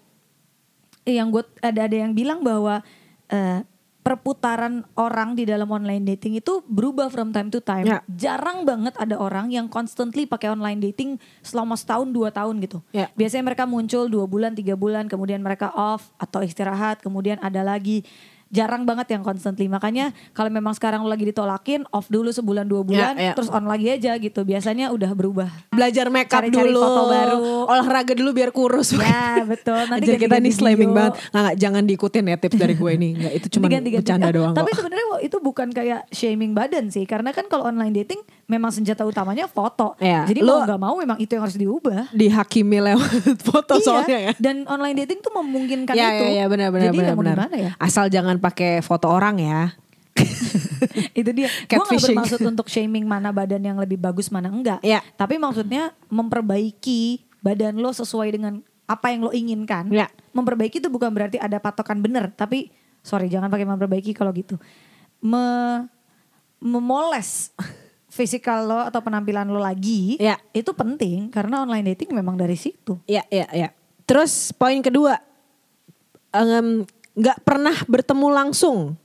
yang 1.10 1.34
gue 1.34 1.42
ada 1.66 1.90
ada 1.90 1.98
yang 1.98 2.14
bilang 2.14 2.46
bahwa 2.46 2.86
eh, 3.34 3.66
perputaran 4.06 4.86
orang 4.94 5.34
di 5.34 5.50
dalam 5.50 5.66
online 5.66 6.06
dating 6.14 6.38
itu 6.38 6.62
berubah 6.70 7.10
from 7.10 7.34
time 7.34 7.50
to 7.50 7.58
time. 7.58 7.90
Ya. 7.90 8.06
Jarang 8.06 8.62
banget 8.62 8.94
ada 9.02 9.18
orang 9.18 9.50
yang 9.50 9.66
constantly 9.66 10.30
pakai 10.30 10.54
online 10.54 10.78
dating 10.78 11.18
selama 11.42 11.74
setahun 11.74 12.14
dua 12.14 12.30
tahun 12.30 12.62
gitu. 12.62 12.86
Ya. 12.94 13.10
Biasanya 13.18 13.50
mereka 13.50 13.66
muncul 13.66 14.06
dua 14.06 14.30
bulan 14.30 14.54
tiga 14.54 14.78
bulan, 14.78 15.10
kemudian 15.10 15.42
mereka 15.42 15.74
off 15.74 16.14
atau 16.22 16.46
istirahat, 16.46 17.02
kemudian 17.02 17.42
ada 17.42 17.66
lagi. 17.66 18.06
Jarang 18.56 18.88
banget 18.88 19.12
yang 19.12 19.22
constantly. 19.22 19.68
Makanya 19.68 20.16
kalau 20.32 20.48
memang 20.48 20.72
sekarang 20.72 21.04
lo 21.04 21.12
lagi 21.12 21.28
ditolakin, 21.28 21.84
off 21.92 22.08
dulu 22.08 22.32
sebulan 22.32 22.64
dua 22.64 22.82
bulan, 22.88 23.14
ya. 23.20 23.36
terus 23.36 23.52
on 23.52 23.68
lagi 23.68 23.92
aja 23.92 24.16
gitu. 24.16 24.48
Biasanya 24.48 24.96
udah 24.96 25.12
berubah. 25.12 25.52
Belajar 25.76 26.08
makeup 26.08 26.48
Cari-cari 26.48 26.72
dulu, 26.72 26.80
foto 26.80 27.02
baru. 27.12 27.38
olahraga 27.68 28.14
dulu 28.16 28.32
biar 28.32 28.56
kurus. 28.56 28.96
Ya 28.96 29.44
betul. 29.44 29.76
Nanti 29.92 30.08
Anjir, 30.08 30.24
kita 30.24 30.40
nih 30.40 30.54
slamming 30.56 30.96
banget. 30.96 31.20
Nggak, 31.20 31.42
nggak, 31.44 31.56
jangan 31.60 31.84
diikutin 31.84 32.24
ya 32.32 32.36
tips 32.40 32.56
dari 32.56 32.74
gue 32.80 32.92
ini. 32.96 33.10
Nggak, 33.20 33.34
itu 33.36 33.48
cuma 33.60 33.66
bercanda 33.68 34.26
Ah, 34.26 34.32
doang 34.34 34.54
Tapi 34.56 34.72
sebenarnya 34.74 35.06
itu 35.22 35.38
bukan 35.44 35.68
kayak 35.70 36.02
shaming 36.10 36.56
badan 36.56 36.88
sih, 36.90 37.04
karena 37.04 37.36
kan 37.36 37.46
kalau 37.52 37.68
online 37.68 37.94
dating 37.94 38.22
memang 38.46 38.70
senjata 38.70 39.02
utamanya 39.02 39.50
foto. 39.50 39.98
Iya, 39.98 40.30
Jadi 40.30 40.46
lo- 40.46 40.62
mau 40.62 40.66
nggak 40.66 40.82
mau 40.82 40.96
memang 40.96 41.18
itu 41.18 41.34
yang 41.34 41.44
harus 41.44 41.58
diubah. 41.58 42.14
Dihakimi 42.14 42.78
lewat 42.80 43.12
foto 43.50 43.78
soalnya 43.80 44.20
ya. 44.22 44.34
Dan 44.38 44.66
online 44.66 45.02
dating 45.02 45.20
tuh 45.20 45.34
memungkinkan 45.34 45.94
Ya, 45.94 46.14
itu. 46.14 46.24
ya, 46.30 46.32
ya, 46.32 46.46
benar, 46.46 46.70
benar, 46.70 46.86
Jadi 46.94 46.98
benar, 47.02 47.16
benar. 47.18 47.38
ya? 47.52 47.72
Asal 47.78 48.08
jangan 48.08 48.38
pakai 48.38 48.86
foto 48.86 49.10
orang 49.10 49.42
ya. 49.42 49.74
itu 51.20 51.30
dia. 51.34 51.50
Gue 51.68 51.82
gak 51.82 52.02
bermaksud 52.02 52.40
untuk 52.40 52.70
shaming 52.70 53.04
mana 53.04 53.34
badan 53.34 53.60
yang 53.60 53.76
lebih 53.76 53.98
bagus 53.98 54.30
mana 54.30 54.48
enggak. 54.48 54.80
Iya. 54.80 55.02
Tapi 55.16 55.36
maksudnya 55.36 55.92
memperbaiki 56.08 57.26
badan 57.42 57.78
lo 57.78 57.92
sesuai 57.92 58.30
dengan 58.30 58.54
apa 58.86 59.10
yang 59.10 59.26
lo 59.26 59.34
inginkan. 59.34 59.90
Iya. 59.90 60.08
Memperbaiki 60.32 60.78
itu 60.78 60.88
bukan 60.88 61.10
berarti 61.10 61.42
ada 61.42 61.58
patokan 61.58 61.98
bener. 61.98 62.30
Tapi 62.30 62.70
sorry 63.02 63.26
jangan 63.26 63.50
pakai 63.50 63.66
memperbaiki 63.66 64.14
kalau 64.14 64.30
gitu. 64.32 64.56
Me- 65.20 65.90
memoles 66.62 67.52
fisikal 68.16 68.64
lo 68.64 68.80
atau 68.88 69.04
penampilan 69.04 69.52
lo 69.52 69.60
lagi. 69.60 70.16
Iya. 70.16 70.40
Itu 70.56 70.72
penting 70.72 71.28
karena 71.28 71.68
online 71.68 71.92
dating 71.92 72.16
memang 72.16 72.40
dari 72.40 72.56
situ. 72.56 72.96
Iya, 73.04 73.28
iya, 73.28 73.48
iya. 73.52 73.70
Terus 74.08 74.56
poin 74.56 74.80
kedua, 74.80 75.20
nggak 77.20 77.44
pernah 77.44 77.76
bertemu 77.92 78.28
langsung. 78.32 78.96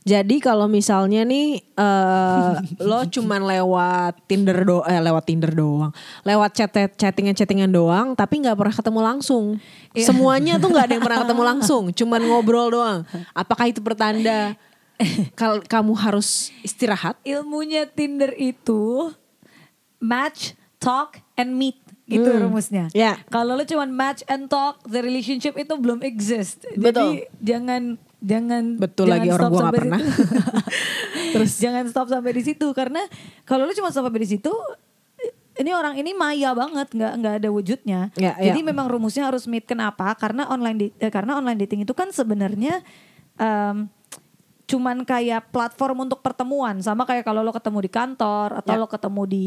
Jadi 0.00 0.40
kalau 0.40 0.64
misalnya 0.64 1.28
nih 1.28 1.60
eh, 1.60 2.52
lo 2.80 3.04
cuman 3.14 3.44
lewat 3.44 4.24
Tinder 4.24 4.64
do 4.64 4.80
eh 4.88 4.96
lewat 4.96 5.28
Tinder 5.28 5.52
doang, 5.52 5.92
lewat 6.24 6.56
chat 6.56 6.72
chattingan 6.96 7.36
chattingan 7.36 7.68
doang, 7.68 8.16
tapi 8.16 8.40
nggak 8.40 8.56
pernah 8.56 8.72
ketemu 8.72 9.00
langsung. 9.04 9.44
Iya. 9.92 10.08
Semuanya 10.08 10.56
tuh 10.56 10.72
nggak 10.72 10.84
ada 10.88 10.94
yang 10.96 11.04
pernah 11.04 11.20
ketemu 11.28 11.42
langsung, 11.44 11.84
cuman 11.92 12.20
ngobrol 12.24 12.68
doang. 12.72 12.98
Apakah 13.36 13.68
itu 13.68 13.84
pertanda 13.84 14.56
kalau 15.38 15.60
kamu 15.60 15.92
harus 15.94 16.50
istirahat? 16.60 17.16
Ilmunya 17.22 17.86
Tinder 17.86 18.32
itu 18.32 19.10
match, 19.98 20.52
talk, 20.76 21.18
and 21.34 21.54
meet. 21.54 21.76
Itu 22.04 22.26
Hmm. 22.26 22.42
rumusnya. 22.44 22.90
Ya. 22.90 23.22
Kalau 23.28 23.54
lo 23.54 23.62
cuman 23.62 23.86
match 23.88 24.26
and 24.26 24.46
talk, 24.46 24.82
the 24.84 24.98
relationship 24.98 25.54
itu 25.54 25.70
belum 25.72 26.02
exist. 26.02 26.66
Betul. 26.72 26.82
Jadi 26.82 27.06
jangan 27.40 27.82
jangan 28.18 28.64
Betul 28.76 29.06
jangan 29.08 29.16
lagi, 29.16 29.28
orang 29.30 29.50
gua 29.50 29.60
sampai 29.62 29.78
pernah. 29.78 30.00
Terus 31.30 31.52
jangan 31.64 31.84
stop 31.86 32.10
sampai 32.10 32.32
di 32.32 32.42
situ 32.42 32.66
karena 32.72 33.00
kalau 33.44 33.62
lo 33.62 33.72
cuma 33.72 33.88
stop 33.88 34.04
sampai 34.04 34.20
di 34.20 34.30
situ 34.32 34.50
ini 35.54 35.70
orang 35.70 35.92
ini 35.94 36.10
maya 36.10 36.50
banget, 36.50 36.88
nggak 36.90 37.12
nggak 37.20 37.34
ada 37.36 37.48
wujudnya. 37.48 38.00
Ya, 38.16 38.32
ya. 38.34 38.50
Jadi 38.50 38.64
memang 38.64 38.88
rumusnya 38.88 39.28
harus 39.28 39.44
meet 39.44 39.62
kenapa? 39.62 40.08
Karena 40.14 40.48
online 40.48 40.88
da- 40.88 40.94
eh, 40.98 41.12
karena 41.12 41.36
online 41.36 41.58
dating 41.60 41.84
itu 41.84 41.92
kan 41.92 42.08
sebenarnya 42.10 42.80
em, 43.36 43.86
cuman 44.70 45.02
kayak 45.02 45.50
platform 45.50 46.06
untuk 46.06 46.22
pertemuan 46.22 46.78
sama 46.78 47.02
kayak 47.02 47.26
kalau 47.26 47.42
lo 47.42 47.50
ketemu 47.50 47.82
di 47.82 47.90
kantor 47.90 48.48
atau 48.56 48.72
Ya. 48.72 48.78
lo 48.78 48.86
ketemu 48.86 49.22
di 49.26 49.44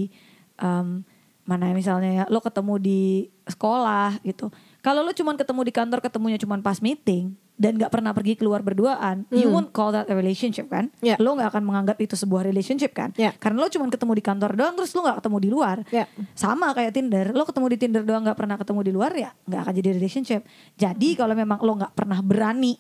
em, 0.58 1.02
mana 1.44 1.68
ya 1.68 1.76
misalnya 1.76 2.12
ya 2.14 2.26
lo 2.28 2.40
ketemu 2.40 2.74
di 2.78 3.02
sekolah 3.44 4.20
gitu 4.24 4.48
kalau 4.80 5.00
lo 5.00 5.12
cuman 5.12 5.36
ketemu 5.36 5.62
di 5.64 5.72
kantor 5.72 6.00
ketemunya 6.00 6.40
cuman 6.40 6.60
pas 6.60 6.80
meeting 6.80 7.36
dan 7.54 7.78
nggak 7.78 7.92
pernah 7.92 8.10
pergi 8.16 8.34
keluar 8.34 8.64
berduaan 8.64 9.28
you 9.30 9.46
won't 9.46 9.70
call 9.70 9.92
that 9.92 10.08
a 10.08 10.16
relationship 10.16 10.66
kan 10.68 10.88
Ya. 11.00 11.20
lo 11.20 11.36
nggak 11.36 11.52
akan 11.54 11.64
menganggap 11.64 11.98
itu 12.00 12.16
sebuah 12.16 12.44
relationship 12.44 12.96
kan 12.96 13.12
Ya. 13.14 13.36
karena 13.38 13.60
lo 13.60 13.70
cuman 13.70 13.92
ketemu 13.92 14.12
di 14.16 14.24
kantor 14.24 14.52
doang 14.56 14.74
terus 14.74 14.90
lo 14.92 15.04
nggak 15.04 15.20
ketemu 15.20 15.38
di 15.38 15.50
luar 15.52 15.78
Ya. 15.92 16.06
sama 16.34 16.72
kayak 16.72 16.92
Tinder 16.96 17.26
lo 17.30 17.44
ketemu 17.44 17.68
di 17.70 17.78
Tinder 17.78 18.04
doang 18.04 18.24
nggak 18.24 18.40
pernah 18.40 18.56
ketemu 18.56 18.80
di 18.82 18.92
luar 18.92 19.12
ya 19.14 19.30
nggak 19.44 19.60
akan 19.68 19.74
jadi 19.76 19.90
relationship 19.94 20.42
jadi 20.76 21.10
kalau 21.14 21.36
memang 21.36 21.60
lo 21.60 21.76
nggak 21.76 21.94
pernah 21.94 22.24
berani 22.24 22.80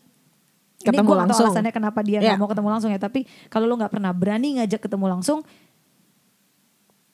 Ketemu 0.84 0.94
ini 0.94 1.02
gak 1.02 1.08
tahu 1.08 1.22
langsung. 1.26 1.46
alasannya 1.48 1.72
kenapa 1.72 2.00
dia 2.00 2.20
nggak 2.20 2.38
mau 2.38 2.48
ketemu 2.48 2.70
langsung 2.70 2.90
ya 2.90 3.00
tapi 3.00 3.20
kalau 3.48 3.66
lo 3.66 3.76
nggak 3.76 3.90
pernah 3.90 4.12
berani 4.12 4.60
ngajak 4.60 4.80
ketemu 4.80 5.06
langsung 5.10 5.40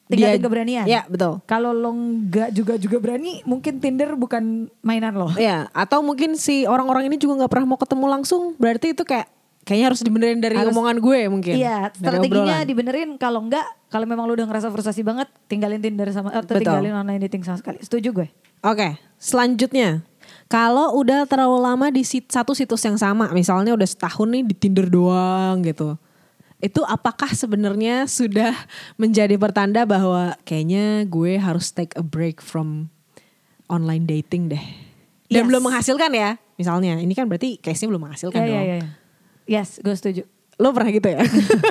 Dia- 0.10 0.34
tingkatin 0.34 0.42
keberanian 0.42 0.86
Ya 0.86 1.06
betul. 1.06 1.38
kalau 1.46 1.70
lo 1.70 1.94
nggak 1.94 2.50
juga 2.52 2.74
juga 2.76 2.98
berani 2.98 3.46
mungkin 3.46 3.78
Tinder 3.78 4.10
bukan 4.14 4.66
mainan 4.82 5.14
lo 5.14 5.30
Ya, 5.38 5.70
atau 5.72 6.02
mungkin 6.02 6.34
si 6.34 6.66
orang-orang 6.66 7.06
ini 7.06 7.16
juga 7.16 7.38
nggak 7.38 7.52
pernah 7.52 7.68
mau 7.68 7.78
ketemu 7.78 8.06
langsung. 8.10 8.58
Berarti 8.58 8.92
itu 8.92 9.06
kayak 9.06 9.30
kayaknya 9.62 9.86
harus 9.86 10.02
dibenerin 10.02 10.42
dari 10.42 10.58
Harus- 10.58 10.74
omongan 10.74 10.98
gue 10.98 11.20
mungkin. 11.30 11.54
Iya, 11.54 11.94
strateginya 11.94 12.58
obrolan. 12.58 12.66
dibenerin 12.66 13.10
kalau 13.16 13.46
enggak, 13.46 13.62
kalau 13.86 14.10
memang 14.10 14.26
lu 14.26 14.34
udah 14.34 14.50
ngerasa 14.50 14.74
frustasi 14.74 15.06
banget, 15.06 15.30
tinggalin 15.46 15.78
Tinder 15.78 16.10
sama 16.10 16.34
atau 16.34 16.58
Betul. 16.58 16.66
tinggalin 16.66 16.98
online 16.98 17.22
dating 17.22 17.46
sama 17.46 17.62
sekali. 17.62 17.78
Setuju 17.78 18.10
gue. 18.10 18.28
Oke, 18.60 18.98
selanjutnya. 19.16 20.02
Kalau 20.50 20.98
udah 20.98 21.30
terlalu 21.30 21.62
lama 21.62 21.88
di 21.88 22.02
sit- 22.02 22.26
satu 22.26 22.58
situs 22.58 22.82
yang 22.82 22.98
sama, 22.98 23.30
misalnya 23.30 23.70
udah 23.70 23.86
setahun 23.86 24.26
nih 24.26 24.44
di 24.44 24.56
Tinder 24.58 24.90
doang 24.90 25.62
gitu. 25.62 25.94
Itu 26.58 26.82
apakah 26.84 27.30
sebenarnya 27.32 28.10
sudah 28.10 28.58
menjadi 29.02 29.38
pertanda 29.38 29.86
bahwa 29.86 30.34
kayaknya 30.44 31.06
gue 31.06 31.38
harus 31.38 31.70
take 31.70 31.94
a 31.94 32.02
break 32.02 32.42
from 32.42 32.90
online 33.70 34.04
dating 34.04 34.50
deh. 34.50 34.64
Dan 35.30 35.46
Yes. 35.46 35.50
belum 35.54 35.62
menghasilkan 35.64 36.10
ya. 36.12 36.42
Misalnya, 36.58 36.98
ini 36.98 37.14
kan 37.14 37.30
berarti 37.30 37.62
case-nya 37.62 37.88
belum 37.88 38.10
menghasilkan 38.10 38.42
Iya, 38.42 38.50
dong. 38.50 38.58
iya, 38.60 38.76
iya. 38.76 38.88
Yes, 39.46 39.78
gue 39.78 39.94
setuju. 39.94 40.26
Lo 40.58 40.74
pernah 40.74 40.90
gitu 40.90 41.06
ya? 41.08 41.22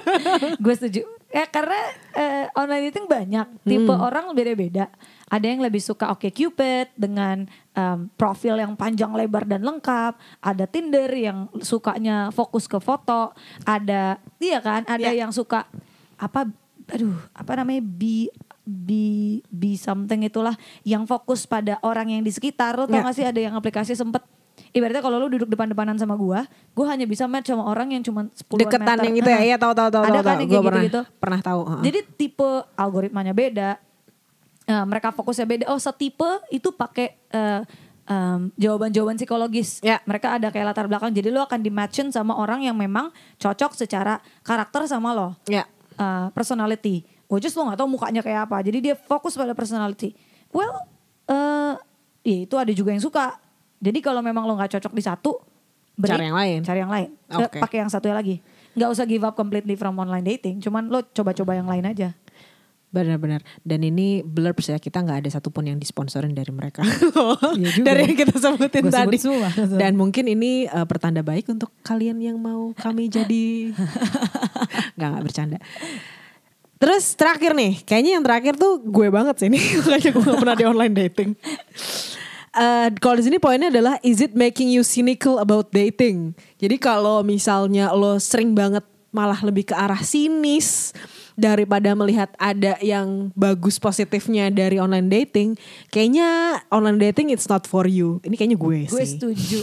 gue 0.64 0.74
setuju. 0.78 1.02
Ya 1.28 1.44
karena 1.44 1.76
eh, 2.16 2.48
online 2.56 2.88
dating 2.88 3.04
banyak, 3.04 3.46
tipe 3.60 3.92
Hmm. 3.92 4.00
orang 4.00 4.32
beda-beda. 4.32 4.88
Ada 5.28 5.44
yang 5.44 5.60
lebih 5.60 5.76
suka 5.78 6.08
Oke 6.08 6.32
Cupid 6.32 6.88
dengan 6.96 7.44
em, 7.76 8.08
profil 8.16 8.56
yang 8.56 8.72
panjang 8.74 9.12
lebar 9.12 9.44
dan 9.44 9.60
lengkap. 9.60 10.16
Ada 10.40 10.64
Tinder 10.64 11.12
yang 11.12 11.52
sukanya 11.60 12.32
fokus 12.32 12.64
ke 12.64 12.80
foto. 12.80 13.36
Ada, 13.62 14.16
iya 14.40 14.58
kan? 14.58 14.88
Ada 14.88 15.12
Ya. 15.12 15.28
yang 15.28 15.30
suka 15.30 15.68
apa? 16.16 16.48
Aduh, 16.88 17.20
apa 17.36 17.52
namanya? 17.54 17.84
Be 17.84 18.32
be 18.64 19.04
be 19.48 19.76
something 19.76 20.24
itulah 20.24 20.56
yang 20.82 21.04
fokus 21.04 21.44
pada 21.44 21.76
orang 21.80 22.08
yang 22.08 22.22
di 22.24 22.32
sekitar. 22.32 22.72
Lo 22.72 22.84
tau 22.84 22.96
Ya. 22.96 23.04
gak 23.04 23.16
sih 23.16 23.24
ada 23.24 23.36
yang 23.36 23.52
aplikasi 23.52 23.92
sempet 23.92 24.24
Ibaratnya 24.70 25.00
kalau 25.00 25.16
lu 25.18 25.28
duduk 25.28 25.48
depan-depanan 25.48 25.94
sama 25.94 26.14
gua, 26.14 26.44
gua 26.72 26.86
hanya 26.88 27.04
bisa 27.04 27.24
match 27.24 27.48
sama 27.48 27.64
orang 27.64 27.90
yang 27.90 28.02
cuma 28.02 28.28
10 28.28 28.44
Deketan 28.58 28.84
meter. 28.94 29.04
yang 29.04 29.14
gitu 29.16 29.30
ya? 29.30 29.40
Iya 29.44 29.56
tahu 29.56 29.72
tahu 29.72 29.88
tahu 29.88 30.02
Ada 30.02 30.10
tahu. 30.10 30.20
kan 30.20 30.34
tahu. 30.34 30.40
yang 30.40 30.48
Gua 30.48 30.60
kayak 30.70 31.06
pernah 31.18 31.40
tahu. 31.40 31.60
Jadi 31.80 31.98
tipe 32.14 32.48
algoritmanya 32.74 33.32
beda. 33.32 33.70
Eh, 34.64 34.84
mereka 34.84 35.08
fokusnya 35.10 35.44
beda. 35.44 35.64
Oh, 35.68 35.80
setipe 35.80 36.28
itu 36.48 36.68
pakai 36.68 37.16
eh, 37.28 37.62
em, 38.04 38.52
jawaban-jawaban 38.54 39.16
psikologis. 39.16 39.80
Ya. 39.80 40.00
Mereka 40.04 40.36
ada 40.36 40.48
kayak 40.48 40.66
latar 40.66 40.84
belakang. 40.84 41.08
Jadi 41.08 41.28
lo 41.28 41.40
akan 41.40 41.58
di 41.58 41.68
matchin 41.68 42.08
sama 42.08 42.34
orang 42.34 42.60
yang 42.60 42.76
memang 42.76 43.08
cocok 43.36 43.72
secara 43.74 44.16
karakter 44.42 44.84
sama 44.84 45.12
lo. 45.12 45.36
ya. 45.44 45.64
Eh, 45.96 46.26
personality. 46.30 47.02
Which 47.26 47.44
is 47.44 47.52
lo 47.52 47.66
gak 47.66 47.76
tahu 47.76 47.88
mukanya 47.88 48.20
kayak 48.20 48.46
apa. 48.46 48.60
Jadi 48.60 48.78
dia 48.82 48.94
fokus 48.94 49.34
pada 49.34 49.52
personality. 49.52 50.12
Well, 50.48 50.84
eh 51.26 51.74
ya 52.22 52.36
itu 52.44 52.54
ada 52.56 52.72
juga 52.72 52.92
yang 52.92 53.00
suka. 53.00 53.36
Jadi 53.78 53.98
kalau 54.02 54.20
memang 54.20 54.44
lo 54.44 54.58
nggak 54.58 54.78
cocok 54.78 54.92
di 54.92 55.02
satu, 55.02 55.38
break, 55.94 56.14
Cari 56.18 56.24
yang 56.26 56.38
lain. 56.38 56.58
Cari 56.66 56.78
yang 56.82 56.92
lain. 56.92 57.08
Eh, 57.14 57.38
Oke. 57.38 57.58
Pakai 57.62 57.78
yang 57.86 57.90
satunya 57.90 58.14
lagi. 58.18 58.42
Nggak 58.74 58.90
usah 58.94 59.04
give 59.06 59.22
up 59.22 59.34
completely 59.34 59.74
from 59.74 59.98
online 59.98 60.26
dating. 60.26 60.58
Cuman 60.62 60.90
lo 60.90 61.02
coba-coba 61.10 61.54
yang 61.58 61.66
lain 61.66 61.86
aja. 61.86 62.14
Benar-benar. 62.88 63.44
Dan 63.60 63.84
ini 63.84 64.24
blurbs 64.24 64.72
ya 64.72 64.80
kita 64.80 65.04
nggak 65.04 65.26
ada 65.26 65.28
satupun 65.28 65.68
yang 65.68 65.76
disponsorin 65.76 66.32
dari 66.32 66.48
mereka. 66.48 66.80
Iya 67.52 67.70
juga. 67.76 67.84
dari 67.84 68.00
yang 68.08 68.16
kita 68.16 68.34
sebutin 68.40 68.82
Gua 68.88 68.92
sebut 68.96 69.12
tadi. 69.12 69.16
semua. 69.20 69.48
Dan 69.76 69.92
mungkin 69.94 70.24
ini 70.24 70.64
eh, 70.64 70.86
pertanda 70.88 71.20
baik 71.20 71.52
untuk 71.52 71.68
kalian 71.84 72.16
yang 72.18 72.40
mau 72.40 72.72
kami 72.72 73.12
jadi. 73.12 73.76
Nggak 74.96 75.08
nggak 75.14 75.24
bercanda. 75.24 75.58
Terus 76.78 77.18
terakhir 77.18 77.58
nih, 77.58 77.82
kayaknya 77.82 78.10
yang 78.18 78.24
terakhir 78.24 78.54
tuh 78.54 78.78
gue 78.78 79.10
banget 79.10 79.34
sih 79.34 79.50
ini. 79.50 79.58
Makanya 79.82 80.10
gue 80.14 80.22
gak 80.22 80.38
pernah 80.38 80.56
di 80.56 80.64
online 80.64 80.94
dating. 80.94 81.30
Eh, 82.58 82.88
kalau 82.98 83.14
di 83.14 83.22
sini 83.22 83.38
poinnya 83.38 83.70
adalah 83.70 84.02
is 84.02 84.18
it 84.18 84.34
making 84.34 84.66
you 84.66 84.82
cynical 84.82 85.38
about 85.38 85.70
dating? 85.70 86.34
Jadi 86.58 86.74
kalau 86.74 87.22
misalnya 87.22 87.94
lo 87.94 88.18
sering 88.18 88.50
banget 88.50 88.82
malah 89.08 89.38
lebih 89.40 89.70
ke 89.70 89.74
arah 89.78 90.02
sinis 90.02 90.90
daripada 91.32 91.94
melihat 91.94 92.34
ada 92.34 92.74
yang 92.82 93.30
bagus 93.32 93.78
positifnya 93.78 94.50
dari 94.50 94.76
online 94.76 95.06
dating, 95.06 95.54
kayaknya 95.88 96.26
online 96.66 96.98
dating 96.98 97.30
it's 97.30 97.46
not 97.46 97.62
for 97.62 97.86
you. 97.86 98.18
Ini 98.26 98.34
kayaknya 98.34 98.58
gue 98.58 98.90
Gue 98.90 99.06
sih. 99.06 99.14
setuju. 99.14 99.58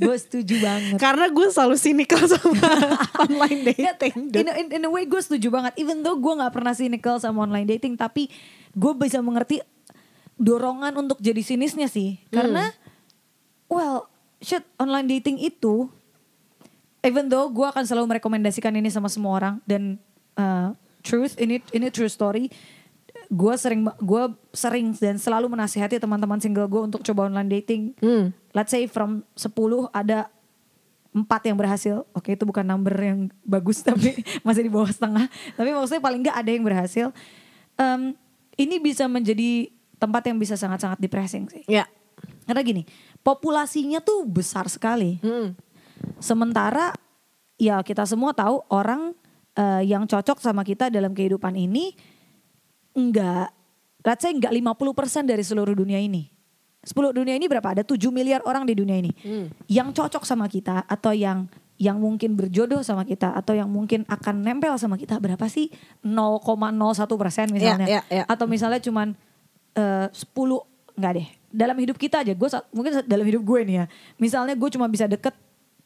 gue 0.00 0.16
setuju 0.16 0.54
banget. 0.66 0.96
Karena 0.96 1.28
gue 1.28 1.46
selalu 1.52 1.76
cynical 1.76 2.24
sama 2.24 2.64
online 3.28 3.60
Nggak, 3.76 3.96
dating. 4.00 4.14
in, 4.32 4.46
in, 4.48 4.66
in 4.72 4.82
a 4.82 4.90
way 4.90 5.04
gue 5.04 5.20
setuju 5.20 5.52
banget. 5.52 5.76
Even 5.76 6.00
though 6.00 6.16
gue 6.16 6.32
gak 6.32 6.50
pernah 6.50 6.72
cynical 6.72 7.20
sama 7.20 7.44
online 7.44 7.68
dating. 7.68 7.94
Tapi 7.94 8.32
gue 8.72 8.92
bisa 8.96 9.20
mengerti 9.20 9.60
dorongan 10.38 10.94
untuk 10.96 11.18
jadi 11.18 11.42
sinisnya 11.42 11.90
sih. 11.90 12.22
Karena 12.30 12.70
well 13.66 14.06
shit 14.38 14.64
online 14.78 15.10
dating 15.10 15.42
itu. 15.42 15.90
Even 17.02 17.30
though 17.30 17.46
gue 17.50 17.66
akan 17.66 17.86
selalu 17.86 18.16
merekomendasikan 18.16 18.74
ini 18.74 18.90
sama 18.90 19.10
semua 19.10 19.38
orang. 19.38 19.54
Dan 19.66 19.98
uh, 20.38 20.74
truth 21.02 21.34
ini 21.38 21.62
ini 21.74 21.90
true 21.90 22.10
story. 22.10 22.50
Gue 23.28 23.54
sering 23.60 23.84
gue 24.00 24.22
sering 24.56 24.96
dan 24.96 25.20
selalu 25.20 25.52
menasihati 25.52 26.00
teman-teman 26.00 26.40
single 26.40 26.70
gue 26.70 26.82
untuk 26.88 27.04
coba 27.04 27.28
online 27.28 27.50
dating. 27.60 27.92
Hmm. 28.00 28.32
Let's 28.56 28.72
say 28.72 28.88
from 28.88 29.26
10 29.36 29.52
ada 29.92 30.32
empat 31.12 31.42
yang 31.50 31.58
berhasil. 31.58 32.06
Oke 32.14 32.38
itu 32.38 32.44
bukan 32.46 32.64
number 32.64 32.94
yang 32.94 33.28
bagus 33.42 33.82
tapi 33.86 34.22
masih 34.46 34.66
di 34.66 34.72
bawah 34.72 34.88
setengah. 34.88 35.26
Tapi 35.54 35.68
maksudnya 35.74 36.02
paling 36.02 36.20
nggak 36.24 36.36
ada 36.38 36.50
yang 36.50 36.64
berhasil. 36.64 37.06
Em, 37.78 38.14
ini 38.58 38.76
bisa 38.82 39.06
menjadi 39.06 39.70
tempat 39.98 40.22
yang 40.26 40.38
bisa 40.38 40.54
sangat-sangat 40.54 40.98
depressing 41.02 41.50
sih. 41.50 41.66
Ya. 41.66 41.90
Karena 42.48 42.62
gini, 42.64 42.82
populasinya 43.20 44.00
tuh 44.00 44.24
besar 44.24 44.70
sekali. 44.70 45.20
Hmm. 45.20 45.54
Sementara 46.22 46.94
ya 47.58 47.82
kita 47.82 48.06
semua 48.06 48.32
tahu 48.32 48.62
orang 48.70 49.12
eh, 49.58 49.82
yang 49.84 50.06
cocok 50.06 50.38
sama 50.38 50.62
kita 50.62 50.88
dalam 50.88 51.12
kehidupan 51.12 51.52
ini 51.58 51.92
enggak, 52.96 53.52
let's 54.06 54.22
say 54.24 54.32
enggak 54.32 54.54
50% 54.54 55.28
dari 55.28 55.44
seluruh 55.44 55.74
dunia 55.74 55.98
ini. 56.00 56.30
10 56.86 56.94
dunia 57.12 57.34
ini 57.34 57.50
berapa? 57.50 57.74
Ada 57.74 57.82
7 57.84 58.08
miliar 58.14 58.40
orang 58.46 58.64
di 58.64 58.72
dunia 58.72 58.96
ini. 58.96 59.12
Hmm. 59.20 59.46
Yang 59.66 59.98
cocok 59.98 60.22
sama 60.24 60.46
kita 60.46 60.86
atau 60.86 61.12
yang 61.12 61.50
yang 61.78 62.02
mungkin 62.02 62.34
berjodoh 62.34 62.82
sama 62.82 63.06
kita 63.06 63.30
atau 63.38 63.54
yang 63.54 63.70
mungkin 63.70 64.02
akan 64.10 64.42
nempel 64.42 64.74
sama 64.82 64.98
kita 64.98 65.22
berapa 65.22 65.46
sih? 65.46 65.70
0,01 66.02 66.42
persen 67.14 67.46
misalnya. 67.54 67.86
Ya, 67.86 68.02
ya, 68.10 68.22
ya. 68.22 68.24
Atau 68.26 68.50
misalnya 68.50 68.82
cuman 68.82 69.14
eh, 69.78 70.06
10, 70.10 70.98
enggak 70.98 71.12
deh. 71.22 71.28
Dalam 71.48 71.76
hidup 71.78 71.96
kita 71.96 72.26
aja, 72.26 72.34
gue 72.34 72.48
mungkin 72.74 72.92
dalam 73.06 73.24
hidup 73.24 73.42
gue 73.46 73.60
nih 73.64 73.76
ya. 73.80 73.86
Misalnya 74.18 74.58
gue 74.58 74.68
cuma 74.74 74.90
bisa 74.90 75.06
deket, 75.06 75.32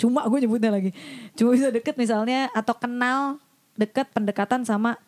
cuma 0.00 0.24
gue 0.26 0.38
nyebutnya 0.42 0.72
lagi. 0.72 0.90
Cuma 1.36 1.52
bisa 1.52 1.68
deket 1.68 1.94
misalnya 2.00 2.50
atau 2.56 2.74
kenal 2.74 3.38
deket 3.76 4.10
pendekatan 4.10 4.64
sama 4.66 4.98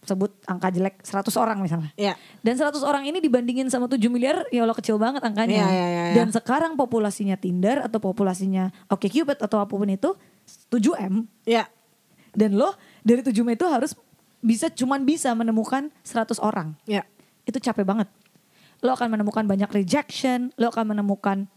sebut 0.00 0.32
angka 0.48 0.72
jelek 0.72 1.04
100 1.04 1.28
orang 1.36 1.58
misalnya. 1.60 1.92
Ya. 1.94 2.16
Dan 2.40 2.56
100 2.56 2.80
orang 2.80 3.04
ini 3.04 3.20
dibandingin 3.20 3.68
sama 3.68 3.84
7 3.84 4.00
miliar 4.08 4.48
ya 4.48 4.64
Allah 4.64 4.76
kecil 4.76 4.96
banget 4.96 5.20
angkanya. 5.20 5.60
Iya, 5.60 5.68
iya, 5.68 5.86
iya, 5.86 6.02
iya. 6.12 6.14
Dan 6.16 6.32
sekarang 6.32 6.72
populasinya 6.74 7.36
Tinder 7.36 7.84
atau 7.84 8.00
populasinya 8.00 8.72
OkCupid 8.88 9.44
atau 9.44 9.60
apa 9.60 9.70
pun 9.70 9.88
itu 9.88 10.16
7M. 10.72 11.28
Ya. 11.44 11.68
Dan 12.32 12.56
lo 12.56 12.72
dari 13.04 13.20
7M 13.20 13.52
itu 13.52 13.66
harus 13.68 13.92
bisa 14.40 14.72
cuman 14.72 15.04
bisa 15.04 15.36
menemukan 15.36 15.92
100 16.00 16.40
orang. 16.40 16.72
Ya. 16.88 17.04
Itu 17.50 17.58
capek 17.58 17.82
banget. 17.82 18.06
Lo 18.80 18.94
akan 18.94 19.18
menemukan 19.18 19.44
banyak 19.44 19.68
rejection, 19.68 20.54
lo 20.56 20.70
akan 20.70 20.94
menemukan 20.96 21.50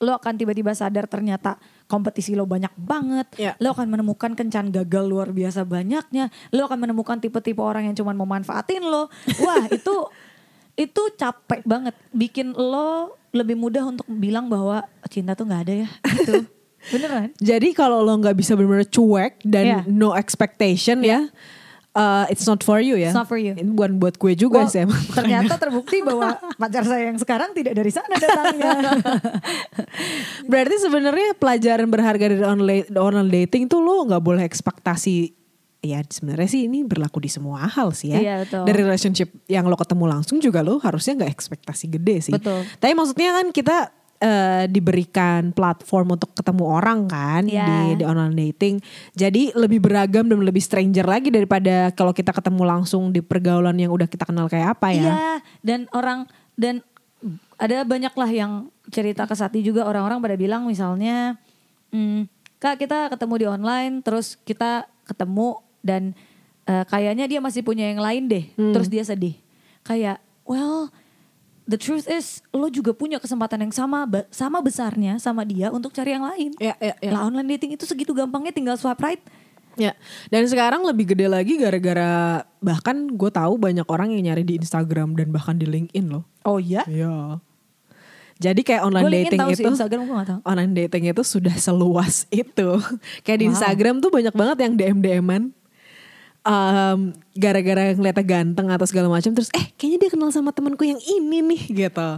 lo 0.00 0.16
akan 0.16 0.32
tiba-tiba 0.40 0.72
sadar 0.72 1.04
ternyata 1.04 1.60
kompetisi 1.84 2.32
lo 2.32 2.48
banyak 2.48 2.72
banget. 2.80 3.28
Ya. 3.36 3.52
Lo 3.60 3.76
akan 3.76 3.84
menemukan 3.84 4.32
kencan 4.32 4.72
gagal 4.72 5.04
luar 5.04 5.28
biasa 5.28 5.68
banyaknya. 5.68 6.32
Lo 6.56 6.64
akan 6.64 6.88
menemukan 6.88 7.20
tipe-tipe 7.20 7.60
orang 7.60 7.92
yang 7.92 7.96
cuman 7.98 8.16
mau 8.16 8.24
manfaatin 8.24 8.80
lo. 8.80 9.12
Wah, 9.44 9.68
itu 9.76 10.08
itu 10.80 11.02
capek 11.20 11.60
banget. 11.68 11.92
Bikin 12.16 12.56
lo 12.56 13.12
lebih 13.36 13.60
mudah 13.60 13.92
untuk 13.92 14.08
bilang 14.08 14.48
bahwa 14.48 14.88
cinta 15.12 15.36
tuh 15.36 15.44
nggak 15.44 15.62
ada 15.68 15.74
ya. 15.84 15.88
Gitu. 16.16 16.48
Beneran. 16.96 17.36
Jadi 17.36 17.76
kalau 17.76 18.00
lo 18.00 18.16
nggak 18.16 18.40
bisa 18.40 18.56
benar-benar 18.56 18.88
cuek 18.88 19.44
dan 19.44 19.64
Iya. 19.68 19.80
no 19.84 20.16
expectation 20.16 21.04
ya, 21.04 21.28
uh, 21.94 22.24
it's 22.30 22.46
not 22.46 22.62
for 22.62 22.78
you 22.78 22.94
ya. 22.94 23.10
It's 23.10 23.18
not 23.18 23.26
for 23.26 23.38
you. 23.38 23.54
Ini 23.54 23.70
bukan 23.70 23.98
buat 23.98 24.14
gue 24.16 24.32
juga 24.34 24.66
Well, 24.66 24.70
sih 24.70 24.84
emang. 24.86 25.00
ternyata 25.10 25.58
terbukti 25.58 26.02
bahwa 26.02 26.38
pacar 26.60 26.84
saya 26.86 27.10
yang 27.10 27.18
sekarang 27.18 27.50
tidak 27.54 27.74
dari 27.74 27.90
sana 27.90 28.14
datangnya. 28.14 28.70
Berarti 30.50 30.76
sebenarnya 30.82 31.28
pelajaran 31.36 31.88
berharga 31.90 32.24
dari 32.30 32.44
online, 32.44 32.86
online 32.96 33.30
dating 33.44 33.66
tuh 33.66 33.80
lo 33.82 34.06
nggak 34.06 34.22
boleh 34.22 34.42
ekspektasi. 34.46 35.36
Ya 35.80 36.04
sebenarnya 36.04 36.44
sih 36.44 36.68
ini 36.68 36.84
berlaku 36.84 37.24
di 37.24 37.32
semua 37.32 37.64
hal 37.64 37.96
sih 37.96 38.12
ya. 38.12 38.20
Iya, 38.20 38.34
betul. 38.44 38.68
Dari 38.68 38.80
relationship 38.84 39.32
yang 39.48 39.64
lo 39.64 39.80
ketemu 39.80 40.04
langsung 40.12 40.36
juga 40.36 40.60
lo 40.60 40.76
harusnya 40.76 41.24
nggak 41.24 41.32
ekspektasi 41.32 41.88
gede 41.88 42.16
sih. 42.20 42.32
Betul. 42.36 42.68
Tapi 42.76 42.92
maksudnya 42.92 43.32
kan 43.40 43.46
kita 43.48 43.76
eh, 44.20 44.68
diberikan 44.68 45.48
platform 45.50 46.14
untuk 46.14 46.30
ketemu 46.32 46.64
orang 46.68 47.08
kan 47.08 47.42
Iya. 47.42 47.64
di, 47.64 47.78
di 47.98 48.04
online 48.04 48.36
dating. 48.38 48.76
Jadi 49.12 49.56
lebih 49.56 49.80
beragam 49.80 50.28
dan 50.28 50.38
lebih 50.38 50.60
stranger 50.60 51.04
lagi 51.04 51.28
daripada 51.28 51.88
kalau 51.90 52.12
kita 52.12 52.30
ketemu 52.30 52.62
langsung 52.62 53.08
di 53.08 53.18
pergaulan 53.18 53.74
yang 53.74 53.88
udah 53.88 54.04
kita 54.04 54.28
kenal 54.28 54.44
kayak 54.46 54.76
apa 54.76 54.88
ya. 54.92 55.00
Iya, 55.02 55.24
dan 55.60 55.80
orang 55.90 56.28
dan 56.54 56.84
ada 57.56 57.80
banyak 57.82 58.12
lah 58.12 58.30
yang 58.30 58.52
cerita 58.88 59.24
ke 59.24 59.32
Sati 59.32 59.60
juga 59.60 59.84
orang-orang 59.84 60.20
pada 60.20 60.36
bilang 60.36 60.64
misalnya, 60.64 61.36
"Hmm, 61.88 62.28
kak 62.56 62.76
kita 62.76 63.08
ketemu 63.08 63.34
di 63.36 63.46
online, 63.46 63.94
terus 64.00 64.36
kita 64.38 64.84
ketemu 65.04 65.60
dan 65.80 66.12
eh, 66.64 66.84
kayaknya 66.86 67.24
dia 67.26 67.40
masih 67.40 67.60
punya 67.60 67.88
yang 67.88 67.98
lain 67.98 68.28
deh, 68.28 68.44
Hmm. 68.54 68.70
terus 68.70 68.86
dia 68.86 69.02
sedih. 69.02 69.34
Kayak, 69.80 70.20
well, 70.44 70.92
the 71.70 71.78
truth 71.78 72.10
is 72.10 72.42
lo 72.50 72.66
juga 72.66 72.90
punya 72.90 73.22
kesempatan 73.22 73.62
yang 73.62 73.70
sama 73.70 74.02
sama 74.34 74.58
besarnya 74.58 75.22
sama 75.22 75.46
dia 75.46 75.70
untuk 75.70 75.94
cari 75.94 76.18
yang 76.18 76.26
lain. 76.26 76.50
Ya, 76.58 76.74
ya, 76.82 76.98
ya. 76.98 77.10
Lah 77.14 77.30
online 77.30 77.54
dating 77.56 77.78
itu 77.78 77.86
segitu 77.86 78.10
gampangnya 78.10 78.50
tinggal 78.50 78.74
swipe 78.74 78.98
right. 78.98 79.22
Ya, 79.78 79.94
dan 80.34 80.44
sekarang 80.50 80.82
lebih 80.82 81.14
gede 81.14 81.30
lagi 81.30 81.54
gara-gara 81.54 82.42
bahkan 82.58 83.06
gue 83.06 83.30
tahu 83.30 83.54
banyak 83.54 83.86
orang 83.86 84.10
yang 84.10 84.26
nyari 84.28 84.42
di 84.42 84.58
Instagram 84.58 85.14
dan 85.14 85.30
bahkan 85.30 85.54
di 85.54 85.64
LinkedIn 85.64 86.10
loh. 86.10 86.26
Oh 86.42 86.58
iya? 86.58 86.82
Iya. 86.90 87.38
Jadi 88.40 88.64
kayak 88.64 88.82
online 88.88 89.04
Gue 89.04 89.16
dating 89.28 89.40
tahu 89.40 89.50
sih 89.52 89.62
itu 89.62 89.70
Instagram 89.76 90.00
gue 90.08 90.16
gak 90.16 90.28
tahu. 90.32 90.40
online 90.48 90.72
dating 90.74 91.04
itu 91.12 91.22
sudah 91.22 91.54
seluas 91.60 92.24
itu. 92.32 92.68
Kayak 93.24 93.38
di 93.38 93.46
Wow. 93.46 93.52
Instagram 93.52 93.94
tuh 94.00 94.10
banyak 94.10 94.32
banget 94.32 94.56
yang 94.64 94.72
DM 94.80 94.98
DM-an. 95.04 95.42
Em, 96.40 97.12
gara-gara 97.30 97.92
ngeliatnya 97.92 98.24
ganteng 98.24 98.64
atau 98.66 98.88
segala 98.88 99.12
macam 99.12 99.28
terus 99.30 99.52
eh 99.52 99.76
kayaknya 99.76 99.98
dia 99.98 100.10
kenal 100.10 100.32
sama 100.32 100.50
temanku 100.50 100.82
yang 100.82 100.96
ini 100.98 101.44
nih 101.44 101.62
gitu 101.84 102.08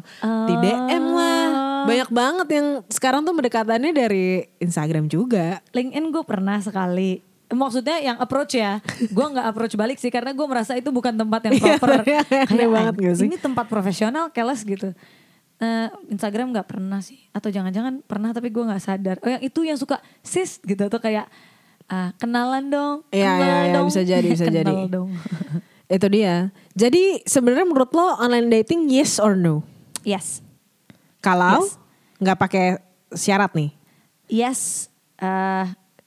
di 0.47 0.55
DM 0.57 1.05
lah 1.11 1.41
Oh. 1.83 1.85
banyak 1.85 2.07
banget 2.09 2.49
yang 2.55 2.67
sekarang 2.87 3.21
tuh 3.21 3.35
mendekatannya 3.35 3.91
dari 3.91 4.47
Instagram 4.57 5.11
juga 5.11 5.59
LinkedIn 5.71 6.07
gue 6.09 6.23
pernah 6.23 6.63
sekali. 6.63 7.19
Maksudnya 7.49 7.99
yang 7.99 8.17
approach 8.17 8.55
ya. 8.55 8.79
Gue 9.05 9.27
nggak 9.27 9.43
approach 9.45 9.75
balik 9.75 9.99
sih 9.99 10.09
karena 10.09 10.31
gue 10.31 10.47
merasa 10.47 10.73
itu 10.73 10.89
bukan 10.89 11.11
tempat 11.13 11.43
yang 11.43 11.53
Iya, 11.59 11.75
proper. 11.77 12.01
iya, 12.07 12.23
aneh 12.23 12.47
Kayak, 12.47 12.71
banget 12.71 12.95
gak 12.97 13.15
sih? 13.19 13.27
Ini 13.27 13.37
tempat 13.37 13.67
profesional, 13.67 14.31
keles 14.31 14.63
gitu. 14.63 14.95
Eh, 15.59 15.89
Instagram 16.09 16.55
nggak 16.55 16.65
pernah 16.65 17.03
sih. 17.03 17.27
Atau 17.29 17.51
jangan-jangan 17.51 17.99
pernah 18.03 18.31
tapi 18.31 18.49
gue 18.49 18.63
nggak 18.63 18.79
sadar. 18.81 19.17
Oh 19.19 19.29
yang 19.29 19.43
itu 19.43 19.61
yang 19.63 19.77
suka 19.77 19.99
sis 20.23 20.63
gitu 20.63 20.87
tuh 20.87 20.97
kayak 20.97 21.27
ah, 21.93 22.09
kenalan 22.17 22.65
dong. 22.67 22.97
Iya, 23.11 23.33
iya, 23.37 23.57
iya, 23.63 23.73
dong. 23.75 23.87
bisa 23.87 24.01
jadi, 24.01 24.25
bisa 24.27 24.47
Kenal 24.49 24.57
jadi. 24.59 24.75
dong. 24.89 25.13
itu 25.87 26.09
dia 26.09 26.49
jadi 26.73 27.21
sebenarnya 27.23 27.69
menurut 27.69 27.93
lo 27.93 28.17
online 28.17 28.49
dating 28.51 28.89
yes 28.89 29.21
or 29.21 29.37
no 29.37 29.61
yes. 30.01 30.41
kalau 31.21 31.61
Yes. 31.61 31.77
nggak 32.19 32.39
pakai 32.41 32.67
syarat 33.13 33.53
nih 33.53 33.77
Yes, 34.25 34.89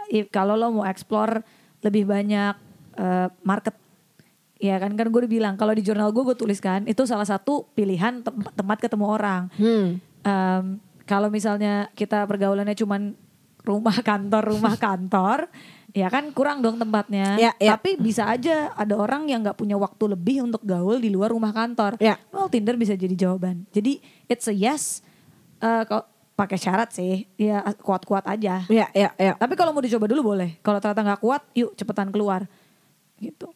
i- 0.08 0.26
kalau 0.26 0.56
lo 0.56 0.74
mau 0.74 0.84
explore 0.84 1.46
lebih 1.80 2.04
banyak 2.04 2.58
eh, 2.96 3.28
market, 3.42 3.76
ya 4.58 4.80
kan 4.80 4.96
kan 4.96 5.06
gue 5.06 5.20
udah 5.20 5.30
bilang 5.30 5.54
kalau 5.54 5.70
di 5.70 5.84
jurnal 5.84 6.10
gue 6.10 6.24
gue 6.24 6.34
tuliskan 6.34 6.88
itu 6.88 7.04
salah 7.04 7.28
satu 7.28 7.68
pilihan 7.70 8.24
tem- 8.24 8.50
tempat 8.50 8.78
ketemu 8.80 9.06
orang. 9.06 9.52
hmm. 9.54 10.02
Em, 10.24 10.66
kalau 11.04 11.30
misalnya 11.30 11.92
kita 11.92 12.26
pergaulannya 12.26 12.74
cuman 12.74 13.14
rumah 13.62 13.98
kantor 14.00 14.42
rumah 14.50 14.74
kantor, 14.82 15.46
ya 15.96 16.12
kan 16.12 16.28
kurang 16.36 16.60
dong 16.60 16.76
tempatnya. 16.76 17.40
Ya, 17.40 17.56
ya. 17.56 17.80
Tapi 17.80 17.96
bisa 17.96 18.28
aja 18.28 18.76
ada 18.76 19.00
orang 19.00 19.32
yang 19.32 19.40
nggak 19.40 19.56
punya 19.56 19.80
waktu 19.80 20.12
lebih 20.12 20.44
untuk 20.44 20.60
gaul 20.68 21.00
di 21.00 21.08
luar 21.08 21.32
rumah 21.32 21.56
kantor. 21.56 21.96
Ya. 22.04 22.20
Well 22.36 22.52
Tinder 22.52 22.76
bisa 22.76 23.00
jadi 23.00 23.16
jawaban. 23.16 23.64
Jadi 23.72 24.04
it's 24.28 24.52
a 24.52 24.54
yes. 24.54 25.00
Eh, 25.64 25.84
kalau 25.88 26.04
pakai 26.36 26.60
syarat 26.60 26.92
sih, 26.92 27.32
ya 27.40 27.64
kuat-kuat 27.80 28.28
aja. 28.28 28.68
ya 28.68 28.92
ya 28.92 29.16
ya 29.16 29.40
Tapi 29.40 29.56
kalau 29.56 29.72
mau 29.72 29.80
dicoba 29.80 30.04
dulu 30.12 30.36
boleh. 30.36 30.60
Kalau 30.60 30.84
ternyata 30.84 31.16
nggak 31.16 31.22
kuat, 31.24 31.42
yuk 31.56 31.72
cepetan 31.80 32.12
keluar. 32.12 32.44
Gitu. 33.16 33.48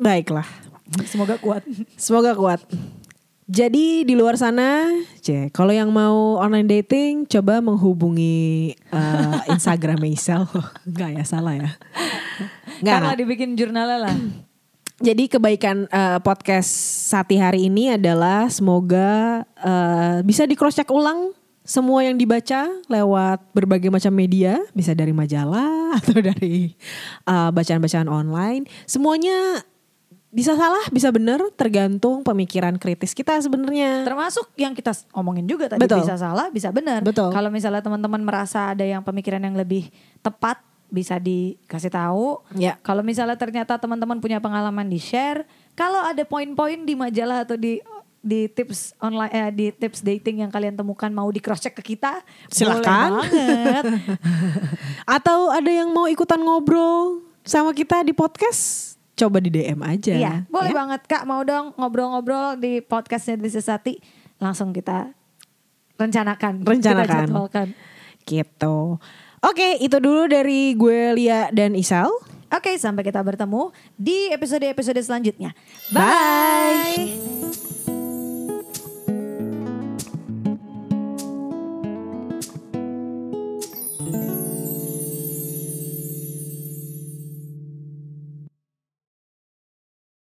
baiklah 0.00 0.48
Semoga 1.04 1.36
kuat. 1.38 1.62
Semoga 1.96 2.32
kuat. 2.36 2.60
Jadi 3.52 4.08
di 4.08 4.16
luar 4.16 4.40
sana, 4.40 4.88
cek. 5.20 5.52
Kalau 5.52 5.76
yang 5.76 5.92
mau 5.92 6.40
online 6.40 6.80
dating, 6.80 7.28
coba 7.28 7.60
menghubungi 7.60 8.72
eh, 8.72 9.38
Instagram 9.52 10.00
Isel. 10.08 10.48
Enggak 10.88 11.20
ya, 11.20 11.24
salah 11.28 11.60
ya. 11.60 11.70
Enggak. 12.80 12.96
Karena 12.96 13.12
dibikin 13.12 13.52
jurnalnya 13.52 14.08
lah. 14.08 14.16
Jadi 15.06 15.28
kebaikan 15.28 15.84
eh, 15.84 16.18
podcast 16.24 16.72
Sati 17.12 17.36
hari 17.36 17.68
ini 17.68 17.92
adalah 17.92 18.48
semoga 18.48 19.44
eh, 19.60 20.24
bisa 20.24 20.48
di 20.48 20.56
cross 20.56 20.80
check 20.80 20.88
ulang 20.88 21.36
semua 21.60 22.08
yang 22.08 22.16
dibaca 22.16 22.72
lewat 22.88 23.52
berbagai 23.52 23.92
macam 23.92 24.16
media, 24.16 24.64
bisa 24.72 24.96
dari 24.96 25.12
majalah 25.12 25.92
atau 26.00 26.24
dari 26.24 26.72
eh, 27.28 27.50
bacaan-bacaan 27.52 28.08
online. 28.08 28.64
Semuanya 28.88 29.60
bisa 30.32 30.56
salah, 30.56 30.80
bisa 30.88 31.12
benar, 31.12 31.44
tergantung 31.60 32.24
pemikiran 32.24 32.80
kritis 32.80 33.12
kita 33.12 33.36
sebenarnya. 33.36 34.00
Termasuk 34.00 34.48
yang 34.56 34.72
kita 34.72 34.96
omongin 35.12 35.44
juga 35.44 35.68
tadi 35.68 35.84
Betul. 35.84 36.00
bisa 36.00 36.16
salah, 36.16 36.48
bisa 36.48 36.72
benar. 36.72 37.04
Kalau 37.36 37.52
misalnya 37.52 37.84
teman-teman 37.84 38.24
merasa 38.24 38.72
ada 38.72 38.80
yang 38.80 39.04
pemikiran 39.04 39.44
yang 39.44 39.52
lebih 39.52 39.92
tepat, 40.24 40.64
bisa 40.88 41.20
dikasih 41.20 41.92
tahu. 41.92 42.40
Ya. 42.56 42.80
Kalau 42.80 43.04
misalnya 43.04 43.36
ternyata 43.36 43.76
teman-teman 43.76 44.24
punya 44.24 44.40
pengalaman 44.40 44.88
di 44.88 44.96
share, 44.96 45.44
kalau 45.76 46.00
ada 46.00 46.24
poin-poin 46.24 46.80
di 46.80 46.96
majalah 46.96 47.44
atau 47.44 47.60
di 47.60 47.80
di 48.22 48.46
tips 48.46 48.94
online 49.02 49.32
eh, 49.34 49.50
di 49.50 49.66
tips 49.74 50.00
dating 50.00 50.46
yang 50.46 50.50
kalian 50.52 50.78
temukan 50.78 51.10
mau 51.10 51.26
di 51.28 51.42
cross 51.44 51.60
check 51.60 51.76
ke 51.76 51.92
kita, 51.96 52.24
Silakan. 52.48 53.20
banget. 53.20 53.84
Atau 55.18 55.50
ada 55.50 55.68
yang 55.68 55.90
mau 55.90 56.06
ikutan 56.06 56.38
ngobrol 56.38 57.20
sama 57.42 57.74
kita 57.74 58.06
di 58.06 58.14
podcast, 58.14 58.91
coba 59.16 59.38
di 59.38 59.50
DM 59.52 59.80
aja. 59.84 60.14
Iya, 60.14 60.34
boleh 60.48 60.72
ya. 60.72 60.76
banget 60.76 61.00
Kak. 61.06 61.24
Mau 61.28 61.42
dong 61.44 61.76
ngobrol-ngobrol 61.76 62.58
di 62.58 62.80
podcastnya 62.80 63.38
This 63.38 63.58
is 63.58 63.66
Sati. 63.68 64.00
Langsung 64.42 64.74
kita 64.74 65.12
rencanakan. 66.00 66.66
Rencanakan. 66.66 67.06
Kita 67.06 67.28
jadwalkan. 67.28 67.66
Gitu. 68.24 68.76
Oke, 69.42 69.68
itu 69.82 69.96
dulu 69.98 70.30
dari 70.30 70.78
gue 70.78 71.18
Lia 71.18 71.50
dan 71.50 71.74
Isal. 71.74 72.10
Oke, 72.52 72.76
sampai 72.76 73.02
kita 73.02 73.18
bertemu 73.24 73.72
di 73.96 74.28
episode-episode 74.30 75.00
selanjutnya. 75.00 75.56
Bye. 75.90 77.08
Bye. 77.08 77.81